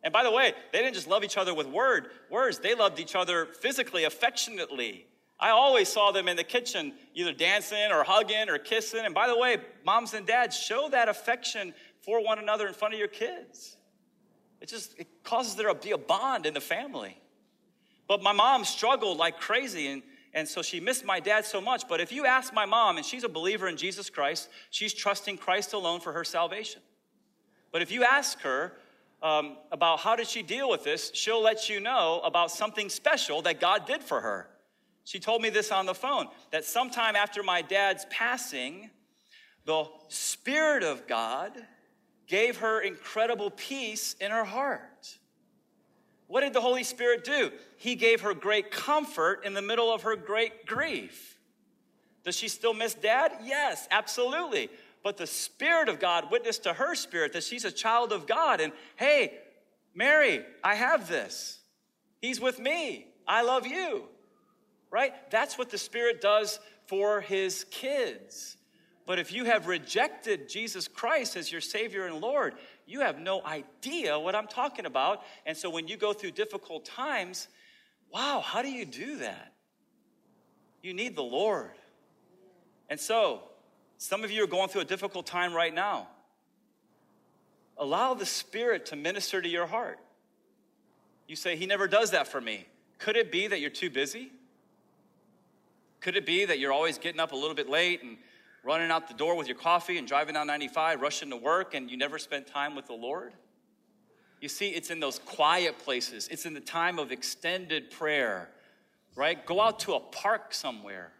And 0.04 0.12
by 0.12 0.22
the 0.22 0.30
way, 0.30 0.52
they 0.72 0.80
didn't 0.80 0.94
just 0.94 1.08
love 1.08 1.24
each 1.24 1.38
other 1.38 1.54
with 1.54 1.66
word, 1.66 2.10
words, 2.30 2.58
they 2.58 2.74
loved 2.74 3.00
each 3.00 3.16
other 3.16 3.46
physically, 3.46 4.04
affectionately. 4.04 5.06
I 5.40 5.50
always 5.50 5.88
saw 5.88 6.12
them 6.12 6.28
in 6.28 6.36
the 6.36 6.44
kitchen 6.44 6.92
either 7.14 7.32
dancing 7.32 7.90
or 7.90 8.04
hugging 8.04 8.50
or 8.50 8.58
kissing. 8.58 9.06
And 9.06 9.14
by 9.14 9.26
the 9.26 9.38
way, 9.38 9.56
moms 9.84 10.12
and 10.12 10.26
dads, 10.26 10.56
show 10.56 10.90
that 10.90 11.08
affection 11.08 11.72
for 12.02 12.22
one 12.22 12.38
another 12.38 12.68
in 12.68 12.74
front 12.74 12.92
of 12.92 13.00
your 13.00 13.08
kids. 13.08 13.78
It 14.60 14.68
just 14.68 14.98
it 14.98 15.08
causes 15.24 15.56
there 15.56 15.68
to 15.68 15.74
be 15.74 15.92
a 15.92 15.98
bond 15.98 16.44
in 16.44 16.52
the 16.52 16.60
family. 16.60 17.18
But 18.06 18.22
my 18.22 18.32
mom 18.32 18.64
struggled 18.64 19.16
like 19.16 19.40
crazy, 19.40 19.88
and, 19.88 20.02
And 20.36 20.46
so 20.46 20.60
she 20.60 20.80
missed 20.80 21.02
my 21.06 21.18
dad 21.18 21.46
so 21.46 21.62
much. 21.62 21.88
But 21.88 21.98
if 22.02 22.12
you 22.12 22.26
ask 22.26 22.52
my 22.52 22.66
mom, 22.66 22.98
and 22.98 23.06
she's 23.06 23.24
a 23.24 23.28
believer 23.28 23.68
in 23.68 23.78
Jesus 23.78 24.10
Christ, 24.10 24.50
she's 24.70 24.92
trusting 24.92 25.38
Christ 25.38 25.72
alone 25.72 25.98
for 26.00 26.12
her 26.12 26.24
salvation. 26.24 26.82
But 27.72 27.80
if 27.80 27.90
you 27.90 28.04
ask 28.04 28.38
her 28.40 28.74
um, 29.22 29.56
about 29.72 30.00
how 30.00 30.14
did 30.14 30.28
she 30.28 30.42
deal 30.42 30.68
with 30.68 30.84
this, 30.84 31.10
she'll 31.14 31.42
let 31.42 31.70
you 31.70 31.80
know 31.80 32.20
about 32.22 32.50
something 32.50 32.90
special 32.90 33.40
that 33.42 33.60
God 33.60 33.86
did 33.86 34.02
for 34.02 34.20
her. 34.20 34.50
She 35.04 35.18
told 35.18 35.40
me 35.40 35.48
this 35.48 35.72
on 35.72 35.86
the 35.86 35.94
phone 35.94 36.26
that 36.50 36.66
sometime 36.66 37.16
after 37.16 37.42
my 37.42 37.62
dad's 37.62 38.04
passing, 38.10 38.90
the 39.64 39.86
Spirit 40.08 40.82
of 40.82 41.06
God 41.06 41.52
gave 42.26 42.58
her 42.58 42.82
incredible 42.82 43.50
peace 43.50 44.14
in 44.20 44.32
her 44.32 44.44
heart. 44.44 45.16
What 46.28 46.40
did 46.40 46.52
the 46.52 46.60
Holy 46.60 46.82
Spirit 46.82 47.24
do? 47.24 47.52
He 47.76 47.94
gave 47.94 48.22
her 48.22 48.34
great 48.34 48.70
comfort 48.70 49.44
in 49.44 49.54
the 49.54 49.62
middle 49.62 49.92
of 49.92 50.02
her 50.02 50.16
great 50.16 50.66
grief. 50.66 51.38
Does 52.24 52.36
she 52.36 52.48
still 52.48 52.74
miss 52.74 52.94
dad? 52.94 53.32
Yes, 53.44 53.86
absolutely. 53.90 54.68
But 55.04 55.16
the 55.16 55.26
Spirit 55.26 55.88
of 55.88 56.00
God 56.00 56.32
witnessed 56.32 56.64
to 56.64 56.72
her 56.72 56.96
spirit 56.96 57.32
that 57.34 57.44
she's 57.44 57.64
a 57.64 57.70
child 57.70 58.12
of 58.12 58.26
God. 58.26 58.60
And 58.60 58.72
hey, 58.96 59.34
Mary, 59.94 60.44
I 60.64 60.74
have 60.74 61.08
this. 61.08 61.60
He's 62.20 62.40
with 62.40 62.58
me. 62.58 63.06
I 63.28 63.42
love 63.42 63.66
you. 63.66 64.04
Right? 64.90 65.12
That's 65.30 65.56
what 65.56 65.70
the 65.70 65.78
Spirit 65.78 66.20
does 66.20 66.58
for 66.86 67.20
his 67.20 67.64
kids. 67.70 68.56
But 69.06 69.20
if 69.20 69.32
you 69.32 69.44
have 69.44 69.68
rejected 69.68 70.48
Jesus 70.48 70.88
Christ 70.88 71.36
as 71.36 71.52
your 71.52 71.60
Savior 71.60 72.06
and 72.06 72.20
Lord, 72.20 72.54
you 72.86 73.00
have 73.00 73.18
no 73.18 73.44
idea 73.44 74.18
what 74.18 74.34
I'm 74.34 74.46
talking 74.46 74.86
about. 74.86 75.22
And 75.44 75.56
so 75.56 75.68
when 75.68 75.88
you 75.88 75.96
go 75.96 76.12
through 76.12 76.30
difficult 76.32 76.84
times, 76.84 77.48
wow, 78.12 78.40
how 78.44 78.62
do 78.62 78.70
you 78.70 78.84
do 78.84 79.18
that? 79.18 79.52
You 80.82 80.94
need 80.94 81.16
the 81.16 81.22
Lord. 81.22 81.72
And 82.88 82.98
so, 82.98 83.42
some 83.98 84.22
of 84.22 84.30
you 84.30 84.44
are 84.44 84.48
going 84.48 84.68
through 84.68 84.82
a 84.82 84.86
difficult 84.86 85.26
time 85.26 85.52
right 85.52 85.74
now. 85.74 86.06
Allow 87.76 88.14
the 88.14 88.26
Spirit 88.26 88.86
to 88.86 88.96
minister 88.96 89.42
to 89.42 89.48
your 89.48 89.66
heart. 89.66 89.98
You 91.26 91.34
say, 91.34 91.56
He 91.56 91.66
never 91.66 91.88
does 91.88 92.12
that 92.12 92.28
for 92.28 92.40
me. 92.40 92.66
Could 92.98 93.16
it 93.16 93.32
be 93.32 93.48
that 93.48 93.60
you're 93.60 93.70
too 93.70 93.90
busy? 93.90 94.30
Could 96.00 96.16
it 96.16 96.24
be 96.24 96.44
that 96.44 96.60
you're 96.60 96.72
always 96.72 96.98
getting 96.98 97.20
up 97.20 97.32
a 97.32 97.36
little 97.36 97.54
bit 97.54 97.68
late 97.68 98.02
and 98.02 98.16
running 98.66 98.90
out 98.90 99.06
the 99.06 99.14
door 99.14 99.36
with 99.36 99.46
your 99.46 99.56
coffee 99.56 99.96
and 99.96 100.08
driving 100.08 100.34
down 100.34 100.48
95, 100.48 101.00
rushing 101.00 101.30
to 101.30 101.36
work, 101.36 101.74
and 101.74 101.90
you 101.90 101.96
never 101.96 102.18
spent 102.18 102.46
time 102.46 102.74
with 102.74 102.86
the 102.86 102.94
Lord? 102.94 103.32
You 104.40 104.48
see, 104.48 104.70
it's 104.70 104.90
in 104.90 105.00
those 105.00 105.18
quiet 105.20 105.78
places, 105.78 106.28
it's 106.28 106.44
in 106.44 106.52
the 106.52 106.60
time 106.60 106.98
of 106.98 107.12
extended 107.12 107.90
prayer, 107.90 108.50
right? 109.14 109.44
Go 109.46 109.60
out 109.60 109.78
to 109.80 109.94
a 109.94 110.00
park 110.00 110.52
somewhere. 110.52 111.12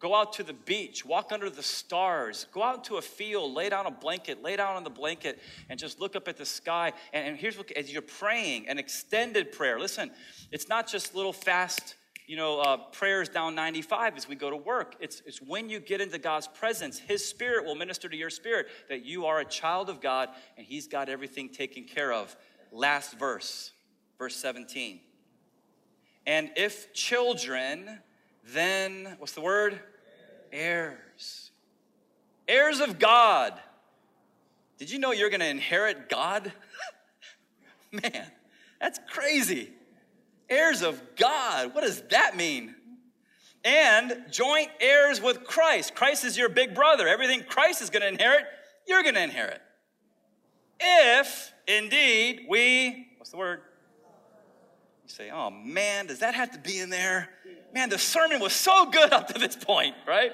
Go 0.00 0.14
out 0.14 0.34
to 0.34 0.42
the 0.42 0.52
beach, 0.52 1.04
walk 1.04 1.32
under 1.32 1.48
the 1.48 1.62
stars, 1.62 2.46
go 2.52 2.62
out 2.62 2.84
to 2.84 2.96
a 2.96 3.02
field, 3.02 3.54
lay 3.54 3.70
down 3.70 3.86
a 3.86 3.90
blanket, 3.90 4.42
lay 4.42 4.54
down 4.54 4.76
on 4.76 4.84
the 4.84 4.90
blanket, 4.90 5.38
and 5.70 5.78
just 5.78 5.98
look 5.98 6.14
up 6.14 6.28
at 6.28 6.36
the 6.36 6.44
sky. 6.44 6.92
And, 7.14 7.26
and 7.26 7.38
here's 7.38 7.56
what, 7.56 7.70
as 7.72 7.90
you're 7.90 8.02
praying, 8.02 8.68
an 8.68 8.76
extended 8.76 9.50
prayer. 9.50 9.80
Listen, 9.80 10.10
it's 10.52 10.68
not 10.68 10.86
just 10.86 11.14
little 11.14 11.32
fast 11.32 11.94
you 12.26 12.36
know, 12.36 12.60
uh, 12.60 12.76
prayers 12.76 13.28
down 13.28 13.54
95 13.54 14.16
as 14.16 14.28
we 14.28 14.34
go 14.34 14.50
to 14.50 14.56
work. 14.56 14.96
It's, 14.98 15.22
it's 15.26 15.42
when 15.42 15.68
you 15.68 15.78
get 15.78 16.00
into 16.00 16.18
God's 16.18 16.48
presence, 16.48 16.98
His 16.98 17.24
Spirit 17.24 17.64
will 17.64 17.74
minister 17.74 18.08
to 18.08 18.16
your 18.16 18.30
spirit 18.30 18.68
that 18.88 19.04
you 19.04 19.26
are 19.26 19.40
a 19.40 19.44
child 19.44 19.90
of 19.90 20.00
God 20.00 20.30
and 20.56 20.66
He's 20.66 20.86
got 20.86 21.08
everything 21.08 21.50
taken 21.50 21.84
care 21.84 22.12
of. 22.12 22.34
Last 22.72 23.18
verse, 23.18 23.72
verse 24.18 24.36
17. 24.36 25.00
And 26.26 26.50
if 26.56 26.92
children, 26.94 28.00
then, 28.46 29.16
what's 29.18 29.32
the 29.32 29.42
word? 29.42 29.78
Heirs. 30.50 31.50
Heirs 32.48 32.80
of 32.80 32.98
God. 32.98 33.52
Did 34.78 34.90
you 34.90 34.98
know 34.98 35.12
you're 35.12 35.30
going 35.30 35.40
to 35.40 35.48
inherit 35.48 36.08
God? 36.08 36.50
Man, 37.92 38.26
that's 38.80 38.98
crazy 39.10 39.72
heirs 40.48 40.82
of 40.82 41.00
God. 41.16 41.74
What 41.74 41.82
does 41.82 42.02
that 42.10 42.36
mean? 42.36 42.74
And 43.64 44.24
joint 44.30 44.68
heirs 44.80 45.22
with 45.22 45.44
Christ. 45.44 45.94
Christ 45.94 46.24
is 46.24 46.36
your 46.36 46.48
big 46.48 46.74
brother. 46.74 47.08
Everything 47.08 47.42
Christ 47.48 47.80
is 47.80 47.90
going 47.90 48.02
to 48.02 48.08
inherit, 48.08 48.44
you're 48.86 49.02
going 49.02 49.14
to 49.14 49.22
inherit. 49.22 49.60
If 50.78 51.52
indeed 51.66 52.46
we, 52.48 53.08
what's 53.16 53.30
the 53.30 53.38
word? 53.38 53.60
You 55.04 55.08
say, 55.08 55.30
oh 55.30 55.50
man, 55.50 56.06
does 56.06 56.18
that 56.18 56.34
have 56.34 56.50
to 56.52 56.58
be 56.58 56.78
in 56.78 56.90
there? 56.90 57.30
Man, 57.72 57.88
the 57.88 57.98
sermon 57.98 58.40
was 58.40 58.52
so 58.52 58.90
good 58.90 59.12
up 59.12 59.28
to 59.28 59.38
this 59.38 59.56
point, 59.56 59.94
right? 60.06 60.32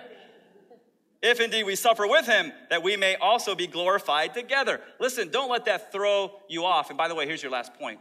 If 1.23 1.41
indeed 1.41 1.65
we 1.65 1.77
suffer 1.77 2.07
with 2.07 2.27
him, 2.27 2.53
that 2.71 2.83
we 2.83 2.97
may 2.97 3.15
also 3.17 3.55
be 3.55 3.67
glorified 3.67 4.35
together. 4.35 4.81
Listen, 4.99 5.31
don't 5.31 5.51
let 5.51 5.67
that 5.67 5.93
throw 5.93 6.33
you 6.49 6.65
off. 6.65 6.89
And 6.89 6.97
by 6.97 7.09
the 7.09 7.15
way, 7.15 7.27
here's 7.27 7.43
your 7.43 7.53
last 7.53 7.75
point 7.75 8.01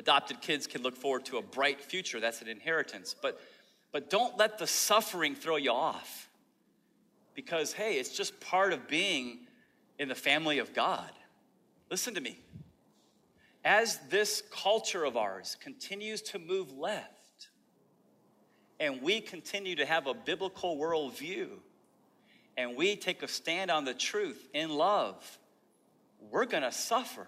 Adopted 0.00 0.40
kids 0.40 0.66
can 0.66 0.82
look 0.82 0.96
forward 0.96 1.26
to 1.26 1.36
a 1.36 1.42
bright 1.42 1.78
future. 1.78 2.20
That's 2.20 2.40
an 2.40 2.48
inheritance. 2.48 3.14
But, 3.20 3.38
but 3.92 4.08
don't 4.08 4.34
let 4.38 4.56
the 4.56 4.66
suffering 4.66 5.34
throw 5.34 5.56
you 5.56 5.72
off. 5.72 6.30
Because, 7.34 7.74
hey, 7.74 7.98
it's 7.98 8.16
just 8.16 8.40
part 8.40 8.72
of 8.72 8.88
being 8.88 9.40
in 9.98 10.08
the 10.08 10.14
family 10.14 10.58
of 10.58 10.72
God. 10.72 11.10
Listen 11.90 12.14
to 12.14 12.20
me. 12.22 12.38
As 13.62 13.98
this 14.08 14.42
culture 14.50 15.04
of 15.04 15.18
ours 15.18 15.58
continues 15.60 16.22
to 16.22 16.38
move 16.38 16.72
left, 16.72 17.50
and 18.80 19.02
we 19.02 19.20
continue 19.20 19.76
to 19.76 19.84
have 19.84 20.06
a 20.06 20.14
biblical 20.14 20.78
worldview, 20.78 21.48
and 22.56 22.74
we 22.74 22.96
take 22.96 23.22
a 23.22 23.28
stand 23.28 23.70
on 23.70 23.84
the 23.84 23.92
truth 23.92 24.48
in 24.54 24.70
love, 24.70 25.38
we're 26.30 26.46
gonna 26.46 26.72
suffer. 26.72 27.26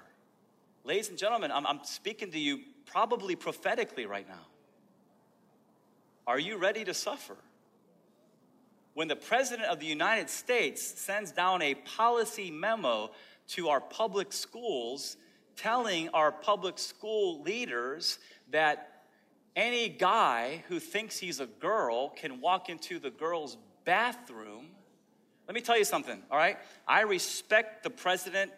Ladies 0.85 1.09
and 1.09 1.19
gentlemen, 1.19 1.53
I'm, 1.53 1.67
I'm 1.67 1.81
speaking 1.85 2.33
to 2.33 2.39
you 2.39 2.61
probably 2.87 3.37
prophetically 3.37 4.05
right 4.07 4.29
now. 4.29 4.47
Are 6.27 6.39
you 6.39 6.57
ready 6.57 6.85
to 6.85 6.95
suffer? 6.95 7.37
When 8.95 9.09
the 9.09 9.17
President 9.17 9.69
of 9.69 9.79
the 9.79 9.87
United 9.87 10.29
States 10.29 10.83
sends 10.83 11.31
down 11.31 11.63
a 11.63 11.75
policy 11.75 12.51
memo 12.51 13.13
to 13.49 13.69
our 13.69 13.81
public 13.81 14.33
schools 14.33 15.17
telling 15.57 16.09
our 16.11 16.33
public 16.33 16.79
school 16.79 17.43
leaders 17.43 18.19
that 18.51 19.05
any 19.55 19.89
guy 19.89 20.65
who 20.69 20.81
thinks 20.81 21.19
he's 21.19 21.41
a 21.41 21.47
girl 21.47 22.09
can 22.11 22.41
walk 22.41 22.69
into 22.69 22.99
the 22.99 23.11
girl's 23.11 23.57
bathroom. 23.85 24.67
Let 25.47 25.55
me 25.55 25.61
tell 25.61 25.79
you 25.79 25.85
something, 25.85 26.23
all 26.31 26.39
right? 26.39 26.59
I 26.89 27.03
respect 27.03 27.83
the 27.83 27.91
president 27.91 28.51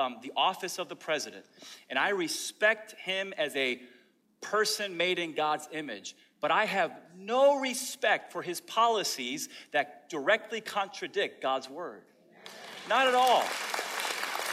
um, 0.00 0.16
the 0.22 0.32
office 0.36 0.78
of 0.78 0.88
the 0.88 0.96
president, 0.96 1.44
and 1.88 1.98
I 1.98 2.08
respect 2.10 2.92
him 2.98 3.32
as 3.38 3.54
a 3.54 3.80
person 4.40 4.96
made 4.96 5.18
in 5.18 5.34
God's 5.34 5.68
image, 5.72 6.16
but 6.40 6.50
I 6.50 6.64
have 6.64 6.92
no 7.16 7.60
respect 7.60 8.32
for 8.32 8.42
his 8.42 8.60
policies 8.60 9.48
that 9.72 10.08
directly 10.08 10.60
contradict 10.60 11.42
God's 11.42 11.68
word. 11.68 12.02
Not 12.88 13.06
at 13.06 13.14
all. 13.14 13.44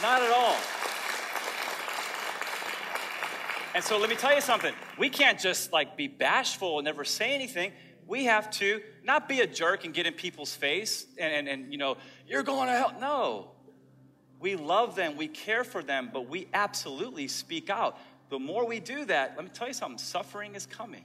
Not 0.02 0.22
at 0.22 0.30
all. 0.30 0.56
And 3.74 3.84
so 3.84 3.98
let 3.98 4.10
me 4.10 4.16
tell 4.16 4.34
you 4.34 4.40
something. 4.40 4.74
We 4.98 5.08
can't 5.08 5.38
just 5.38 5.72
like 5.72 5.96
be 5.96 6.08
bashful 6.08 6.78
and 6.78 6.84
never 6.84 7.04
say 7.04 7.34
anything. 7.34 7.72
We 8.06 8.24
have 8.24 8.50
to 8.52 8.80
not 9.04 9.28
be 9.28 9.40
a 9.40 9.46
jerk 9.46 9.84
and 9.84 9.92
get 9.92 10.06
in 10.06 10.14
people's 10.14 10.54
face 10.54 11.06
and, 11.18 11.32
and, 11.32 11.48
and 11.48 11.72
you 11.72 11.78
know, 11.78 11.96
you're 12.26 12.42
going 12.42 12.68
to 12.68 12.74
hell. 12.74 12.94
No. 13.00 13.50
We 14.40 14.56
love 14.56 14.94
them, 14.94 15.16
we 15.16 15.28
care 15.28 15.64
for 15.64 15.82
them, 15.82 16.10
but 16.12 16.28
we 16.28 16.46
absolutely 16.54 17.28
speak 17.28 17.70
out. 17.70 17.98
The 18.30 18.38
more 18.38 18.66
we 18.66 18.78
do 18.78 19.04
that, 19.06 19.34
let 19.36 19.44
me 19.44 19.50
tell 19.52 19.68
you 19.68 19.74
something 19.74 19.98
suffering 19.98 20.54
is 20.54 20.66
coming. 20.66 21.04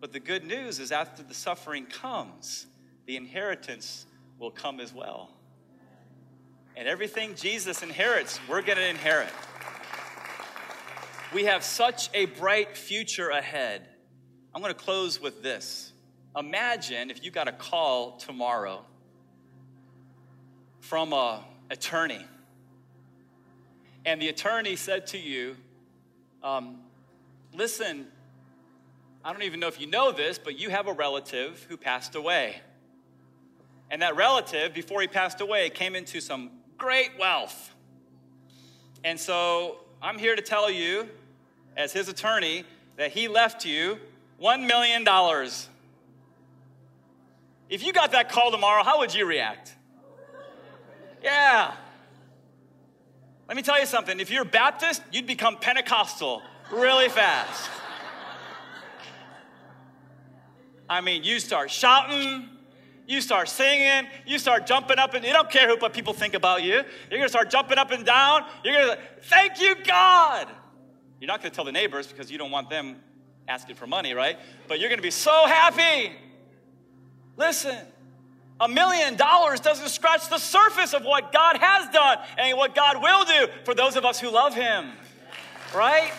But 0.00 0.12
the 0.12 0.20
good 0.20 0.44
news 0.44 0.78
is, 0.78 0.92
after 0.92 1.22
the 1.22 1.34
suffering 1.34 1.86
comes, 1.86 2.66
the 3.06 3.16
inheritance 3.16 4.06
will 4.38 4.50
come 4.50 4.80
as 4.80 4.92
well. 4.94 5.30
And 6.76 6.86
everything 6.86 7.34
Jesus 7.34 7.82
inherits, 7.82 8.38
we're 8.48 8.62
going 8.62 8.78
to 8.78 8.88
inherit. 8.88 9.32
We 11.34 11.44
have 11.44 11.64
such 11.64 12.10
a 12.14 12.26
bright 12.26 12.76
future 12.76 13.30
ahead. 13.30 13.88
I'm 14.54 14.62
going 14.62 14.72
to 14.72 14.78
close 14.78 15.20
with 15.20 15.42
this. 15.42 15.92
Imagine 16.36 17.10
if 17.10 17.24
you 17.24 17.30
got 17.30 17.48
a 17.48 17.52
call 17.52 18.18
tomorrow 18.18 18.84
from 20.80 21.12
a 21.12 21.42
attorney. 21.70 22.24
And 24.04 24.20
the 24.22 24.28
attorney 24.28 24.76
said 24.76 25.06
to 25.08 25.18
you, 25.18 25.56
um, 26.42 26.78
Listen, 27.52 28.06
I 29.24 29.32
don't 29.32 29.42
even 29.42 29.60
know 29.60 29.66
if 29.66 29.80
you 29.80 29.86
know 29.86 30.12
this, 30.12 30.38
but 30.38 30.58
you 30.58 30.68
have 30.70 30.86
a 30.86 30.92
relative 30.92 31.66
who 31.68 31.76
passed 31.76 32.14
away. 32.14 32.56
And 33.90 34.02
that 34.02 34.14
relative, 34.14 34.74
before 34.74 35.00
he 35.00 35.08
passed 35.08 35.40
away, 35.40 35.70
came 35.70 35.96
into 35.96 36.20
some 36.20 36.50
great 36.76 37.10
wealth. 37.18 37.74
And 39.04 39.18
so 39.18 39.78
I'm 40.02 40.18
here 40.18 40.36
to 40.36 40.42
tell 40.42 40.70
you, 40.70 41.08
as 41.76 41.92
his 41.92 42.08
attorney, 42.08 42.64
that 42.96 43.12
he 43.12 43.26
left 43.26 43.64
you 43.64 43.98
$1 44.40 44.66
million. 44.66 45.04
If 47.68 47.84
you 47.84 47.92
got 47.92 48.12
that 48.12 48.30
call 48.30 48.50
tomorrow, 48.50 48.84
how 48.84 48.98
would 48.98 49.14
you 49.14 49.26
react? 49.26 49.74
Yeah. 51.26 51.74
Let 53.48 53.56
me 53.56 53.62
tell 53.62 53.80
you 53.80 53.86
something. 53.86 54.20
If 54.20 54.30
you're 54.30 54.44
Baptist, 54.44 55.02
you'd 55.10 55.26
become 55.26 55.56
Pentecostal 55.56 56.40
really 56.70 57.08
fast. 57.08 57.68
I 60.88 61.00
mean, 61.00 61.24
you 61.24 61.40
start 61.40 61.72
shouting, 61.72 62.48
you 63.08 63.20
start 63.20 63.48
singing, 63.48 64.08
you 64.24 64.38
start 64.38 64.68
jumping 64.68 65.00
up, 65.00 65.14
and 65.14 65.24
you 65.24 65.32
don't 65.32 65.50
care 65.50 65.76
what 65.76 65.92
people 65.92 66.12
think 66.12 66.34
about 66.34 66.62
you. 66.62 66.74
You're 67.10 67.18
gonna 67.18 67.28
start 67.28 67.50
jumping 67.50 67.76
up 67.76 67.90
and 67.90 68.06
down. 68.06 68.44
You're 68.64 68.74
gonna, 68.74 68.98
thank 69.22 69.60
you, 69.60 69.74
God. 69.84 70.46
You're 71.20 71.26
not 71.26 71.42
gonna 71.42 71.52
tell 71.52 71.64
the 71.64 71.72
neighbors 71.72 72.06
because 72.06 72.30
you 72.30 72.38
don't 72.38 72.52
want 72.52 72.70
them 72.70 73.00
asking 73.48 73.74
for 73.74 73.88
money, 73.88 74.14
right? 74.14 74.38
But 74.68 74.78
you're 74.78 74.90
gonna 74.90 75.02
be 75.02 75.10
so 75.10 75.46
happy. 75.48 76.12
Listen, 77.36 77.78
a 78.60 78.68
million 78.68 79.16
dollars 79.16 79.60
doesn't 79.60 79.88
scratch 79.88 80.28
the 80.28 80.38
surface 80.38 80.94
of 80.94 81.04
what 81.04 81.32
God 81.32 81.58
has 81.58 81.88
done 81.90 82.18
and 82.38 82.56
what 82.56 82.74
God 82.74 83.02
will 83.02 83.24
do 83.24 83.52
for 83.64 83.74
those 83.74 83.96
of 83.96 84.04
us 84.04 84.18
who 84.18 84.30
love 84.30 84.54
Him, 84.54 84.92
right? 85.74 86.12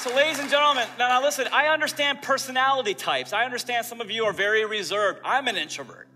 So, 0.00 0.14
ladies 0.14 0.38
and 0.38 0.48
gentlemen, 0.48 0.86
now, 0.98 1.20
listen, 1.22 1.48
I 1.52 1.68
understand 1.68 2.22
personality 2.22 2.94
types. 2.94 3.32
I 3.32 3.44
understand 3.44 3.84
some 3.84 4.00
of 4.00 4.10
you 4.10 4.26
are 4.26 4.32
very 4.32 4.64
reserved. 4.64 5.20
I'm 5.24 5.48
an 5.48 5.56
introvert. 5.56 6.06